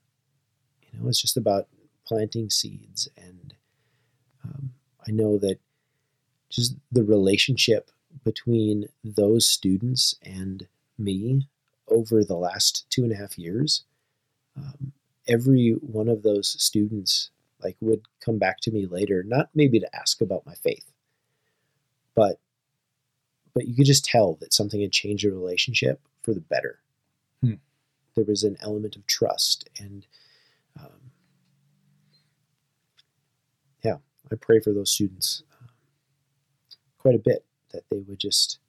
you 0.91 0.99
know, 0.99 1.07
it's 1.09 1.21
just 1.21 1.37
about 1.37 1.67
planting 2.07 2.49
seeds. 2.49 3.07
And 3.17 3.53
um, 4.43 4.71
I 5.07 5.11
know 5.11 5.37
that 5.39 5.59
just 6.49 6.75
the 6.91 7.03
relationship 7.03 7.91
between 8.23 8.87
those 9.03 9.47
students 9.47 10.15
and 10.23 10.67
me 10.97 11.47
over 11.87 12.23
the 12.23 12.35
last 12.37 12.89
two 12.89 13.03
and 13.03 13.11
a 13.11 13.15
half 13.15 13.37
years, 13.37 13.83
um, 14.57 14.93
every 15.27 15.71
one 15.81 16.07
of 16.07 16.23
those 16.23 16.61
students 16.61 17.29
like 17.61 17.75
would 17.81 18.01
come 18.23 18.37
back 18.37 18.59
to 18.61 18.71
me 18.71 18.85
later, 18.85 19.23
not 19.23 19.49
maybe 19.53 19.79
to 19.79 19.95
ask 19.95 20.21
about 20.21 20.45
my 20.45 20.55
faith, 20.55 20.91
but 22.15 22.39
but 23.53 23.67
you 23.67 23.75
could 23.75 23.85
just 23.85 24.03
tell 24.03 24.35
that 24.35 24.53
something 24.53 24.81
had 24.81 24.91
changed 24.91 25.25
the 25.25 25.31
relationship 25.31 26.01
for 26.21 26.33
the 26.33 26.41
better. 26.41 26.79
Hmm. 27.41 27.53
There 28.13 28.25
was 28.25 28.43
an 28.43 28.57
element 28.59 28.97
of 28.97 29.07
trust 29.07 29.69
and 29.79 30.05
um, 30.77 31.11
yeah, 33.83 33.97
I 34.31 34.35
pray 34.35 34.59
for 34.59 34.73
those 34.73 34.91
students 34.91 35.43
uh, 35.51 35.67
quite 36.97 37.15
a 37.15 37.19
bit 37.19 37.45
that 37.71 37.83
they 37.89 37.99
would 37.99 38.19
just 38.19 38.59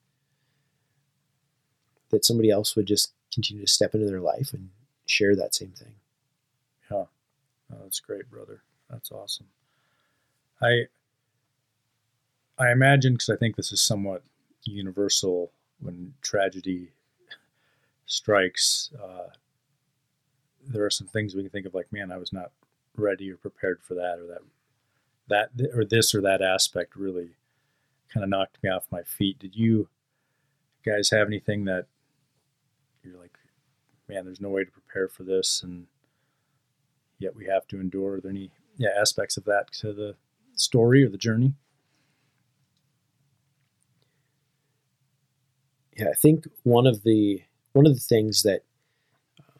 that 2.09 2.23
somebody 2.23 2.49
else 2.49 2.75
would 2.75 2.85
just 2.85 3.13
continue 3.33 3.65
to 3.65 3.71
step 3.71 3.93
into 3.93 4.07
their 4.07 4.21
life 4.21 4.53
and 4.53 4.69
share 5.05 5.35
that 5.35 5.53
same 5.53 5.71
thing. 5.71 5.93
Yeah, 6.89 7.03
oh, 7.73 7.77
that's 7.83 7.99
great, 7.99 8.29
brother. 8.29 8.61
That's 8.89 9.11
awesome. 9.11 9.47
I 10.61 10.83
I 12.57 12.71
imagine 12.71 13.13
because 13.13 13.29
I 13.29 13.35
think 13.35 13.55
this 13.55 13.71
is 13.71 13.81
somewhat 13.81 14.23
universal 14.63 15.51
when 15.79 16.13
tragedy 16.21 16.89
strikes. 18.05 18.91
Uh, 19.01 19.29
there 20.67 20.85
are 20.85 20.89
some 20.89 21.07
things 21.07 21.35
we 21.35 21.43
can 21.43 21.51
think 21.51 21.65
of 21.65 21.73
like, 21.73 21.91
man, 21.93 22.11
I 22.11 22.17
was 22.17 22.33
not 22.33 22.51
ready 22.95 23.31
or 23.31 23.37
prepared 23.37 23.81
for 23.81 23.93
that, 23.93 24.19
or 24.19 24.27
that 24.27 24.41
that 25.29 25.49
or 25.73 25.85
this 25.85 26.13
or 26.15 26.21
that 26.21 26.41
aspect 26.41 26.95
really 26.95 27.31
kind 28.13 28.23
of 28.23 28.29
knocked 28.29 28.61
me 28.63 28.69
off 28.69 28.85
my 28.91 29.03
feet. 29.03 29.39
Did 29.39 29.55
you 29.55 29.89
guys 30.85 31.09
have 31.09 31.27
anything 31.27 31.65
that 31.65 31.85
you're 33.03 33.19
like, 33.19 33.37
man, 34.07 34.25
there's 34.25 34.41
no 34.41 34.49
way 34.49 34.63
to 34.63 34.71
prepare 34.71 35.07
for 35.07 35.23
this, 35.23 35.61
and 35.63 35.87
yet 37.19 37.35
we 37.35 37.45
have 37.45 37.67
to 37.67 37.79
endure? 37.79 38.15
Are 38.15 38.21
there 38.21 38.31
any 38.31 38.51
yeah 38.77 38.89
aspects 38.99 39.37
of 39.37 39.45
that 39.45 39.71
to 39.73 39.93
the 39.93 40.15
story 40.55 41.03
or 41.03 41.09
the 41.09 41.17
journey? 41.17 41.53
Yeah, 45.95 46.09
I 46.09 46.13
think 46.13 46.47
one 46.63 46.85
of 46.85 47.03
the 47.03 47.43
one 47.73 47.85
of 47.85 47.95
the 47.95 47.99
things 48.01 48.43
that 48.43 48.63
um, 49.39 49.59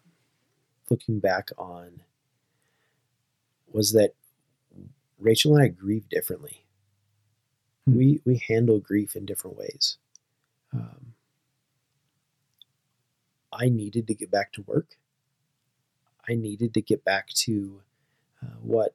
looking 0.90 1.20
back 1.20 1.50
on 1.58 2.02
was 3.72 3.92
that 3.94 4.14
Rachel 5.20 5.56
and 5.56 5.64
I 5.64 5.68
grieve 5.68 6.10
differently. 6.10 6.66
Hmm. 7.86 7.98
We 7.98 8.22
we 8.26 8.44
handle 8.48 8.80
grief 8.80 9.16
in 9.16 9.26
different 9.26 9.58
ways. 9.58 9.98
Um, 10.74 11.14
I 13.52 13.70
needed 13.70 14.08
to 14.08 14.14
get 14.14 14.30
back 14.30 14.54
to 14.54 14.62
work. 14.64 14.98
I 16.30 16.36
needed 16.36 16.74
to 16.74 16.82
get 16.82 17.04
back 17.06 17.30
to 17.30 17.82
uh, 18.44 18.58
what 18.62 18.94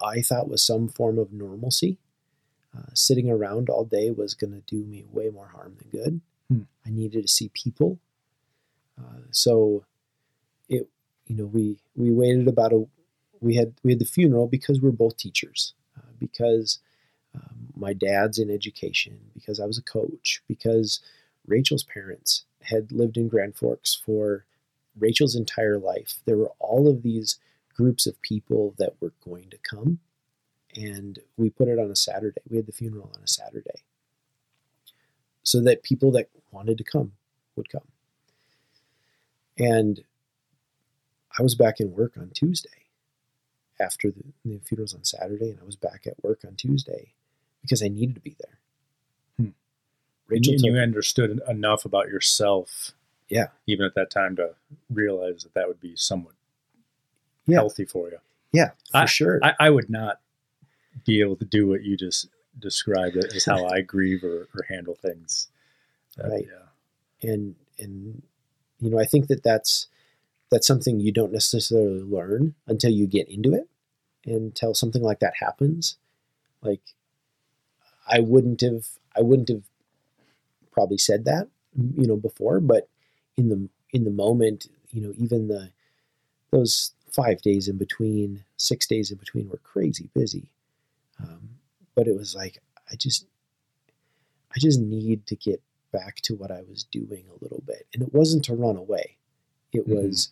I 0.00 0.22
thought 0.22 0.48
was 0.48 0.62
some 0.62 0.88
form 0.88 1.18
of 1.18 1.32
normalcy. 1.32 1.98
Uh, 2.76 2.90
sitting 2.94 3.28
around 3.28 3.68
all 3.68 3.84
day 3.84 4.10
was 4.10 4.32
going 4.34 4.52
to 4.52 4.62
do 4.66 4.84
me 4.84 5.04
way 5.10 5.28
more 5.28 5.48
harm 5.48 5.76
than 5.78 5.90
good. 5.90 6.20
Hmm. 6.48 6.62
I 6.86 6.90
needed 6.90 7.22
to 7.22 7.28
see 7.28 7.50
people. 7.52 7.98
Uh, 8.98 9.20
so 9.30 9.84
it, 10.68 10.88
you 11.26 11.36
know, 11.36 11.44
we 11.44 11.78
we 11.94 12.10
waited 12.10 12.48
about 12.48 12.72
a 12.72 12.86
we 13.42 13.56
had 13.56 13.74
we 13.82 13.90
had 13.90 13.98
the 13.98 14.04
funeral 14.06 14.46
because 14.46 14.80
we 14.80 14.88
are 14.88 14.92
both 14.92 15.16
teachers, 15.16 15.74
uh, 15.98 16.12
because 16.18 16.78
um, 17.34 17.72
my 17.76 17.92
dad's 17.92 18.38
in 18.38 18.50
education, 18.50 19.18
because 19.34 19.60
I 19.60 19.66
was 19.66 19.78
a 19.78 19.82
coach, 19.82 20.42
because 20.48 21.00
Rachel's 21.46 21.82
parents 21.82 22.44
had 22.62 22.92
lived 22.92 23.16
in 23.16 23.28
Grand 23.28 23.56
Forks 23.56 23.94
for 23.94 24.46
Rachel's 24.98 25.34
entire 25.34 25.78
life. 25.78 26.14
There 26.24 26.36
were 26.36 26.52
all 26.60 26.88
of 26.88 27.02
these 27.02 27.38
groups 27.74 28.06
of 28.06 28.20
people 28.22 28.74
that 28.78 28.94
were 29.00 29.12
going 29.24 29.50
to 29.50 29.58
come, 29.58 29.98
and 30.76 31.18
we 31.36 31.50
put 31.50 31.68
it 31.68 31.78
on 31.78 31.90
a 31.90 31.96
Saturday. 31.96 32.40
We 32.48 32.56
had 32.56 32.66
the 32.66 32.72
funeral 32.72 33.12
on 33.16 33.22
a 33.24 33.28
Saturday, 33.28 33.82
so 35.42 35.60
that 35.62 35.82
people 35.82 36.12
that 36.12 36.28
wanted 36.52 36.78
to 36.78 36.84
come 36.84 37.12
would 37.56 37.68
come. 37.68 37.88
And 39.58 40.04
I 41.36 41.42
was 41.42 41.54
back 41.54 41.80
in 41.80 41.92
work 41.92 42.12
on 42.16 42.30
Tuesday 42.34 42.81
after 43.82 44.10
the, 44.10 44.22
the 44.44 44.58
funerals 44.58 44.94
on 44.94 45.04
Saturday, 45.04 45.50
and 45.50 45.58
I 45.60 45.64
was 45.64 45.76
back 45.76 46.06
at 46.06 46.22
work 46.22 46.40
on 46.46 46.54
Tuesday 46.54 47.12
because 47.62 47.82
I 47.82 47.88
needed 47.88 48.14
to 48.14 48.20
be 48.20 48.36
there. 48.38 48.58
Hmm. 49.38 49.52
Rachel, 50.28 50.54
and 50.54 50.62
you, 50.62 50.76
understood 50.76 51.40
enough 51.48 51.84
about 51.84 52.08
yourself, 52.08 52.92
yeah, 53.28 53.48
even 53.66 53.86
at 53.86 53.94
that 53.94 54.10
time 54.10 54.36
to 54.36 54.54
realize 54.90 55.42
that 55.42 55.54
that 55.54 55.68
would 55.68 55.80
be 55.80 55.96
somewhat 55.96 56.34
yeah. 57.46 57.56
healthy 57.56 57.84
for 57.84 58.10
you. 58.10 58.18
Yeah, 58.52 58.70
for 58.90 58.98
I, 58.98 59.04
sure. 59.06 59.40
I, 59.42 59.54
I, 59.58 59.70
would 59.70 59.88
not 59.88 60.20
be 61.06 61.20
able 61.20 61.36
to 61.36 61.44
do 61.44 61.66
what 61.68 61.82
you 61.82 61.96
just 61.96 62.28
described 62.58 63.16
as 63.16 63.44
how 63.44 63.66
I 63.66 63.80
grieve 63.86 64.22
or, 64.24 64.48
or 64.54 64.64
handle 64.68 64.94
things. 64.94 65.48
Uh, 66.22 66.28
right. 66.28 66.46
Yeah. 66.46 67.30
And 67.30 67.54
and 67.78 68.22
you 68.80 68.90
know, 68.90 68.98
I 68.98 69.04
think 69.04 69.28
that 69.28 69.42
that's 69.42 69.86
that's 70.50 70.66
something 70.66 71.00
you 71.00 71.12
don't 71.12 71.32
necessarily 71.32 72.02
learn 72.02 72.54
until 72.66 72.90
you 72.90 73.06
get 73.06 73.28
into 73.28 73.54
it 73.54 73.68
until 74.24 74.74
something 74.74 75.02
like 75.02 75.20
that 75.20 75.34
happens 75.40 75.96
like 76.62 76.80
i 78.08 78.20
wouldn't 78.20 78.60
have 78.60 78.86
i 79.16 79.20
wouldn't 79.20 79.48
have 79.48 79.64
probably 80.70 80.98
said 80.98 81.24
that 81.24 81.48
you 81.96 82.06
know 82.06 82.16
before 82.16 82.60
but 82.60 82.88
in 83.36 83.48
the 83.48 83.68
in 83.92 84.04
the 84.04 84.10
moment 84.10 84.68
you 84.90 85.00
know 85.00 85.12
even 85.16 85.48
the 85.48 85.70
those 86.50 86.92
five 87.12 87.42
days 87.42 87.68
in 87.68 87.76
between 87.76 88.44
six 88.56 88.86
days 88.86 89.10
in 89.10 89.18
between 89.18 89.48
were 89.48 89.58
crazy 89.58 90.08
busy. 90.14 90.48
Um, 91.20 91.50
but 91.94 92.08
it 92.08 92.16
was 92.16 92.34
like 92.34 92.58
i 92.90 92.96
just 92.96 93.26
i 94.54 94.58
just 94.58 94.80
need 94.80 95.26
to 95.26 95.36
get 95.36 95.62
back 95.92 96.16
to 96.22 96.34
what 96.34 96.50
i 96.50 96.62
was 96.68 96.84
doing 96.84 97.24
a 97.28 97.42
little 97.42 97.62
bit. 97.66 97.86
And 97.92 98.02
it 98.02 98.14
wasn't 98.14 98.44
to 98.46 98.54
run 98.54 98.76
away. 98.76 99.16
It 99.72 99.86
mm-hmm. 99.86 99.94
was 99.94 100.30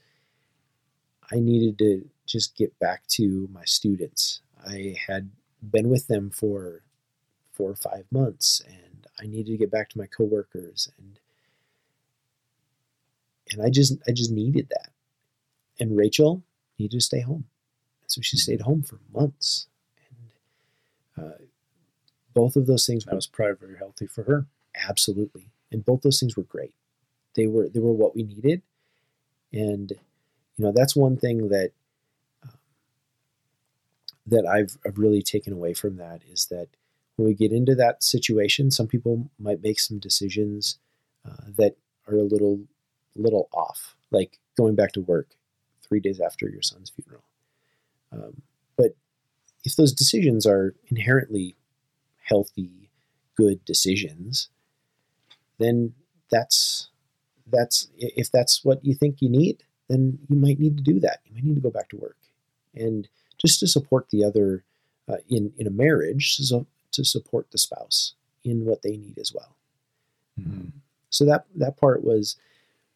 i 1.30 1.38
needed 1.38 1.78
to 1.78 2.08
just 2.30 2.56
get 2.56 2.78
back 2.78 3.06
to 3.08 3.48
my 3.52 3.64
students. 3.64 4.40
I 4.66 4.96
had 5.08 5.30
been 5.68 5.88
with 5.88 6.06
them 6.06 6.30
for 6.30 6.82
four 7.52 7.70
or 7.70 7.76
five 7.76 8.04
months 8.10 8.62
and 8.66 9.06
I 9.20 9.26
needed 9.26 9.52
to 9.52 9.58
get 9.58 9.70
back 9.70 9.90
to 9.90 9.98
my 9.98 10.06
coworkers 10.06 10.90
and 10.96 11.18
and 13.50 13.60
I 13.60 13.68
just 13.68 13.94
I 14.06 14.12
just 14.12 14.30
needed 14.30 14.68
that. 14.70 14.90
And 15.80 15.96
Rachel 15.96 16.44
needed 16.78 16.98
to 16.98 17.04
stay 17.04 17.20
home. 17.20 17.46
And 18.02 18.10
so 18.10 18.20
she 18.20 18.36
mm-hmm. 18.36 18.42
stayed 18.42 18.60
home 18.60 18.82
for 18.82 19.00
months. 19.12 19.66
And 21.16 21.26
uh, 21.26 21.38
both 22.32 22.54
of 22.54 22.66
those 22.66 22.86
things 22.86 23.04
that 23.04 23.14
was 23.14 23.26
probably 23.26 23.66
very 23.66 23.78
healthy 23.78 24.06
for 24.06 24.22
her. 24.24 24.46
Absolutely. 24.88 25.50
And 25.72 25.84
both 25.84 26.02
those 26.02 26.20
things 26.20 26.36
were 26.36 26.44
great. 26.44 26.74
They 27.34 27.48
were 27.48 27.68
they 27.68 27.80
were 27.80 27.92
what 27.92 28.14
we 28.14 28.22
needed. 28.22 28.62
And 29.52 29.90
you 30.56 30.64
know 30.64 30.72
that's 30.72 30.94
one 30.94 31.16
thing 31.16 31.48
that 31.48 31.72
that 34.30 34.46
I've, 34.46 34.78
I've 34.86 34.98
really 34.98 35.22
taken 35.22 35.52
away 35.52 35.74
from 35.74 35.96
that 35.96 36.22
is 36.30 36.46
that 36.46 36.68
when 37.16 37.26
we 37.26 37.34
get 37.34 37.52
into 37.52 37.74
that 37.74 38.02
situation, 38.02 38.70
some 38.70 38.86
people 38.86 39.30
might 39.38 39.62
make 39.62 39.78
some 39.78 39.98
decisions 39.98 40.78
uh, 41.28 41.50
that 41.58 41.76
are 42.08 42.16
a 42.16 42.22
little 42.22 42.60
little 43.16 43.48
off, 43.52 43.96
like 44.10 44.38
going 44.56 44.74
back 44.74 44.92
to 44.92 45.00
work 45.00 45.34
three 45.86 46.00
days 46.00 46.20
after 46.20 46.48
your 46.48 46.62
son's 46.62 46.90
funeral. 46.90 47.24
Um, 48.12 48.42
but 48.76 48.96
if 49.64 49.76
those 49.76 49.92
decisions 49.92 50.46
are 50.46 50.74
inherently 50.88 51.56
healthy, 52.22 52.88
good 53.36 53.64
decisions, 53.64 54.48
then 55.58 55.92
that's 56.30 56.88
that's 57.46 57.88
if 57.98 58.30
that's 58.30 58.64
what 58.64 58.84
you 58.84 58.94
think 58.94 59.20
you 59.20 59.28
need, 59.28 59.64
then 59.88 60.18
you 60.28 60.36
might 60.36 60.58
need 60.58 60.76
to 60.76 60.82
do 60.82 61.00
that. 61.00 61.18
You 61.26 61.34
might 61.34 61.44
need 61.44 61.56
to 61.56 61.60
go 61.60 61.70
back 61.70 61.90
to 61.90 61.96
work, 61.96 62.16
and 62.74 63.08
just 63.40 63.60
to 63.60 63.66
support 63.66 64.10
the 64.10 64.24
other 64.24 64.64
uh, 65.08 65.16
in 65.28 65.52
in 65.58 65.66
a 65.66 65.70
marriage, 65.70 66.36
so 66.36 66.66
to 66.92 67.04
support 67.04 67.50
the 67.50 67.58
spouse 67.58 68.14
in 68.44 68.64
what 68.64 68.82
they 68.82 68.96
need 68.96 69.18
as 69.18 69.32
well. 69.32 69.56
Mm-hmm. 70.38 70.68
So 71.10 71.24
that 71.24 71.46
that 71.56 71.76
part 71.76 72.04
was 72.04 72.36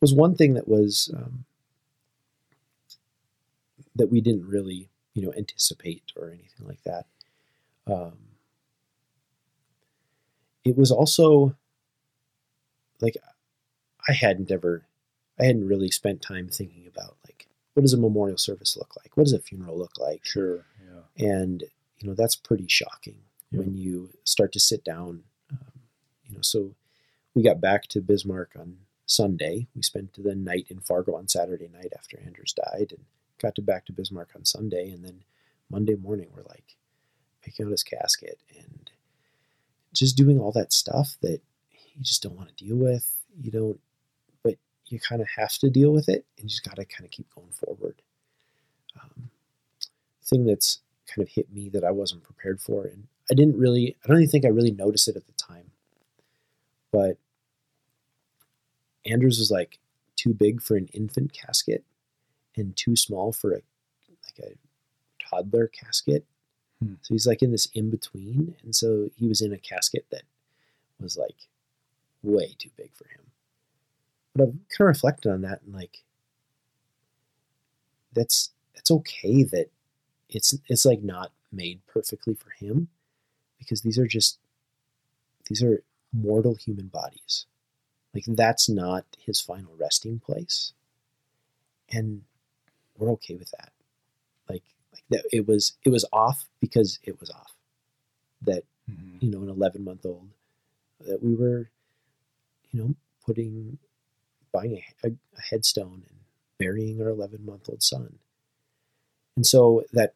was 0.00 0.14
one 0.14 0.34
thing 0.34 0.54
that 0.54 0.68
was 0.68 1.10
um, 1.16 1.44
that 3.96 4.10
we 4.10 4.20
didn't 4.20 4.46
really 4.46 4.88
you 5.14 5.22
know 5.22 5.32
anticipate 5.36 6.12
or 6.16 6.28
anything 6.28 6.66
like 6.66 6.82
that. 6.84 7.06
Um, 7.86 8.12
it 10.64 10.76
was 10.76 10.90
also 10.90 11.54
like 13.00 13.16
I 14.08 14.12
hadn't 14.12 14.50
ever 14.50 14.86
I 15.38 15.44
hadn't 15.44 15.66
really 15.66 15.90
spent 15.90 16.22
time 16.22 16.48
thinking 16.48 16.86
about 16.86 17.16
what 17.74 17.82
does 17.82 17.92
a 17.92 17.98
memorial 17.98 18.38
service 18.38 18.76
look 18.76 18.96
like? 18.96 19.16
What 19.16 19.24
does 19.24 19.32
a 19.32 19.40
funeral 19.40 19.78
look 19.78 19.98
like? 19.98 20.24
Sure, 20.24 20.64
yeah. 20.80 21.26
And 21.26 21.64
you 21.98 22.08
know 22.08 22.14
that's 22.14 22.36
pretty 22.36 22.66
shocking 22.68 23.18
yeah. 23.50 23.60
when 23.60 23.76
you 23.76 24.10
start 24.24 24.52
to 24.52 24.60
sit 24.60 24.84
down. 24.84 25.24
Um, 25.50 25.80
you 26.24 26.34
know, 26.34 26.42
so 26.42 26.74
we 27.34 27.42
got 27.42 27.60
back 27.60 27.86
to 27.88 28.00
Bismarck 28.00 28.52
on 28.58 28.78
Sunday. 29.06 29.66
We 29.74 29.82
spent 29.82 30.14
the 30.14 30.34
night 30.34 30.66
in 30.70 30.80
Fargo 30.80 31.16
on 31.16 31.28
Saturday 31.28 31.68
night 31.68 31.92
after 31.96 32.18
Anders 32.24 32.52
died, 32.52 32.92
and 32.92 33.04
got 33.40 33.54
to 33.56 33.62
back 33.62 33.86
to 33.86 33.92
Bismarck 33.92 34.30
on 34.34 34.44
Sunday. 34.44 34.90
And 34.90 35.04
then 35.04 35.24
Monday 35.70 35.94
morning, 35.94 36.28
we're 36.34 36.42
like 36.42 36.76
picking 37.42 37.66
out 37.66 37.72
his 37.72 37.82
casket 37.82 38.38
and 38.56 38.90
just 39.92 40.16
doing 40.16 40.38
all 40.38 40.52
that 40.52 40.72
stuff 40.72 41.16
that 41.22 41.40
you 41.94 42.02
just 42.02 42.22
don't 42.22 42.36
want 42.36 42.48
to 42.48 42.64
deal 42.64 42.76
with. 42.76 43.06
You 43.40 43.50
don't, 43.50 43.80
you 44.94 45.00
kind 45.00 45.20
of 45.20 45.28
have 45.36 45.52
to 45.58 45.70
deal 45.70 45.92
with 45.92 46.08
it, 46.08 46.24
and 46.38 46.44
you 46.44 46.48
just 46.48 46.64
got 46.64 46.76
to 46.76 46.84
kind 46.84 47.04
of 47.04 47.10
keep 47.10 47.26
going 47.34 47.50
forward. 47.52 48.00
Um, 49.00 49.30
thing 50.24 50.46
that's 50.46 50.80
kind 51.06 51.26
of 51.26 51.32
hit 51.32 51.52
me 51.52 51.68
that 51.70 51.84
I 51.84 51.90
wasn't 51.90 52.22
prepared 52.22 52.60
for, 52.60 52.84
and 52.84 53.06
I 53.30 53.34
didn't 53.34 53.58
really, 53.58 53.96
I 54.04 54.08
don't 54.08 54.18
even 54.18 54.30
think 54.30 54.44
I 54.44 54.48
really 54.48 54.70
noticed 54.70 55.08
it 55.08 55.16
at 55.16 55.26
the 55.26 55.32
time, 55.32 55.70
but 56.92 57.18
Anders 59.04 59.38
was 59.38 59.50
like 59.50 59.78
too 60.16 60.32
big 60.32 60.62
for 60.62 60.76
an 60.76 60.88
infant 60.92 61.32
casket 61.32 61.84
and 62.56 62.76
too 62.76 62.96
small 62.96 63.32
for 63.32 63.52
a 63.52 63.60
like 64.38 64.50
a 64.50 64.54
toddler 65.22 65.68
casket. 65.68 66.24
Hmm. 66.82 66.94
So 67.02 67.14
he's 67.14 67.26
like 67.26 67.42
in 67.42 67.52
this 67.52 67.66
in 67.74 67.90
between, 67.90 68.54
and 68.62 68.74
so 68.74 69.10
he 69.16 69.26
was 69.26 69.42
in 69.42 69.52
a 69.52 69.58
casket 69.58 70.06
that 70.10 70.22
was 71.00 71.16
like 71.16 71.48
way 72.22 72.54
too 72.58 72.70
big 72.76 72.90
for 72.94 73.06
him. 73.08 73.20
But 74.34 74.42
I've 74.42 74.48
kind 74.48 74.80
of 74.80 74.86
reflected 74.86 75.30
on 75.30 75.42
that 75.42 75.62
and 75.62 75.74
like 75.74 76.02
that's 78.12 78.50
it's 78.74 78.90
okay 78.90 79.42
that 79.44 79.70
it's 80.28 80.56
it's 80.68 80.84
like 80.84 81.02
not 81.02 81.32
made 81.52 81.80
perfectly 81.86 82.34
for 82.34 82.50
him 82.50 82.88
because 83.58 83.82
these 83.82 83.98
are 83.98 84.06
just 84.06 84.38
these 85.48 85.62
are 85.62 85.82
mortal 86.12 86.54
human 86.54 86.88
bodies 86.88 87.46
like 88.14 88.24
that's 88.28 88.68
not 88.68 89.04
his 89.18 89.40
final 89.40 89.74
resting 89.76 90.20
place. 90.20 90.72
And 91.90 92.22
we're 92.96 93.10
okay 93.12 93.34
with 93.34 93.50
that. 93.50 93.72
Like 94.48 94.62
like 94.92 95.02
that 95.10 95.24
it 95.32 95.46
was 95.46 95.74
it 95.84 95.90
was 95.90 96.04
off 96.12 96.44
because 96.60 97.00
it 97.02 97.18
was 97.20 97.30
off. 97.30 97.52
That 98.42 98.62
mm-hmm. 98.88 99.18
you 99.20 99.30
know, 99.30 99.42
an 99.42 99.48
11 99.48 99.82
month 99.82 100.06
old 100.06 100.28
that 101.00 101.22
we 101.22 101.34
were 101.34 101.68
you 102.70 102.82
know, 102.82 102.94
putting 103.24 103.78
buying 104.54 104.76
a, 104.76 105.08
a, 105.08 105.10
a 105.10 105.40
headstone 105.50 106.04
and 106.08 106.18
burying 106.58 107.02
our 107.02 107.08
11 107.08 107.44
month 107.44 107.68
old 107.68 107.82
son. 107.82 108.18
And 109.36 109.46
so 109.46 109.82
that 109.92 110.14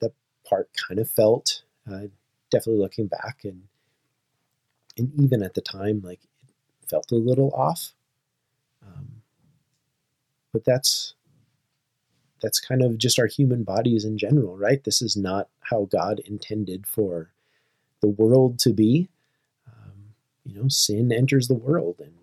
that 0.00 0.12
part 0.44 0.68
kind 0.88 1.00
of 1.00 1.08
felt 1.08 1.62
uh, 1.90 2.08
definitely 2.50 2.82
looking 2.82 3.06
back 3.06 3.40
and 3.44 3.62
and 4.96 5.12
even 5.18 5.42
at 5.42 5.54
the 5.54 5.60
time 5.60 6.02
like 6.04 6.20
it 6.42 6.90
felt 6.90 7.12
a 7.12 7.14
little 7.14 7.52
off. 7.54 7.94
Um, 8.84 9.22
but 10.52 10.64
that's 10.64 11.14
that's 12.42 12.60
kind 12.60 12.82
of 12.82 12.98
just 12.98 13.18
our 13.18 13.26
human 13.26 13.64
bodies 13.64 14.04
in 14.04 14.18
general, 14.18 14.56
right? 14.56 14.82
This 14.84 15.02
is 15.02 15.16
not 15.16 15.48
how 15.60 15.88
God 15.90 16.20
intended 16.20 16.86
for 16.86 17.30
the 18.00 18.08
world 18.08 18.58
to 18.60 18.72
be. 18.72 19.08
Um, 19.66 20.14
you 20.44 20.60
know, 20.60 20.68
sin 20.68 21.12
enters 21.12 21.48
the 21.48 21.54
world, 21.54 21.96
and 21.98 22.14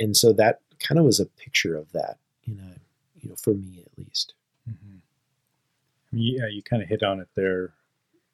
and 0.00 0.16
so 0.16 0.32
that 0.32 0.60
kind 0.80 0.98
of 0.98 1.04
was 1.04 1.20
a 1.20 1.26
picture 1.26 1.76
of 1.76 1.92
that, 1.92 2.18
you 2.44 2.54
know, 2.54 2.74
you 3.20 3.28
know, 3.28 3.36
for 3.36 3.54
me 3.54 3.84
at 3.84 3.98
least. 3.98 4.34
Mm-hmm. 4.68 4.96
Yeah, 6.12 6.46
you 6.50 6.62
kind 6.62 6.82
of 6.82 6.88
hit 6.88 7.02
on 7.02 7.20
it 7.20 7.28
there. 7.36 7.74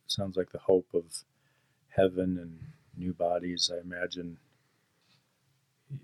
Sounds 0.06 0.36
like 0.36 0.52
the 0.52 0.60
hope 0.60 0.86
of 0.94 1.24
heaven 1.88 2.38
and 2.38 2.58
new 2.96 3.12
bodies. 3.12 3.70
I 3.74 3.80
imagine 3.80 4.38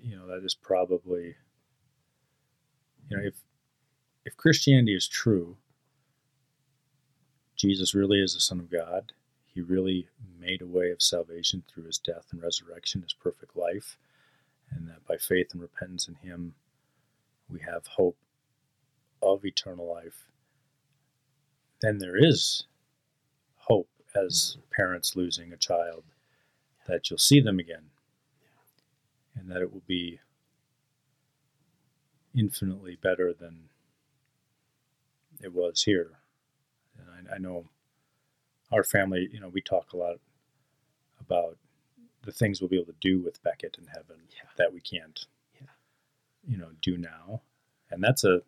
you 0.03 0.17
know 0.17 0.27
that 0.27 0.45
is 0.45 0.55
probably 0.55 1.37
you 3.09 3.17
know 3.17 3.23
if 3.23 3.35
if 4.25 4.37
Christianity 4.37 4.95
is 4.95 5.09
true, 5.09 5.57
Jesus 7.57 7.95
really 7.95 8.19
is 8.19 8.35
the 8.35 8.41
Son 8.41 8.61
of 8.61 8.71
God. 8.71 9.13
He 9.47 9.61
really 9.61 10.09
made 10.41 10.63
a 10.63 10.67
way 10.67 10.91
of 10.91 11.03
salvation 11.03 11.63
through 11.69 11.85
his 11.85 11.99
death 11.99 12.27
and 12.31 12.43
resurrection, 12.43 13.03
his 13.03 13.13
perfect 13.13 13.57
life, 13.57 13.99
and 14.75 14.89
that 14.89 15.07
by 15.07 15.16
faith 15.16 15.49
and 15.53 15.61
repentance 15.61 16.09
in 16.09 16.14
him, 16.16 16.55
we 17.49 17.61
have 17.61 17.87
hope 17.87 18.16
of 19.23 19.45
eternal 19.45 19.93
life. 19.93 20.27
Then 21.81 21.99
there 21.99 22.16
is 22.16 22.64
hope 23.57 23.89
as 24.14 24.57
parents 24.70 25.16
losing 25.16 25.53
a 25.53 25.57
child 25.57 26.05
that 26.87 27.09
you'll 27.09 27.18
see 27.18 27.41
them 27.41 27.59
again 27.59 27.91
and 29.35 29.51
that 29.51 29.62
it 29.62 29.73
will 29.73 29.83
be 29.87 30.20
infinitely 32.35 32.97
better 32.97 33.33
than 33.33 33.68
it 35.43 35.53
was 35.53 35.83
here. 35.83 36.18
And 36.99 37.29
I, 37.31 37.35
I, 37.35 37.39
know 37.39 37.66
our 38.70 38.85
family, 38.85 39.29
you 39.33 39.41
know, 39.41 39.49
we 39.49 39.61
talk 39.61 39.93
a 39.93 39.97
lot 39.97 40.16
about 41.20 41.57
the 42.23 42.33
things 42.33 42.61
we'll 42.61 42.68
be 42.68 42.77
able 42.77 42.93
to 42.93 42.99
do 43.01 43.18
with 43.18 43.43
Beckett 43.43 43.79
in 43.79 43.87
heaven 43.89 44.16
yeah. 44.31 44.49
that 44.57 44.73
we 44.73 44.81
can't, 44.81 45.27
yeah. 45.61 45.68
you 46.47 46.57
know, 46.57 46.68
do 46.81 46.97
now. 46.97 47.43
And 47.91 48.03
that's 48.03 48.25
a, 48.25 48.43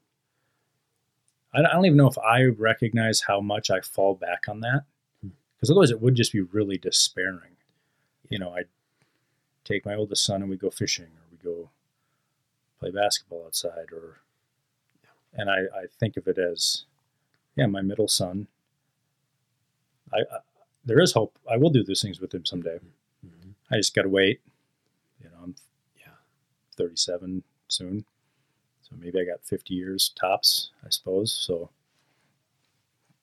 I 1.53 1.63
don't 1.63 1.85
even 1.85 1.99
know 1.99 2.09
if 2.09 2.19
I 2.19 2.45
recognize 2.45 3.23
how 3.23 3.41
much 3.41 3.71
I 3.71 3.81
fall 3.81 4.15
back 4.15 4.45
on 4.49 4.61
that 4.61 4.85
because 5.23 5.69
hmm. 5.69 5.73
otherwise 5.73 5.91
it 5.91 6.01
would 6.01 6.15
just 6.17 6.33
be 6.33 6.41
really 6.41 6.79
despairing. 6.79 7.57
You 8.29 8.39
know, 8.39 8.51
I 8.51 8.65
take 9.65 9.87
my 9.87 9.95
oldest 9.95 10.25
son 10.25 10.43
and 10.43 10.51
we 10.51 10.57
go 10.57 10.71
fishing 10.71 11.07
or 11.07 11.23
we 11.31 11.39
go 11.39 11.71
play 12.79 12.91
basketball 12.91 13.45
outside 13.47 13.93
or 13.93 14.21
and 15.33 15.51
I, 15.51 15.61
I 15.77 15.87
think 15.99 16.17
of 16.17 16.29
it 16.29 16.39
as 16.39 16.85
yeah 17.57 17.67
my 17.67 17.81
middle 17.81 18.09
son 18.09 18.47
I, 20.13 20.19
I 20.19 20.39
there 20.85 21.01
is 21.01 21.13
hope 21.13 21.39
I 21.51 21.57
will 21.57 21.71
do 21.71 21.83
those 21.83 22.03
things 22.03 22.21
with 22.21 22.35
him 22.35 22.45
someday 22.45 22.77
mm-hmm. 22.77 22.89
I 23.75 23.79
just 23.79 23.95
gotta 23.95 24.09
wait 24.09 24.41
you 25.23 25.29
know 25.29 25.37
I'm 25.43 25.55
yeah 25.99 26.13
37 26.77 27.43
soon 27.69 28.05
so 28.83 28.97
maybe 28.99 29.21
I 29.21 29.25
got 29.25 29.45
50 29.45 29.75
years 29.75 30.13
tops 30.19 30.71
I 30.85 30.91
suppose 30.91 31.33
so 31.33 31.71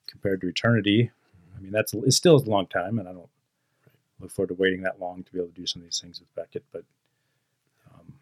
compared 0.08 0.41
to 0.41 0.47
eternity 0.47 1.12
I 1.58 1.62
mean 1.62 1.72
that's 1.72 1.93
it's 1.93 2.18
still 2.18 2.36
a 2.36 2.39
long 2.39 2.68
time 2.68 2.99
and 2.99 3.08
I 3.08 3.14
don't 3.14 3.30
look 4.22 4.32
forward 4.32 4.49
to 4.49 4.54
waiting 4.54 4.82
that 4.84 4.99
long 4.99 5.24
to 5.24 5.32
be 5.32 5.39
able 5.39 5.49
to 5.49 5.54
do 5.54 5.66
some 5.66 5.82
of 5.82 5.88
these 5.88 5.99
things 5.99 6.20
with 6.20 6.34
Beckett. 6.36 6.64
But 6.72 6.84
um, 7.93 8.14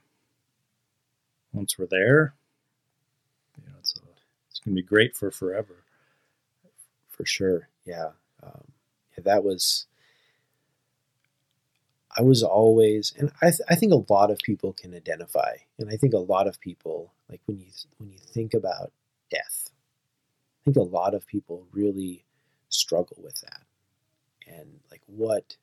once 1.53 1.77
we're 1.77 1.87
there, 1.87 2.33
you 3.57 3.67
know, 3.67 3.75
it's 3.79 3.95
a, 3.97 3.99
it's 4.49 4.59
going 4.59 4.75
to 4.75 4.81
be 4.81 4.87
great 4.87 5.15
for 5.15 5.29
forever. 5.31 5.83
For 7.09 7.25
sure, 7.25 7.67
yeah. 7.85 8.11
Um, 8.41 8.63
yeah, 9.17 9.23
that 9.25 9.43
was. 9.43 9.87
I 12.17 12.21
was 12.21 12.43
always, 12.43 13.13
and 13.17 13.31
I, 13.41 13.49
th- 13.51 13.61
I 13.69 13.75
think 13.75 13.93
a 13.93 14.11
lot 14.11 14.31
of 14.31 14.39
people 14.39 14.73
can 14.73 14.95
identify, 14.95 15.57
and 15.77 15.89
I 15.89 15.95
think 15.95 16.13
a 16.13 16.19
lot 16.19 16.47
of 16.47 16.59
people, 16.59 17.13
like 17.29 17.41
when 17.45 17.59
you 17.59 17.67
when 17.97 18.11
you 18.11 18.17
think 18.17 18.53
about 18.53 18.91
death, 19.29 19.69
I 19.69 20.65
think 20.65 20.77
a 20.77 20.81
lot 20.81 21.13
of 21.13 21.27
people 21.27 21.67
really 21.71 22.25
struggle 22.69 23.17
with 23.23 23.39
that, 23.41 23.61
and 24.47 24.79
like 24.89 25.01
what 25.05 25.57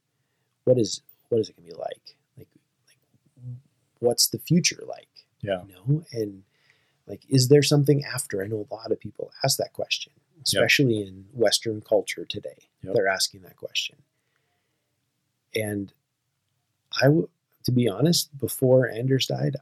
what 0.64 0.78
is 0.78 1.02
what 1.28 1.40
is 1.40 1.48
it 1.48 1.56
gonna 1.56 1.68
be 1.68 1.74
like? 1.74 2.16
Like 2.38 2.48
like 2.86 3.56
what's 3.98 4.28
the 4.28 4.38
future 4.38 4.82
like? 4.86 5.08
Yeah, 5.40 5.62
you 5.66 5.74
know, 5.74 6.04
and 6.12 6.44
like 7.08 7.24
is 7.28 7.48
there 7.48 7.62
something 7.62 8.04
after? 8.04 8.42
I 8.42 8.46
know 8.46 8.66
a 8.70 8.74
lot 8.74 8.92
of 8.92 9.00
people 9.00 9.32
ask 9.42 9.58
that 9.58 9.72
question, 9.72 10.12
especially 10.44 10.98
yep. 10.98 11.08
in 11.08 11.24
Western 11.32 11.80
culture 11.80 12.24
today. 12.24 12.68
Yep. 12.82 12.94
They're 12.94 13.08
asking 13.08 13.42
that 13.42 13.56
question, 13.56 13.96
and 15.56 15.92
I 17.02 17.08
would, 17.08 17.28
to 17.64 17.72
be 17.72 17.88
honest, 17.88 18.36
before 18.38 18.88
Anders 18.90 19.26
died, 19.26 19.56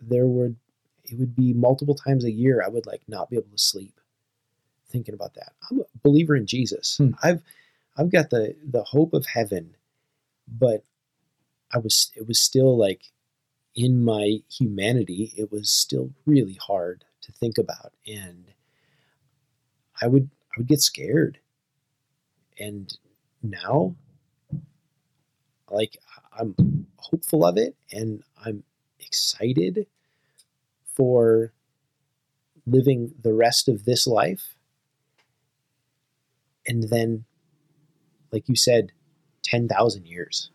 there 0.00 0.26
would 0.26 0.56
it 1.04 1.18
would 1.18 1.36
be 1.36 1.52
multiple 1.52 1.94
times 1.94 2.24
a 2.24 2.30
year 2.30 2.62
I 2.64 2.68
would 2.68 2.86
like 2.86 3.02
not 3.08 3.28
be 3.28 3.36
able 3.36 3.50
to 3.50 3.58
sleep 3.58 4.00
thinking 4.88 5.14
about 5.14 5.34
that. 5.34 5.52
I'm 5.70 5.80
a 5.80 5.84
believer 6.02 6.36
in 6.36 6.46
Jesus. 6.46 6.96
Hmm. 6.96 7.10
I've 7.22 7.42
I've 7.96 8.10
got 8.10 8.30
the 8.30 8.54
the 8.64 8.84
hope 8.84 9.12
of 9.12 9.26
heaven, 9.26 9.76
but 10.48 10.84
I 11.72 11.78
was 11.78 12.12
it 12.16 12.26
was 12.26 12.40
still 12.40 12.76
like 12.78 13.02
in 13.74 14.04
my 14.04 14.38
humanity, 14.48 15.32
it 15.36 15.50
was 15.50 15.70
still 15.70 16.10
really 16.26 16.58
hard 16.64 17.04
to 17.22 17.32
think 17.32 17.58
about 17.58 17.92
and 18.06 18.52
I 20.00 20.06
would 20.06 20.30
I 20.54 20.58
would 20.58 20.68
get 20.68 20.80
scared. 20.80 21.38
And 22.58 22.96
now 23.42 23.96
like 25.70 25.98
I'm 26.38 26.86
hopeful 26.96 27.44
of 27.44 27.56
it 27.56 27.76
and 27.92 28.22
I'm 28.44 28.64
excited 28.98 29.86
for 30.94 31.52
living 32.66 33.12
the 33.20 33.32
rest 33.32 33.68
of 33.68 33.84
this 33.84 34.06
life. 34.06 34.56
And 36.66 36.84
then, 36.84 37.24
like 38.32 38.48
you 38.48 38.56
said, 38.56 38.92
10,000 39.42 40.06
years, 40.06 40.50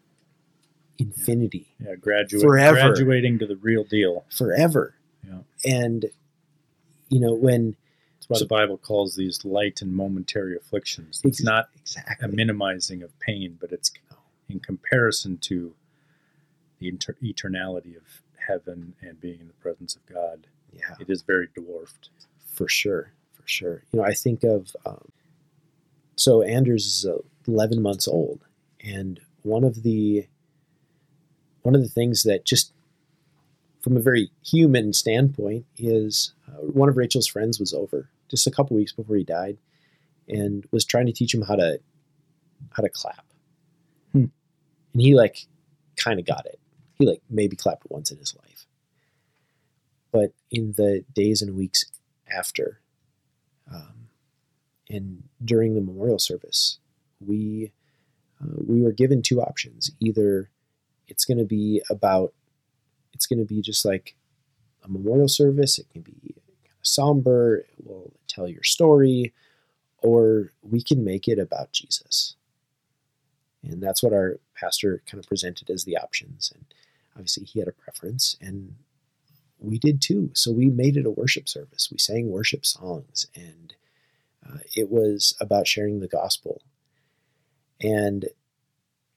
infinity. 0.97 1.75
Yeah, 1.79 1.89
yeah 1.89 1.95
graduate, 1.95 2.41
forever. 2.41 2.75
graduating 2.75 3.39
to 3.39 3.45
the 3.45 3.57
real 3.57 3.83
deal. 3.83 4.25
Forever. 4.35 4.95
Yeah. 5.25 5.39
And, 5.65 6.05
you 7.09 7.19
know, 7.19 7.33
when. 7.33 7.75
That's 8.17 8.29
why 8.29 8.37
so, 8.37 8.43
the 8.45 8.47
Bible 8.47 8.77
calls 8.77 9.15
these 9.15 9.45
light 9.45 9.81
and 9.81 9.93
momentary 9.93 10.55
afflictions. 10.55 11.21
It's 11.23 11.39
ex- 11.39 11.43
not 11.43 11.69
exactly. 11.79 12.27
a 12.27 12.27
minimizing 12.27 13.03
of 13.03 13.17
pain, 13.19 13.57
but 13.61 13.71
it's 13.71 13.91
in 14.49 14.59
comparison 14.59 15.37
to 15.37 15.73
the 16.79 16.87
inter- 16.87 17.15
eternality 17.23 17.95
of 17.95 18.21
heaven 18.47 18.95
and 19.01 19.19
being 19.19 19.39
in 19.39 19.47
the 19.47 19.53
presence 19.53 19.95
of 19.95 20.05
God. 20.05 20.47
Yeah, 20.73 20.95
it 20.99 21.09
is 21.09 21.21
very 21.21 21.49
dwarfed. 21.55 22.09
For 22.53 22.67
sure, 22.67 23.13
for 23.33 23.43
sure. 23.45 23.83
You 23.91 23.99
know, 23.99 24.05
I 24.05 24.13
think 24.13 24.43
of 24.43 24.75
um, 24.85 25.11
so 26.15 26.41
Anders 26.41 26.85
is 26.85 27.05
uh, 27.05 27.17
11 27.47 27.81
months 27.81 28.07
old, 28.07 28.45
and 28.83 29.19
one 29.43 29.63
of 29.63 29.83
the 29.83 30.27
one 31.61 31.75
of 31.75 31.81
the 31.81 31.89
things 31.89 32.23
that 32.23 32.45
just 32.45 32.73
from 33.81 33.95
a 33.95 34.01
very 34.01 34.29
human 34.43 34.93
standpoint 34.93 35.65
is 35.77 36.33
uh, 36.47 36.61
one 36.61 36.89
of 36.89 36.97
Rachel's 36.97 37.27
friends 37.27 37.59
was 37.59 37.73
over 37.73 38.09
just 38.29 38.47
a 38.47 38.51
couple 38.51 38.75
weeks 38.75 38.91
before 38.91 39.15
he 39.15 39.23
died 39.23 39.57
and 40.27 40.65
was 40.71 40.85
trying 40.85 41.05
to 41.07 41.11
teach 41.11 41.33
him 41.33 41.41
how 41.41 41.55
to 41.55 41.79
how 42.71 42.83
to 42.83 42.89
clap 42.89 43.25
and 44.93 45.01
he 45.01 45.15
like 45.15 45.47
kind 45.95 46.19
of 46.19 46.25
got 46.25 46.45
it. 46.45 46.59
He 46.97 47.05
like 47.05 47.21
maybe 47.29 47.55
clapped 47.55 47.89
once 47.89 48.11
in 48.11 48.17
his 48.17 48.35
life. 48.35 48.65
But 50.11 50.33
in 50.49 50.73
the 50.73 51.05
days 51.13 51.41
and 51.41 51.55
weeks 51.55 51.85
after, 52.35 52.79
um, 53.71 54.09
and 54.89 55.23
during 55.43 55.75
the 55.75 55.81
memorial 55.81 56.19
service, 56.19 56.79
we 57.19 57.71
uh, 58.41 58.57
we 58.65 58.81
were 58.81 58.91
given 58.91 59.21
two 59.21 59.41
options. 59.41 59.91
Either 59.99 60.49
it's 61.07 61.25
going 61.25 61.37
to 61.37 61.45
be 61.45 61.81
about, 61.89 62.33
it's 63.13 63.27
going 63.27 63.39
to 63.39 63.45
be 63.45 63.61
just 63.61 63.85
like 63.85 64.15
a 64.83 64.89
memorial 64.89 65.27
service. 65.27 65.77
It 65.77 65.87
can 65.91 66.01
be 66.01 66.35
kind 66.63 66.79
of 66.79 66.87
somber. 66.87 67.57
It 67.57 67.85
will 67.85 68.13
tell 68.27 68.47
your 68.47 68.63
story, 68.63 69.33
or 69.99 70.51
we 70.61 70.81
can 70.81 71.03
make 71.03 71.27
it 71.27 71.37
about 71.37 71.71
Jesus. 71.71 72.35
And 73.63 73.83
that's 73.83 74.01
what 74.01 74.13
our 74.13 74.39
pastor 74.59 75.01
kind 75.09 75.23
of 75.23 75.27
presented 75.27 75.69
as 75.69 75.83
the 75.83 75.97
options. 75.97 76.51
And 76.53 76.65
obviously, 77.15 77.45
he 77.45 77.59
had 77.59 77.67
a 77.67 77.73
preference, 77.73 78.35
and 78.41 78.75
we 79.59 79.77
did 79.77 80.01
too. 80.01 80.31
So 80.33 80.51
we 80.51 80.67
made 80.67 80.97
it 80.97 81.05
a 81.05 81.11
worship 81.11 81.49
service. 81.49 81.89
We 81.91 81.97
sang 81.97 82.29
worship 82.29 82.65
songs, 82.65 83.27
and 83.35 83.73
uh, 84.47 84.59
it 84.75 84.89
was 84.89 85.35
about 85.39 85.67
sharing 85.67 85.99
the 85.99 86.07
gospel. 86.07 86.61
And 87.81 88.25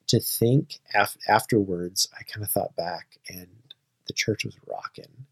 to 0.08 0.20
think 0.20 0.80
af- 0.94 1.16
afterwards, 1.28 2.08
I 2.18 2.22
kind 2.24 2.44
of 2.44 2.50
thought 2.50 2.76
back, 2.76 3.18
and 3.28 3.48
the 4.06 4.12
church 4.12 4.44
was 4.44 4.56
rocking. 4.66 5.26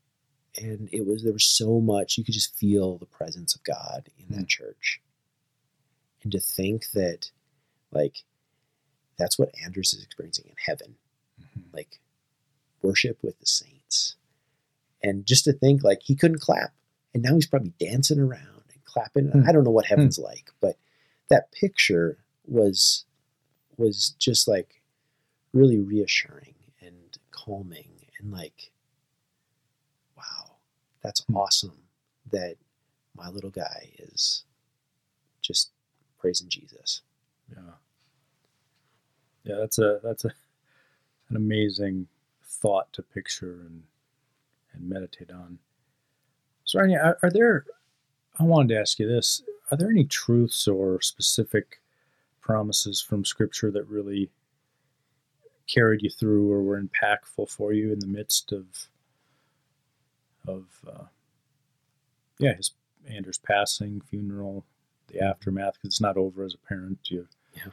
And 0.57 0.89
it 0.93 1.07
was 1.07 1.23
there 1.23 1.33
was 1.33 1.45
so 1.45 1.81
much 1.81 2.19
you 2.19 2.25
could 2.25 2.35
just 2.35 2.57
feel 2.57 2.99
the 2.99 3.07
presence 3.07 3.55
of 3.55 3.63
God 3.63 4.09
in 4.19 4.27
mm. 4.27 4.39
that 4.39 4.49
church. 4.49 5.01
And 6.23 6.33
to 6.33 6.41
think 6.41 6.91
that, 6.93 7.31
like, 7.93 8.17
that's 9.21 9.39
what 9.39 9.55
Anders 9.63 9.93
is 9.93 10.03
experiencing 10.03 10.47
in 10.49 10.57
heaven. 10.67 10.97
Mm-hmm. 11.41 11.77
Like 11.77 12.01
worship 12.83 13.19
with 13.23 13.39
the 13.39 13.47
saints. 13.47 14.17
And 15.03 15.27
just 15.27 15.45
to 15.45 15.53
think 15.53 15.85
like 15.85 16.01
he 16.03 16.15
couldn't 16.15 16.41
clap 16.41 16.73
and 17.13 17.23
now 17.23 17.35
he's 17.35 17.47
probably 17.47 17.75
dancing 17.79 18.19
around 18.19 18.65
and 18.73 18.85
clapping. 18.85 19.27
Mm-hmm. 19.27 19.49
I 19.49 19.53
don't 19.53 19.65
know 19.65 19.71
what 19.71 19.87
hmm. 19.87 19.91
heaven's 19.91 20.19
mm-hmm. 20.19 20.27
like, 20.27 20.51
but 20.61 20.77
that 21.29 21.53
picture 21.53 22.19
was 22.47 23.05
was 23.77 24.15
just 24.19 24.49
like 24.49 24.83
really 25.53 25.79
reassuring 25.79 26.55
and 26.81 27.19
calming 27.31 27.91
and 28.19 28.33
like 28.33 28.73
wow, 30.17 30.57
that's 31.03 31.23
hmm. 31.25 31.37
awesome 31.37 31.83
that 32.33 32.57
my 33.15 33.29
little 33.29 33.51
guy 33.51 33.91
is 33.99 34.45
just 35.43 35.71
praising 36.19 36.49
Jesus. 36.49 37.03
Yeah 37.55 37.75
yeah, 39.45 39.57
that's 39.59 39.79
a 39.79 40.01
that's 40.03 40.25
a 40.25 40.31
an 41.29 41.37
amazing 41.37 42.07
thought 42.45 42.93
to 42.93 43.03
picture 43.03 43.61
and 43.67 43.83
and 44.73 44.89
meditate 44.89 45.31
on. 45.31 45.59
So, 46.65 46.79
are, 46.81 47.19
are 47.23 47.31
there? 47.31 47.65
I 48.39 48.45
wanted 48.45 48.75
to 48.75 48.81
ask 48.81 48.99
you 48.99 49.09
this: 49.09 49.43
Are 49.71 49.77
there 49.77 49.91
any 49.91 50.05
truths 50.05 50.69
or 50.69 51.01
specific 51.01 51.81
promises 52.41 53.01
from 53.01 53.25
Scripture 53.25 53.71
that 53.71 53.89
really 53.89 54.31
carried 55.67 56.03
you 56.03 56.11
through 56.11 56.51
or 56.51 56.63
were 56.63 56.81
impactful 56.81 57.49
for 57.49 57.73
you 57.73 57.93
in 57.93 58.01
the 58.01 58.07
midst 58.07 58.53
of 58.53 58.67
of 60.47 60.65
uh, 60.87 61.05
yeah 62.39 62.55
his 62.55 62.73
Anders 63.09 63.39
passing, 63.39 64.03
funeral, 64.03 64.67
the 65.09 65.21
aftermath? 65.21 65.75
Because 65.75 65.95
it's 65.95 66.01
not 66.03 66.19
over 66.19 66.45
as 66.45 66.55
a 66.55 66.69
parent. 66.69 66.99
You 67.05 67.27
yeah 67.57 67.73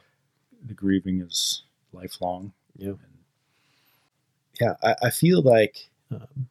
the 0.66 0.74
grieving 0.74 1.22
is 1.22 1.64
lifelong. 1.93 2.53
Yeah. 2.76 2.89
And, 2.89 2.99
yeah, 4.60 4.74
I, 4.84 4.95
I, 5.03 5.10
feel 5.10 5.41
like 5.41 5.89
um, 6.12 6.47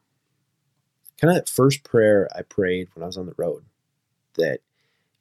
kind 1.21 1.31
of 1.31 1.35
that 1.35 1.49
first 1.49 1.83
prayer 1.83 2.29
I 2.37 2.43
prayed 2.43 2.89
when 2.95 3.03
I 3.03 3.07
was 3.07 3.17
on 3.17 3.27
the 3.27 3.35
road 3.37 3.65
that, 4.37 4.61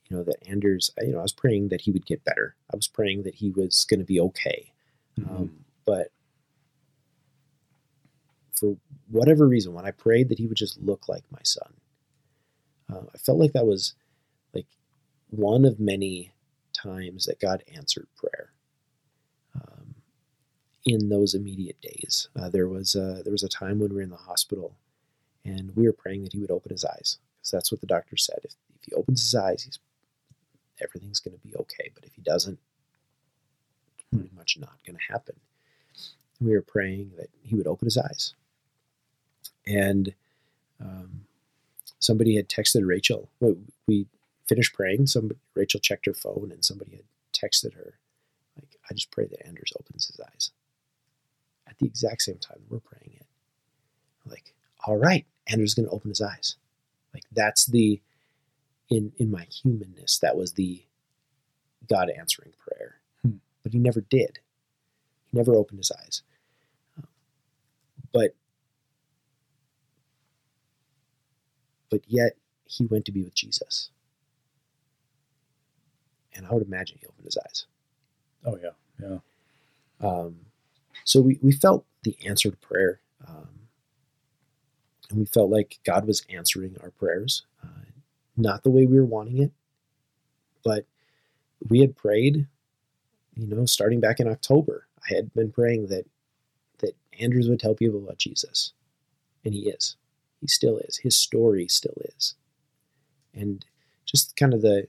you 0.08 0.18
know, 0.18 0.24
that 0.24 0.48
Anders, 0.48 0.92
you 1.02 1.14
know, 1.14 1.20
I 1.20 1.24
was 1.24 1.34
praying 1.34 1.70
that 1.70 1.82
he 1.82 1.92
would 1.92 2.06
get 2.06 2.24
better. 2.24 2.56
I 2.72 2.76
was 2.76 2.88
praying 2.88 3.24
that 3.24 3.36
he 3.36 3.50
was 3.50 3.86
going 3.86 4.00
to 4.00 4.06
be 4.06 4.20
okay. 4.20 4.72
Mm-hmm. 5.20 5.36
Um, 5.36 5.66
but 5.86 6.10
for 8.54 8.78
whatever 9.10 9.48
reason, 9.48 9.74
when 9.74 9.86
I 9.86 9.92
prayed 9.92 10.30
that 10.30 10.40
he 10.40 10.48
would 10.48 10.58
just 10.58 10.80
look 10.82 11.10
like 11.10 11.24
my 11.32 11.42
son, 11.44 11.74
uh, 12.92 13.02
I 13.14 13.18
felt 13.18 13.40
like 13.40 13.54
that 13.54 13.66
was 13.66 13.96
like 14.54 14.68
one 15.30 15.66
of 15.66 15.80
many 15.80 16.34
times 16.74 17.26
that 17.26 17.40
God 17.40 17.64
answered 17.74 18.08
prayer 18.16 18.52
in 20.86 21.10
those 21.10 21.34
immediate 21.34 21.82
days. 21.82 22.30
Uh, 22.40 22.50
there 22.50 22.68
was 22.68 22.96
a, 22.96 23.22
there 23.24 23.32
was 23.32 23.44
a 23.44 23.50
time 23.50 23.80
when 23.80 23.90
we 23.90 23.96
were 23.96 24.02
in 24.02 24.12
the 24.12 24.16
hospital, 24.16 24.76
and 25.44 25.76
we 25.76 25.86
were 25.86 25.94
praying 25.94 26.24
that 26.24 26.34
he 26.34 26.40
would 26.40 26.52
open 26.52 26.72
his 26.72 26.86
eyes 26.86 27.18
because 27.38 27.52
that's 27.52 27.72
what 27.72 27.82
the 27.82 27.88
doctor 27.88 28.16
said. 28.18 28.40
If 28.44 28.54
if 28.76 28.86
he 28.86 28.94
opens 28.94 29.22
his 29.22 29.36
eyes, 29.36 29.64
he's 29.64 29.80
everything's 30.82 31.20
going 31.20 31.36
to 31.36 31.48
be 31.48 31.56
okay. 31.56 31.92
But 31.96 32.06
if 32.06 32.14
he 32.14 32.22
doesn't, 32.22 32.60
it's 33.98 34.06
pretty 34.12 34.32
much 34.36 34.58
not 34.60 34.78
going 34.86 34.98
to 34.98 35.12
happen. 35.14 35.36
We 36.40 36.52
were 36.52 36.62
praying 36.62 37.14
that 37.18 37.30
he 37.42 37.56
would 37.56 37.68
open 37.68 37.86
his 37.86 37.98
eyes, 37.98 38.36
and 39.66 40.14
um, 40.80 41.26
somebody 42.00 42.36
had 42.36 42.50
texted 42.50 42.86
Rachel. 42.86 43.30
We 43.88 44.08
finished 44.48 44.74
praying. 44.74 45.08
Rachel 45.56 45.80
checked 45.80 46.06
her 46.06 46.14
phone, 46.14 46.52
and 46.52 46.64
somebody 46.64 46.92
had 46.92 47.06
texted 47.34 47.74
her 47.74 47.96
like, 48.56 48.78
"I 48.90 48.94
just 48.94 49.12
pray 49.12 49.26
that 49.26 49.48
Anders 49.48 49.74
opens 49.80 50.08
his 50.08 50.20
eyes." 50.20 50.52
At 51.68 51.78
the 51.80 51.86
exact 51.88 52.22
same 52.24 52.38
time 52.38 52.60
we're 52.70 52.80
praying 52.80 53.18
it. 53.20 53.28
Like, 54.26 54.54
all 54.86 54.98
right, 54.98 55.26
Anders 55.48 55.74
going 55.74 55.88
to 55.88 55.92
open 55.94 56.10
his 56.10 56.22
eyes. 56.22 56.56
Like 57.14 57.24
that's 57.32 57.66
the 57.66 58.02
in 58.90 59.14
in 59.18 59.32
my 59.32 59.46
humanness 59.46 60.20
that 60.20 60.38
was 60.38 60.54
the 60.54 60.84
God 61.90 62.10
answering 62.18 62.54
prayer. 62.58 62.96
Hmm. 63.22 63.38
But 63.64 63.74
he 63.74 63.80
never 63.80 64.02
did. 64.02 64.40
He 65.26 65.38
never 65.38 65.56
opened 65.56 65.80
his 65.80 65.92
eyes. 65.92 66.24
Um, 66.98 67.08
but 68.14 68.36
but 71.90 72.02
yet 72.08 72.34
he 72.66 72.86
went 72.86 73.06
to 73.06 73.12
be 73.12 73.24
with 73.24 73.36
Jesus. 73.36 73.90
And 76.36 76.46
I 76.46 76.54
would 76.54 76.68
imagine 76.68 76.98
he 77.00 77.08
opened 77.08 77.26
his 77.26 77.38
eyes. 77.38 77.66
Oh 78.46 78.58
yeah, 78.62 78.70
yeah. 79.02 79.18
Um, 80.08 80.45
so 81.06 81.22
we, 81.22 81.40
we 81.42 81.54
felt 81.54 81.86
the 82.04 82.18
answered 82.26 82.60
prayer. 82.60 83.00
Um, 83.26 83.48
and 85.10 85.20
we 85.20 85.26
felt 85.26 85.50
like 85.52 85.80
God 85.86 86.08
was 86.08 86.26
answering 86.30 86.76
our 86.82 86.90
prayers, 86.92 87.46
uh, 87.64 87.86
not 88.36 88.64
the 88.64 88.72
way 88.72 88.86
we 88.86 88.98
were 88.98 89.06
wanting 89.06 89.38
it, 89.38 89.52
but 90.64 90.86
we 91.70 91.80
had 91.80 91.96
prayed, 91.96 92.48
you 93.36 93.48
know, 93.48 93.66
starting 93.66 94.00
back 94.00 94.20
in 94.20 94.28
October. 94.28 94.88
I 95.10 95.16
had 95.16 95.34
been 95.34 95.52
praying 95.52 95.88
that 95.88 96.06
that 96.80 96.96
Anders 97.20 97.48
would 97.48 97.60
tell 97.60 97.76
people 97.76 98.04
about 98.04 98.18
Jesus, 98.18 98.74
and 99.46 99.54
he 99.54 99.70
is. 99.70 99.96
He 100.42 100.48
still 100.48 100.80
is. 100.80 100.98
His 100.98 101.16
story 101.16 101.68
still 101.68 101.96
is, 102.18 102.36
and 103.34 103.64
just 104.06 104.36
kind 104.36 104.54
of 104.54 104.62
the 104.62 104.88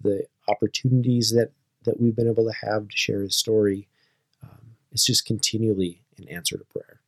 the 0.00 0.26
opportunities 0.48 1.30
that 1.32 1.52
that 1.84 2.00
we've 2.00 2.16
been 2.16 2.28
able 2.28 2.44
to 2.50 2.66
have 2.66 2.88
to 2.88 2.96
share 2.96 3.22
his 3.22 3.36
story. 3.36 3.88
It's 4.94 5.04
just 5.04 5.26
continually 5.26 6.02
an 6.16 6.28
answer 6.28 6.56
to 6.56 6.64
prayer. 6.64 7.00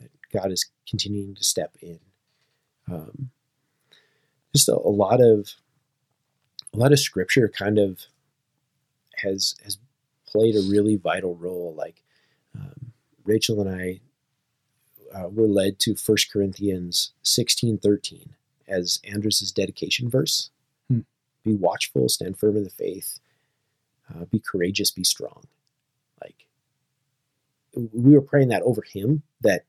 That 0.00 0.10
God 0.32 0.52
is 0.52 0.70
continuing 0.88 1.34
to 1.34 1.44
step 1.44 1.76
in. 1.82 1.98
Um, 2.90 3.30
just 4.54 4.68
a, 4.68 4.74
a, 4.74 4.88
lot 4.88 5.20
of 5.20 5.50
a 6.72 6.78
lot 6.78 6.92
of 6.92 7.00
scripture 7.00 7.48
kind 7.48 7.78
of 7.78 8.00
has 9.16 9.56
has 9.64 9.78
played 10.26 10.54
a 10.56 10.62
really 10.70 10.96
vital 10.96 11.34
role. 11.36 11.74
Like 11.76 12.02
um, 12.54 12.92
Rachel 13.24 13.60
and 13.60 13.70
I 13.70 14.00
uh, 15.14 15.28
were 15.28 15.46
led 15.46 15.78
to 15.80 15.94
1 15.94 16.16
Corinthians 16.32 17.12
sixteen 17.22 17.76
thirteen 17.76 18.34
as 18.68 19.00
Anders's 19.04 19.50
dedication 19.50 20.08
verse. 20.08 20.50
Hmm. 20.88 21.00
Be 21.44 21.54
watchful, 21.54 22.08
stand 22.08 22.38
firm 22.38 22.56
in 22.56 22.64
the 22.64 22.70
faith, 22.70 23.18
uh, 24.08 24.26
be 24.26 24.38
courageous, 24.38 24.92
be 24.92 25.04
strong. 25.04 25.46
We 27.74 28.14
were 28.14 28.22
praying 28.22 28.48
that 28.48 28.62
over 28.62 28.82
him 28.82 29.22
that 29.40 29.64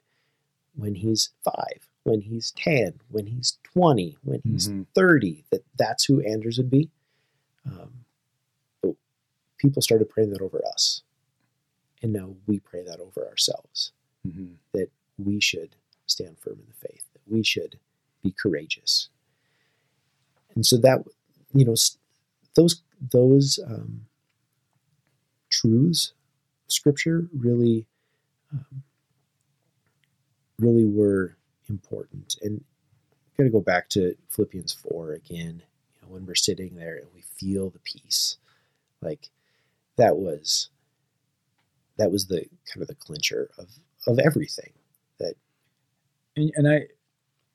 when 0.76 0.96
he's 0.96 1.30
five, 1.44 1.88
when 2.04 2.22
he's 2.22 2.52
10, 2.52 3.00
when 3.10 3.28
he's 3.28 3.58
20, 3.64 4.18
when 4.24 4.42
he's 4.44 4.68
mm-hmm. 4.68 4.84
30, 4.96 5.46
that 5.52 5.64
that's 5.78 6.06
who 6.06 6.22
Anders 6.22 6.58
would 6.58 6.70
be. 6.70 6.90
Um, 7.66 8.06
but 8.82 8.96
people 9.58 9.82
started 9.82 10.10
praying 10.10 10.32
that 10.32 10.42
over 10.42 10.62
us. 10.66 11.02
And 12.02 12.12
now 12.12 12.36
we 12.46 12.60
pray 12.60 12.84
that 12.84 13.00
over 13.00 13.26
ourselves 13.28 13.94
mm-hmm. 14.28 14.54
that 14.74 14.90
we 15.18 15.40
should 15.40 15.76
stand 16.06 16.38
firm 16.40 16.60
in 16.60 16.66
the 16.68 16.88
faith, 16.88 17.06
that 17.14 17.22
we 17.26 17.44
should 17.44 17.80
be 18.22 18.34
courageous. 18.38 19.10
And 20.56 20.66
so 20.66 20.78
that, 20.78 21.06
you 21.54 21.66
know, 21.66 21.76
those, 22.56 22.82
those 23.00 23.60
um, 23.66 24.06
truths, 25.50 26.14
scripture 26.68 27.28
really 27.34 27.86
um, 28.54 28.84
really 30.60 30.86
were 30.86 31.38
important. 31.70 32.36
And 32.42 32.64
got 33.38 33.46
to 33.46 33.50
go 33.50 33.62
back 33.62 33.90
to 33.90 34.16
Philippians 34.30 34.74
4 34.74 35.14
again, 35.14 35.64
you 35.94 36.02
know, 36.02 36.08
when 36.08 36.26
we're 36.26 36.36
sitting 36.36 36.76
there 36.76 36.98
and 36.98 37.08
we 37.14 37.22
feel 37.22 37.70
the 37.70 37.80
peace. 37.80 38.38
Like 39.02 39.30
that 39.98 40.18
was 40.18 40.70
that 41.98 42.12
was 42.12 42.28
the 42.28 42.46
kind 42.66 42.82
of 42.82 42.88
the 42.88 42.96
clincher 42.96 43.50
of 43.58 43.70
of 44.08 44.20
everything 44.20 44.72
that 45.20 45.36
and, 46.36 46.52
and 46.56 46.68
I 46.68 46.88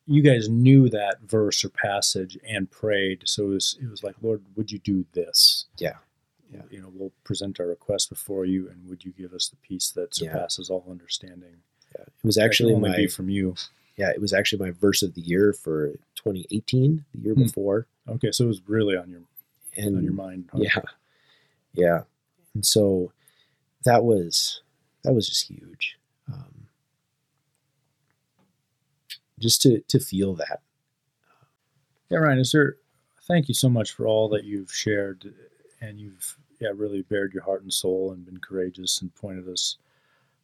you 0.06 0.22
guys 0.22 0.48
knew 0.48 0.88
that 0.88 1.20
verse 1.22 1.64
or 1.64 1.68
passage 1.70 2.38
and 2.48 2.70
prayed 2.70 3.22
so 3.24 3.44
it 3.44 3.48
was 3.48 3.78
it 3.82 3.90
was 3.90 4.02
like 4.02 4.14
lord 4.22 4.42
would 4.56 4.70
you 4.70 4.78
do 4.78 5.04
this 5.12 5.66
yeah 5.78 5.96
yeah. 6.52 6.62
you 6.70 6.80
know 6.80 6.90
we'll 6.92 7.12
present 7.24 7.60
our 7.60 7.66
request 7.66 8.08
before 8.08 8.44
you 8.44 8.68
and 8.68 8.88
would 8.88 9.04
you 9.04 9.12
give 9.12 9.32
us 9.32 9.48
the 9.48 9.56
peace 9.56 9.90
that 9.90 10.14
surpasses 10.14 10.68
yeah. 10.68 10.74
all 10.74 10.86
understanding 10.90 11.62
yeah. 11.96 12.02
It 12.02 12.26
was 12.26 12.38
actually 12.38 12.74
my 12.74 12.96
be 12.96 13.06
from 13.06 13.28
you. 13.28 13.54
Yeah, 13.96 14.10
it 14.10 14.20
was 14.20 14.32
actually 14.32 14.64
my 14.64 14.70
verse 14.70 15.02
of 15.02 15.14
the 15.14 15.20
year 15.20 15.52
for 15.52 15.92
2018, 16.16 17.04
the 17.14 17.20
year 17.20 17.34
hmm. 17.34 17.42
before. 17.42 17.86
Okay, 18.08 18.30
so 18.30 18.44
it 18.44 18.48
was 18.48 18.62
really 18.66 18.96
on 18.96 19.10
your 19.10 19.22
and 19.76 19.96
on 19.96 20.04
your 20.04 20.12
mind. 20.12 20.48
Huh? 20.52 20.58
Yeah, 20.60 20.80
yeah, 21.74 22.00
and 22.54 22.64
so 22.64 23.12
that 23.84 24.04
was 24.04 24.62
that 25.04 25.12
was 25.12 25.28
just 25.28 25.48
huge. 25.48 25.98
Um, 26.32 26.68
just 29.38 29.62
to 29.62 29.80
to 29.88 29.98
feel 29.98 30.34
that. 30.34 30.60
Yeah, 32.08 32.18
Ryan. 32.18 32.38
Is 32.38 32.52
there? 32.52 32.76
Thank 33.26 33.48
you 33.48 33.54
so 33.54 33.68
much 33.68 33.92
for 33.92 34.06
all 34.06 34.30
that 34.30 34.44
you've 34.44 34.72
shared, 34.72 35.34
and 35.80 36.00
you've 36.00 36.36
yeah 36.60 36.70
really 36.74 37.02
bared 37.02 37.32
your 37.32 37.44
heart 37.44 37.62
and 37.62 37.72
soul 37.72 38.12
and 38.12 38.24
been 38.24 38.38
courageous 38.38 39.00
and 39.00 39.14
pointed 39.14 39.48
us 39.48 39.76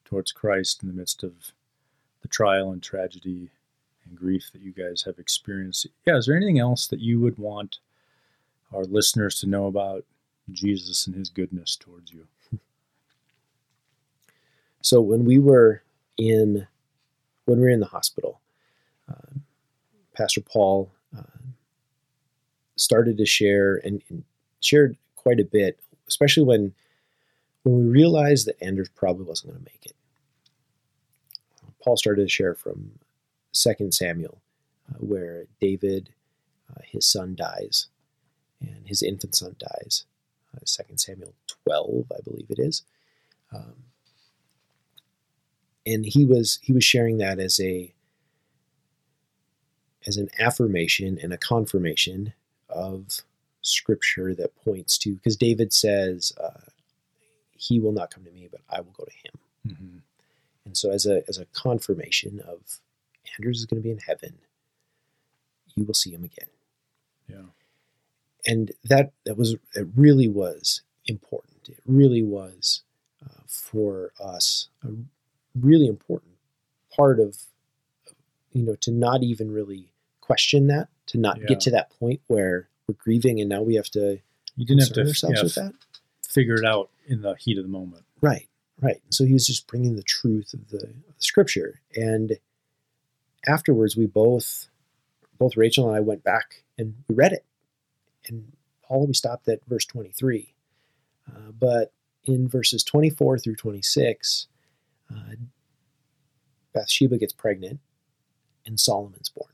towards 0.05 0.33
Christ 0.33 0.83
in 0.83 0.89
the 0.89 0.95
midst 0.95 1.23
of 1.23 1.33
the 2.23 2.29
trial 2.29 2.71
and 2.71 2.83
tragedy 2.83 3.51
and 4.07 4.17
grief 4.19 4.51
that 4.53 4.63
you 4.63 4.73
guys 4.73 5.03
have 5.03 5.19
experienced. 5.19 5.87
Yeah, 6.07 6.17
is 6.17 6.27
there 6.27 6.37
anything 6.37 6.59
else 6.59 6.87
that 6.89 7.01
you 7.01 7.21
would 7.21 7.39
want 7.39 7.79
our 8.73 8.85
listeners 8.85 9.41
to 9.41 9.47
know 9.47 9.67
about 9.67 10.05
Jesus 10.53 11.07
and 11.07 11.17
his 11.17 11.31
goodness 11.31 11.77
towards 11.77 12.13
you? 12.13 12.27
So 14.83 15.01
when 15.01 15.25
we 15.25 15.39
were 15.39 15.83
in 16.19 16.67
when 17.47 17.59
we 17.59 17.65
were 17.65 17.71
in 17.71 17.81
the 17.81 17.87
hospital, 17.87 18.43
uh, 19.09 19.39
Pastor 20.15 20.43
Paul 20.43 20.93
uh, 21.17 21.23
started 22.77 23.17
to 23.17 23.25
share 23.25 23.77
and, 23.77 24.03
and, 24.11 24.25
shared 24.61 24.99
quite 25.25 25.41
a 25.41 25.45
bit, 25.45 25.81
especially 26.07 26.45
when 26.45 26.73
when 27.65 27.77
we 27.77 27.91
realized 27.91 28.47
that 28.47 28.63
Anders 28.63 28.91
probably 28.91 29.25
wasn't 29.25 29.53
going 29.53 29.65
to 29.65 29.71
make 29.73 29.87
it. 29.87 29.97
Paul 31.83 31.97
started 31.97 32.23
to 32.23 32.29
share 32.29 32.55
from 32.55 32.99
Second 33.53 33.95
Samuel, 33.95 34.43
uh, 34.91 34.99
where 34.99 35.47
David, 35.61 36.11
uh, 36.71 36.81
his 36.85 37.07
son 37.07 37.35
dies, 37.35 37.89
and 38.61 38.87
his 38.87 39.03
infant 39.03 39.35
son 39.35 39.57
dies. 39.59 40.05
Uh, 40.55 40.61
Second 40.65 40.99
Samuel 40.99 41.35
12, 41.65 42.13
I 42.13 42.21
believe 42.23 42.51
it 42.51 42.59
is. 42.59 42.83
Um, 43.53 43.75
and 45.87 46.05
he 46.05 46.25
was 46.25 46.59
he 46.63 46.73
was 46.73 46.85
sharing 46.85 47.19
that 47.19 47.39
as 47.39 47.61
a 47.61 47.95
as 50.07 50.17
an 50.17 50.29
affirmation 50.39 51.19
and 51.23 51.33
a 51.33 51.39
confirmation 51.39 52.35
of 52.69 53.23
scripture 53.65 54.35
that 54.35 54.55
points 54.65 54.99
to 54.99 55.15
because 55.15 55.37
David 55.37 55.73
says, 55.73 56.33
uh, 56.43 56.71
"He 57.53 57.81
will 57.81 57.93
not 57.93 58.11
come 58.11 58.25
to 58.25 58.31
me, 58.31 58.49
but 58.51 58.61
I 58.71 58.81
will 58.81 58.93
go 58.93 59.05
to 59.05 59.11
him." 59.11 59.75
Mm-hmm. 59.75 59.99
And 60.65 60.77
so, 60.77 60.91
as 60.91 61.07
a 61.07 61.23
as 61.29 61.39
a 61.39 61.47
confirmation 61.47 62.41
of 62.41 62.81
Anders 63.37 63.59
is 63.59 63.67
going 63.67 63.83
to 63.83 63.85
be 63.85 63.91
in 63.91 63.99
heaven, 63.99 64.35
you 65.75 65.85
will 65.85 65.95
see 65.95 66.11
him 66.11 66.25
again. 66.25 66.49
Yeah. 67.29 67.51
And 68.47 68.73
that 68.85 69.13
that 69.25 69.37
was 69.37 69.57
it. 69.75 69.89
Really 69.97 70.29
was 70.29 70.83
important. 71.07 71.69
It 71.69 71.81
really 71.87 72.23
was 72.23 72.83
uh, 73.25 73.43
for 73.47 74.13
us 74.23 74.69
a 74.85 74.91
really 75.59 75.87
important 75.87 76.33
part 76.95 77.19
of 77.19 77.39
you 78.53 78.63
know 78.63 78.77
to 78.77 78.91
not 78.91 79.23
even 79.23 79.51
really 79.51 79.89
question 80.21 80.67
that, 80.69 80.89
to 81.07 81.19
not 81.19 81.39
yeah. 81.39 81.47
get 81.47 81.61
to 81.61 81.71
that 81.71 81.91
point 81.91 82.21
where 82.27 82.69
we're 82.89 82.95
grieving 82.99 83.41
and 83.41 83.49
now 83.49 83.63
we 83.63 83.75
have 83.77 83.89
to. 83.91 84.19
You 84.57 84.67
didn't 84.67 84.83
have 84.83 84.93
to 84.93 85.01
ourselves 85.01 85.37
yeah, 85.37 85.43
with 85.43 85.55
that. 85.55 85.73
Figure 86.29 86.55
it 86.55 86.65
out 86.65 86.91
in 87.07 87.23
the 87.23 87.35
heat 87.35 87.59
of 87.59 87.65
the 87.65 87.71
moment. 87.71 88.05
Right. 88.21 88.49
Right. 88.81 89.01
So 89.11 89.25
he 89.25 89.33
was 89.33 89.47
just 89.47 89.67
bringing 89.67 89.97
the 89.97 90.03
truth 90.03 90.53
of 90.53 90.69
the, 90.69 90.79
of 90.79 91.17
the 91.17 91.23
scripture. 91.23 91.81
And 91.95 92.39
afterwards, 93.47 93.97
we 93.97 94.07
both, 94.07 94.67
both 95.39 95.57
Rachel 95.57 95.89
and 95.89 95.97
I 95.97 96.01
went 96.01 96.25
back 96.25 96.63
and 96.77 96.95
we 97.09 97.15
read 97.15 97.33
it. 97.33 97.45
And 98.27 98.53
Paul, 98.83 99.07
we 99.07 99.15
stopped 99.15 99.49
at 99.49 99.65
verse 99.67 99.85
23. 99.87 100.55
Uh, 101.29 101.53
but 101.59 101.93
in 102.25 102.49
verses 102.49 102.83
24 102.85 103.39
through 103.39 103.57
26, 103.57 104.47
uh, 105.11 105.35
Bathsheba 106.73 107.19
gets 107.19 107.33
pregnant 107.33 107.81
and 108.67 108.81
Solomon's 108.81 109.29
born. 109.29 109.53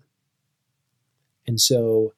And 1.47 1.61
so 1.61 2.15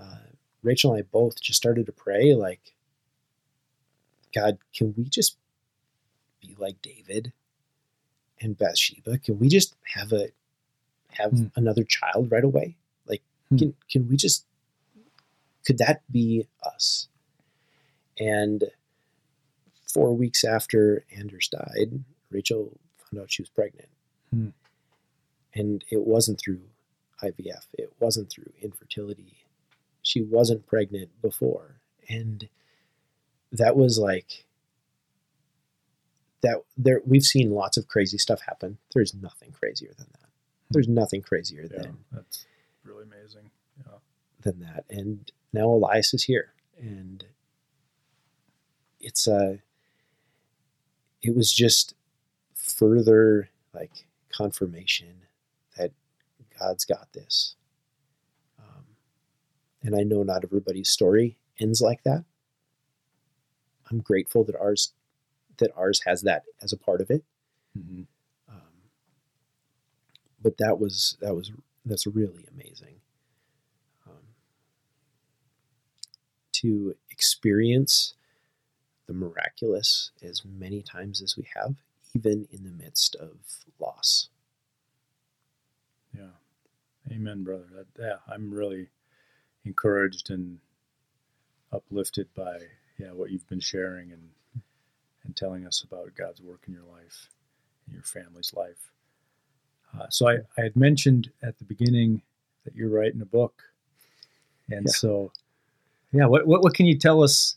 uh, 0.00 0.31
Rachel 0.62 0.92
and 0.94 1.00
I 1.00 1.06
both 1.10 1.40
just 1.40 1.56
started 1.56 1.86
to 1.86 1.92
pray, 1.92 2.34
like, 2.34 2.74
God, 4.34 4.58
can 4.74 4.94
we 4.96 5.04
just 5.04 5.36
be 6.40 6.54
like 6.58 6.80
David 6.82 7.32
and 8.40 8.56
Bathsheba, 8.58 9.18
can 9.18 9.38
we 9.38 9.48
just 9.48 9.76
have 9.94 10.12
a 10.12 10.30
have 11.10 11.32
Hmm. 11.32 11.46
another 11.56 11.84
child 11.84 12.30
right 12.30 12.42
away? 12.44 12.76
Like, 13.06 13.22
Hmm. 13.50 13.56
can 13.58 13.76
can 13.90 14.08
we 14.08 14.16
just 14.16 14.46
could 15.64 15.78
that 15.78 16.02
be 16.10 16.48
us? 16.64 17.08
And 18.18 18.64
four 19.86 20.12
weeks 20.16 20.42
after 20.44 21.04
Anders 21.16 21.48
died, 21.48 22.02
Rachel 22.30 22.80
found 22.96 23.22
out 23.22 23.30
she 23.30 23.42
was 23.42 23.50
pregnant. 23.50 23.88
Hmm. 24.30 24.48
And 25.54 25.84
it 25.90 26.04
wasn't 26.06 26.40
through 26.40 26.62
IVF, 27.22 27.66
it 27.74 27.92
wasn't 28.00 28.30
through 28.30 28.52
infertility. 28.60 29.41
She 30.02 30.20
wasn't 30.22 30.66
pregnant 30.66 31.10
before. 31.22 31.80
And 32.08 32.48
that 33.52 33.76
was 33.76 33.98
like 33.98 34.46
that 36.42 36.56
there 36.76 37.00
we've 37.06 37.22
seen 37.22 37.50
lots 37.50 37.76
of 37.76 37.86
crazy 37.86 38.18
stuff 38.18 38.40
happen. 38.40 38.78
There's 38.94 39.14
nothing 39.14 39.52
crazier 39.52 39.92
than 39.96 40.08
that. 40.12 40.28
Hmm. 40.28 40.72
There's 40.72 40.88
nothing 40.88 41.22
crazier 41.22 41.62
Yeah, 41.70 41.82
than 41.82 41.98
that's 42.10 42.46
really 42.84 43.04
amazing. 43.04 43.50
Yeah. 43.78 43.98
than 44.42 44.60
that. 44.60 44.84
And 44.90 45.30
now 45.52 45.66
Elias 45.68 46.12
is 46.14 46.24
here, 46.24 46.52
and 46.78 47.24
it's 49.00 49.26
a. 49.26 49.60
It 51.22 51.36
was 51.36 51.52
just 51.52 51.94
further 52.54 53.48
like 53.72 54.06
confirmation 54.36 55.22
that 55.76 55.92
God's 56.58 56.84
got 56.84 57.12
this. 57.12 57.54
And 59.82 59.94
I 59.96 60.02
know 60.02 60.22
not 60.22 60.44
everybody's 60.44 60.90
story 60.90 61.36
ends 61.58 61.80
like 61.80 62.02
that. 62.04 62.24
I'm 63.90 64.00
grateful 64.00 64.44
that 64.44 64.56
ours 64.56 64.92
that 65.58 65.70
ours 65.76 66.00
has 66.06 66.22
that 66.22 66.44
as 66.62 66.72
a 66.72 66.76
part 66.78 67.00
of 67.00 67.10
it. 67.10 67.24
Mhm. 67.78 68.06
Um, 68.48 68.90
but 70.40 70.56
that 70.58 70.78
was 70.78 71.16
that 71.20 71.34
was 71.34 71.52
that's 71.84 72.06
really 72.06 72.46
amazing 72.50 73.00
um, 74.06 74.22
to 76.52 76.96
experience 77.10 78.14
the 79.06 79.14
miraculous 79.14 80.12
as 80.22 80.44
many 80.44 80.82
times 80.82 81.22
as 81.22 81.36
we 81.36 81.46
have, 81.56 81.76
even 82.14 82.46
in 82.50 82.64
the 82.64 82.70
midst 82.70 83.16
of 83.16 83.38
loss. 83.80 84.28
Yeah. 86.16 86.30
Amen, 87.10 87.42
brother. 87.44 87.66
That, 87.74 87.86
yeah, 87.98 88.16
I'm 88.32 88.52
really 88.52 88.88
encouraged 89.64 90.30
and 90.30 90.58
uplifted 91.72 92.28
by 92.34 92.58
yeah 92.98 93.12
what 93.12 93.30
you've 93.30 93.48
been 93.48 93.60
sharing 93.60 94.12
and 94.12 94.28
and 95.24 95.36
telling 95.36 95.66
us 95.66 95.82
about 95.82 96.14
God's 96.16 96.40
work 96.40 96.64
in 96.66 96.74
your 96.74 96.82
life, 96.82 97.28
in 97.86 97.94
your 97.94 98.02
family's 98.02 98.52
life. 98.54 98.90
Uh, 99.96 100.06
so 100.10 100.28
I, 100.28 100.38
I 100.58 100.62
had 100.62 100.74
mentioned 100.74 101.30
at 101.42 101.58
the 101.58 101.64
beginning 101.64 102.22
that 102.64 102.74
you're 102.74 102.88
writing 102.90 103.22
a 103.22 103.26
book, 103.26 103.62
and 104.68 104.86
Yeah. 104.86 104.92
so 104.92 105.32
yeah, 106.12 106.26
what, 106.26 106.46
what 106.46 106.62
what 106.62 106.74
can 106.74 106.86
you 106.86 106.98
tell 106.98 107.22
us 107.22 107.56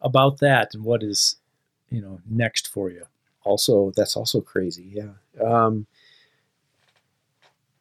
about 0.00 0.38
that 0.38 0.74
and 0.74 0.84
what 0.84 1.02
is 1.02 1.36
you 1.90 2.00
know 2.00 2.20
next 2.28 2.68
for 2.68 2.90
you? 2.90 3.04
Also, 3.44 3.92
that's 3.96 4.16
also 4.16 4.40
crazy. 4.40 4.92
Yeah. 4.94 5.12
Um, 5.44 5.86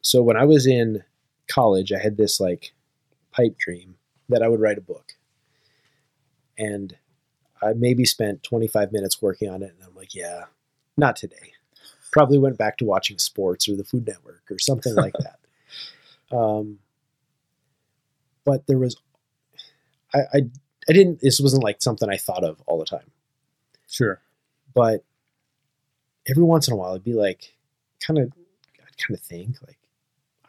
so 0.02 0.24
when 0.24 0.36
I 0.36 0.46
was 0.46 0.66
in 0.66 1.04
college, 1.48 1.92
I 1.92 2.00
had 2.00 2.18
this 2.18 2.40
like 2.40 2.74
pipe 3.32 3.58
dream 3.58 3.96
that 4.30 4.42
I 4.42 4.48
would 4.48 4.60
write 4.60 4.78
a 4.78 4.82
book. 4.82 5.14
And 6.58 6.96
I 7.62 7.74
maybe 7.74 8.06
spent 8.06 8.44
25 8.44 8.92
minutes 8.92 9.22
working 9.22 9.50
on 9.50 9.64
it. 9.64 9.74
And 9.76 9.84
I'm 9.88 9.96
like, 9.96 10.14
yeah, 10.16 10.46
not 10.98 11.16
today. 11.16 11.54
Probably 12.12 12.38
went 12.38 12.58
back 12.58 12.78
to 12.78 12.86
watching 12.86 13.18
sports 13.18 13.68
or 13.70 13.76
the 13.76 13.84
Food 13.84 14.06
Network 14.08 14.44
or 14.50 14.60
something 14.60 14.96
like 14.96 15.14
that. 15.20 15.38
Um, 16.32 16.80
but 18.46 18.66
there 18.68 18.78
was, 18.78 18.96
I, 20.14 20.20
I, 20.34 20.38
I 20.88 20.94
didn't, 20.94 21.20
this 21.20 21.42
wasn't 21.42 21.62
like 21.62 21.82
something 21.82 22.10
I 22.10 22.16
thought 22.16 22.46
of 22.46 22.62
all 22.68 22.80
the 22.80 22.86
time 22.86 23.12
Sure. 23.90 24.22
but 24.74 25.04
every 26.26 26.44
once 26.44 26.70
in 26.70 26.74
a 26.74 26.78
while, 26.78 26.94
I'd 26.94 27.04
be 27.04 27.12
like, 27.12 27.54
kind 28.00 28.18
of, 28.18 28.32
I'd 28.80 28.98
kind 28.98 29.18
of 29.18 29.20
think 29.20 29.58
like, 29.68 29.78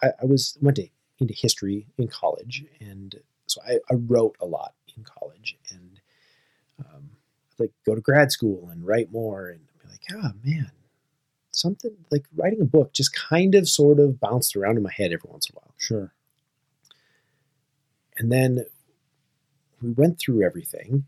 I, 0.00 0.22
I 0.22 0.26
was 0.26 0.56
went 0.62 0.76
to 0.76 0.88
into 1.22 1.34
history 1.34 1.86
in 1.96 2.08
college, 2.08 2.64
and 2.80 3.14
so 3.46 3.60
I, 3.66 3.78
I 3.90 3.94
wrote 3.94 4.36
a 4.40 4.46
lot 4.46 4.74
in 4.96 5.04
college, 5.04 5.56
and 5.70 6.00
um, 6.80 7.10
I'd 7.50 7.60
like 7.60 7.72
go 7.86 7.94
to 7.94 8.00
grad 8.00 8.30
school 8.30 8.68
and 8.70 8.86
write 8.86 9.10
more, 9.10 9.48
and 9.48 9.60
be 9.82 9.88
like, 9.88 10.02
oh 10.12 10.32
man, 10.44 10.70
something 11.50 11.96
like 12.10 12.24
writing 12.36 12.60
a 12.60 12.66
book 12.66 12.92
just 12.92 13.14
kind 13.14 13.54
of 13.54 13.68
sort 13.68 13.98
of 13.98 14.20
bounced 14.20 14.56
around 14.56 14.76
in 14.76 14.82
my 14.82 14.92
head 14.92 15.12
every 15.12 15.30
once 15.30 15.48
in 15.48 15.56
a 15.56 15.60
while. 15.60 15.74
Sure. 15.78 16.12
And 18.18 18.30
then 18.30 18.66
we 19.80 19.90
went 19.90 20.18
through 20.18 20.44
everything, 20.44 21.04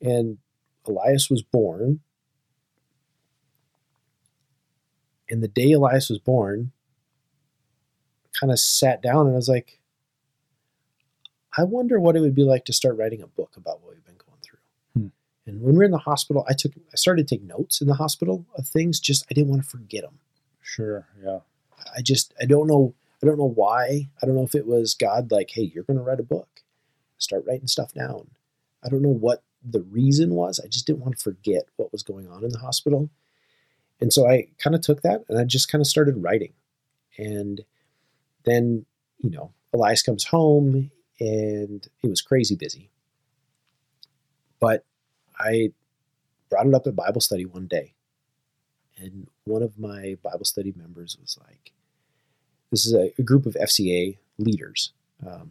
and 0.00 0.38
Elias 0.86 1.28
was 1.28 1.42
born. 1.42 2.00
And 5.30 5.42
the 5.42 5.48
day 5.48 5.72
Elias 5.72 6.08
was 6.08 6.18
born, 6.18 6.72
kind 8.38 8.52
of 8.52 8.58
sat 8.58 9.02
down 9.02 9.26
and 9.26 9.34
I 9.34 9.36
was 9.36 9.48
like, 9.48 9.80
I 11.56 11.64
wonder 11.64 11.98
what 11.98 12.16
it 12.16 12.20
would 12.20 12.34
be 12.34 12.44
like 12.44 12.64
to 12.66 12.72
start 12.72 12.96
writing 12.96 13.22
a 13.22 13.26
book 13.26 13.56
about 13.56 13.82
what 13.82 13.94
we've 13.94 14.04
been 14.04 14.14
going 14.16 14.38
through. 14.42 14.58
Hmm. 14.94 15.08
And 15.46 15.62
when 15.62 15.74
we 15.74 15.78
were 15.78 15.84
in 15.84 15.90
the 15.90 15.98
hospital, 15.98 16.44
I 16.48 16.52
took 16.52 16.72
I 16.76 16.96
started 16.96 17.26
to 17.26 17.34
take 17.34 17.44
notes 17.44 17.80
in 17.80 17.88
the 17.88 17.94
hospital 17.94 18.46
of 18.56 18.66
things. 18.66 19.00
Just 19.00 19.26
I 19.30 19.34
didn't 19.34 19.50
want 19.50 19.62
to 19.62 19.68
forget 19.68 20.02
them. 20.02 20.18
Sure. 20.60 21.06
Yeah. 21.22 21.40
I 21.96 22.02
just 22.02 22.34
I 22.40 22.44
don't 22.44 22.66
know 22.66 22.94
I 23.22 23.26
don't 23.26 23.38
know 23.38 23.52
why. 23.52 24.08
I 24.22 24.26
don't 24.26 24.36
know 24.36 24.44
if 24.44 24.54
it 24.54 24.66
was 24.66 24.94
God 24.94 25.32
like, 25.32 25.50
hey, 25.50 25.70
you're 25.74 25.84
going 25.84 25.96
to 25.96 26.02
write 26.02 26.20
a 26.20 26.24
book. 26.24 26.62
Start 27.18 27.44
writing 27.46 27.66
stuff 27.66 27.92
down. 27.92 28.28
I 28.84 28.88
don't 28.88 29.02
know 29.02 29.08
what 29.08 29.42
the 29.68 29.80
reason 29.80 30.34
was. 30.34 30.60
I 30.62 30.68
just 30.68 30.86
didn't 30.86 31.00
want 31.00 31.18
to 31.18 31.22
forget 31.22 31.64
what 31.76 31.90
was 31.90 32.04
going 32.04 32.28
on 32.28 32.44
in 32.44 32.50
the 32.50 32.60
hospital. 32.60 33.10
And 34.00 34.12
so 34.12 34.28
I 34.28 34.46
kind 34.58 34.76
of 34.76 34.82
took 34.82 35.02
that 35.02 35.24
and 35.28 35.38
I 35.38 35.44
just 35.44 35.70
kind 35.70 35.80
of 35.80 35.88
started 35.88 36.22
writing. 36.22 36.52
And 37.16 37.64
then, 38.48 38.86
you 39.18 39.30
know, 39.30 39.52
Elias 39.72 40.02
comes 40.02 40.24
home 40.24 40.90
and 41.20 41.88
it 42.02 42.08
was 42.08 42.22
crazy 42.22 42.56
busy. 42.56 42.90
But 44.60 44.84
I 45.38 45.72
brought 46.48 46.66
it 46.66 46.74
up 46.74 46.86
at 46.86 46.96
Bible 46.96 47.20
study 47.20 47.44
one 47.44 47.66
day. 47.66 47.94
And 48.96 49.28
one 49.44 49.62
of 49.62 49.78
my 49.78 50.16
Bible 50.22 50.44
study 50.44 50.74
members 50.76 51.16
was 51.20 51.38
like, 51.46 51.72
this 52.70 52.84
is 52.84 52.94
a, 52.94 53.12
a 53.18 53.22
group 53.22 53.46
of 53.46 53.54
FCA 53.54 54.18
leaders. 54.38 54.92
Um, 55.24 55.50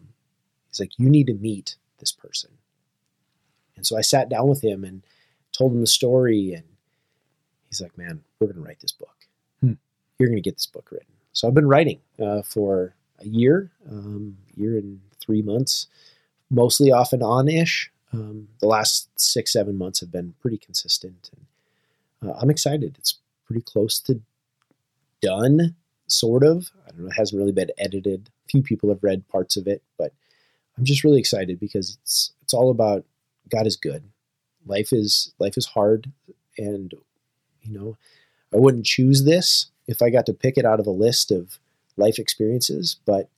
he's 0.68 0.80
like, 0.80 0.92
you 0.98 1.10
need 1.10 1.28
to 1.28 1.34
meet 1.34 1.78
this 2.00 2.12
person. 2.12 2.52
And 3.76 3.86
so 3.86 3.98
I 3.98 4.02
sat 4.02 4.30
down 4.30 4.48
with 4.48 4.64
him 4.64 4.84
and 4.84 5.04
told 5.58 5.72
him 5.72 5.82
the 5.82 5.88
story. 5.88 6.54
And 6.54 6.66
he's 7.70 7.82
like, 7.82 7.98
man, 7.98 8.24
we're 8.40 8.48
going 8.48 8.58
to 8.58 8.64
write 8.64 8.82
this 8.82 8.92
book. 8.92 9.28
Hmm. 9.62 9.74
You're 10.20 10.30
going 10.30 10.42
to 10.42 10.48
get 10.48 10.56
this 10.56 10.66
book 10.66 10.90
written. 10.92 11.17
So 11.38 11.48
I've 11.48 11.54
been 11.54 11.68
writing 11.68 12.00
uh, 12.20 12.42
for 12.42 12.96
a 13.20 13.28
year, 13.28 13.70
um, 13.88 14.40
year 14.56 14.76
and 14.76 15.00
three 15.20 15.44
months, 15.44 15.86
mostly 16.50 16.92
off 16.92 17.14
and 17.14 17.22
on 17.22 17.48
ish. 17.48 17.92
Um, 18.12 18.48
the 18.60 18.66
last 18.66 19.08
six, 19.20 19.54
seven 19.54 19.78
months 19.78 20.00
have 20.00 20.12
been 20.12 20.34
pretty 20.42 20.58
consistent. 20.58 21.30
And 22.22 22.32
uh, 22.32 22.34
I'm 22.42 22.50
excited. 22.50 22.96
It's 22.98 23.20
pretty 23.46 23.62
close 23.62 24.00
to 24.00 24.20
done, 25.22 25.76
sort 26.08 26.44
of. 26.44 26.72
I 26.88 26.90
don't 26.90 27.02
know, 27.02 27.10
it 27.10 27.16
hasn't 27.16 27.40
really 27.40 27.52
been 27.52 27.70
edited. 27.78 28.32
Few 28.50 28.64
people 28.64 28.90
have 28.90 29.04
read 29.04 29.28
parts 29.28 29.58
of 29.58 29.68
it, 29.68 29.84
but 29.96 30.14
I'm 30.76 30.86
just 30.86 31.04
really 31.04 31.20
excited 31.20 31.60
because 31.60 32.00
it's 32.02 32.32
it's 32.42 32.56
all 32.56 32.72
about 32.72 33.06
God 33.50 33.68
is 33.68 33.76
good. 33.76 34.04
Life 34.66 34.92
is 34.92 35.34
life 35.38 35.56
is 35.56 35.68
hard 35.68 36.12
and 36.58 36.96
you 37.62 37.78
know, 37.78 37.96
I 38.52 38.58
wouldn't 38.58 38.88
choose 38.88 39.24
this 39.24 39.68
if 39.88 40.02
I 40.02 40.10
got 40.10 40.26
to 40.28 40.34
pick 40.34 40.58
it 40.58 40.66
out 40.66 40.80
of 40.80 40.88
a 40.88 40.92
list 40.92 41.32
of 41.32 41.60
life 41.96 42.20
experiences, 42.20 42.98
but 43.06 43.30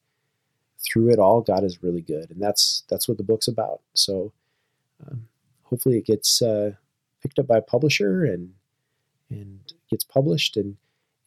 through 0.79 1.11
it 1.11 1.19
all, 1.19 1.41
God 1.41 1.63
is 1.63 1.83
really 1.83 2.01
good, 2.01 2.31
and 2.31 2.41
that's 2.41 2.83
that's 2.89 3.07
what 3.07 3.17
the 3.17 3.23
book's 3.23 3.47
about. 3.47 3.81
So, 3.93 4.31
um, 5.05 5.27
hopefully, 5.63 5.97
it 5.97 6.05
gets 6.05 6.41
uh, 6.41 6.71
picked 7.21 7.39
up 7.39 7.47
by 7.47 7.57
a 7.57 7.61
publisher 7.61 8.25
and 8.25 8.53
and 9.29 9.59
gets 9.89 10.03
published. 10.03 10.57
And 10.57 10.77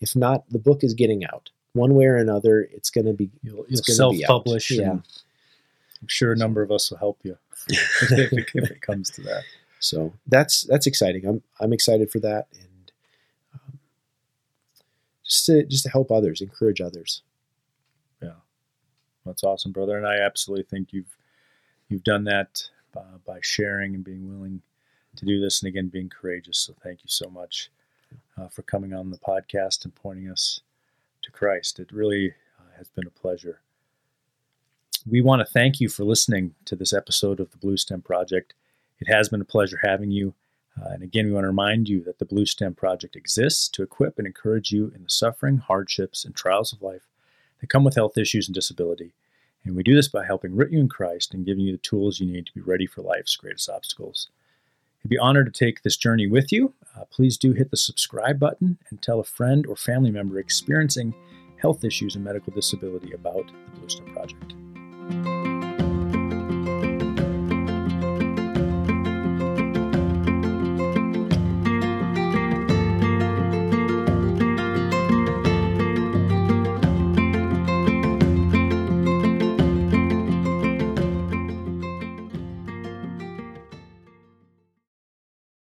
if 0.01 0.17
not, 0.17 0.49
the 0.51 0.59
book 0.59 0.83
is 0.83 0.95
getting 0.95 1.25
out 1.25 1.51
one 1.73 1.95
way 1.95 2.07
or 2.07 2.17
another. 2.17 2.69
It's 2.73 2.91
going 2.91 3.07
to 3.07 3.13
be 3.13 3.31
You'll, 3.43 3.65
you'll 3.69 3.83
gonna 3.87 4.11
be 4.11 4.23
self-publish. 4.23 4.71
Yeah. 4.73 4.91
I'm 4.91 6.09
sure 6.09 6.33
a 6.33 6.37
number 6.37 6.63
of 6.63 6.73
us 6.73 6.91
will 6.91 6.99
help 6.99 7.21
you 7.23 7.39
if, 7.69 8.13
it, 8.13 8.51
if 8.55 8.71
it 8.71 8.81
comes 8.81 9.09
to 9.11 9.23
that. 9.23 9.45
so 9.79 10.13
that's 10.27 10.63
that's 10.63 10.87
exciting. 10.87 11.27
I'm 11.27 11.43
I'm 11.61 11.73
excited 11.73 12.11
for 12.11 12.19
that, 12.21 12.49
and 12.59 12.69
just 15.33 15.47
to 15.47 15.65
just 15.65 15.85
to 15.85 15.91
help 15.91 16.11
others, 16.11 16.41
encourage 16.41 16.81
others. 16.81 17.23
Yeah, 18.23 18.41
that's 19.25 19.45
awesome, 19.45 19.73
brother. 19.73 19.97
And 19.97 20.07
I 20.07 20.17
absolutely 20.19 20.65
think 20.65 20.93
you've 20.93 21.17
you've 21.89 22.05
done 22.05 22.25
that 22.25 22.63
uh, 22.97 23.19
by 23.27 23.39
sharing 23.43 23.95
and 23.95 24.05
being 24.05 24.29
willing 24.29 24.63
to 25.17 25.25
do 25.25 25.41
this, 25.41 25.63
and 25.63 25.69
again 25.69 25.89
being 25.89 26.09
courageous. 26.09 26.59
So 26.59 26.75
thank 26.83 27.01
you 27.03 27.09
so 27.09 27.29
much. 27.29 27.71
uh, 28.39 28.49
for 28.49 28.63
coming 28.63 28.93
on 28.93 29.11
the 29.11 29.19
podcast 29.19 29.85
and 29.85 29.95
pointing 29.95 30.31
us 30.31 30.61
to 31.23 31.31
Christ. 31.31 31.79
It 31.79 31.93
really 31.93 32.31
uh, 32.59 32.77
has 32.79 32.89
been 32.89 33.07
a 33.07 33.11
pleasure. 33.11 33.61
We 35.09 35.21
want 35.21 35.41
to 35.41 35.53
thank 35.53 35.81
you 35.81 35.89
for 35.89 36.05
listening 36.05 36.55
to 36.67 36.77
this 36.77 36.93
episode 36.93 37.41
of 37.41 37.51
the 37.51 37.57
Blue 37.59 37.77
Stem 37.77 38.03
Project. 38.03 38.55
It 39.01 39.13
has 39.13 39.29
been 39.29 39.41
a 39.41 39.45
pleasure 39.47 39.81
having 39.83 40.11
you. 40.11 40.35
Uh, 40.81 40.89
and 40.91 41.03
again, 41.03 41.27
we 41.27 41.33
want 41.33 41.45
to 41.45 41.49
remind 41.49 41.89
you 41.89 42.03
that 42.05 42.19
the 42.19 42.25
Blue 42.25 42.47
Stem 42.47 42.75
Project 42.75 43.17
exists 43.17 43.69
to 43.69 43.83
equip 43.83 44.19
and 44.19 44.27
encourage 44.27 44.73
you 44.73 44.93
in 44.95 45.03
the 45.03 45.11
suffering, 45.11 45.59
hardships, 45.59 46.25
and 46.25 46.35
trials 46.35 46.73
of 46.73 46.83
life 46.83 47.07
that 47.61 47.71
come 47.71 47.85
with 47.85 47.95
health 47.95 48.17
issues 48.17 48.49
and 48.49 48.55
disability. 48.55 49.13
And 49.65 49.77
we 49.77 49.83
do 49.83 49.95
this 49.95 50.09
by 50.09 50.25
helping 50.25 50.57
root 50.57 50.73
you 50.73 50.81
in 50.81 50.89
Christ 50.89 51.35
and 51.35 51.47
giving 51.47 51.65
you 51.65 51.73
the 51.73 51.79
tools 51.79 52.21
you 52.21 52.27
need 52.27 52.47
to 52.47 52.55
be 52.55 52.61
ready 52.61 52.87
for 52.87 53.03
life's 53.03 53.37
greatest 53.37 53.69
obstacles. 53.71 54.29
I'd 55.05 55.11
be 55.11 55.19
honored 55.19 55.53
to 55.53 55.53
take 55.53 55.83
this 55.83 55.97
journey 55.97 56.27
with 56.27 56.53
you. 56.53 56.75
Uh, 56.97 57.05
please 57.11 57.37
do 57.37 57.53
hit 57.53 57.71
the 57.71 57.77
subscribe 57.77 58.39
button 58.39 58.79
and 58.91 59.01
tell 59.01 59.21
a 59.21 59.25
friend 59.25 59.67
or 59.67 59.77
family 59.77 60.11
member 60.11 60.39
experiencing 60.39 61.15
health 61.61 61.85
issues 61.85 62.17
and 62.17 62.25
medical 62.25 62.53
disability 62.53 63.13
about 63.13 63.47
the 63.47 63.79
Blue 63.79 63.89
Stem 63.89 64.13
Project. 64.13 65.42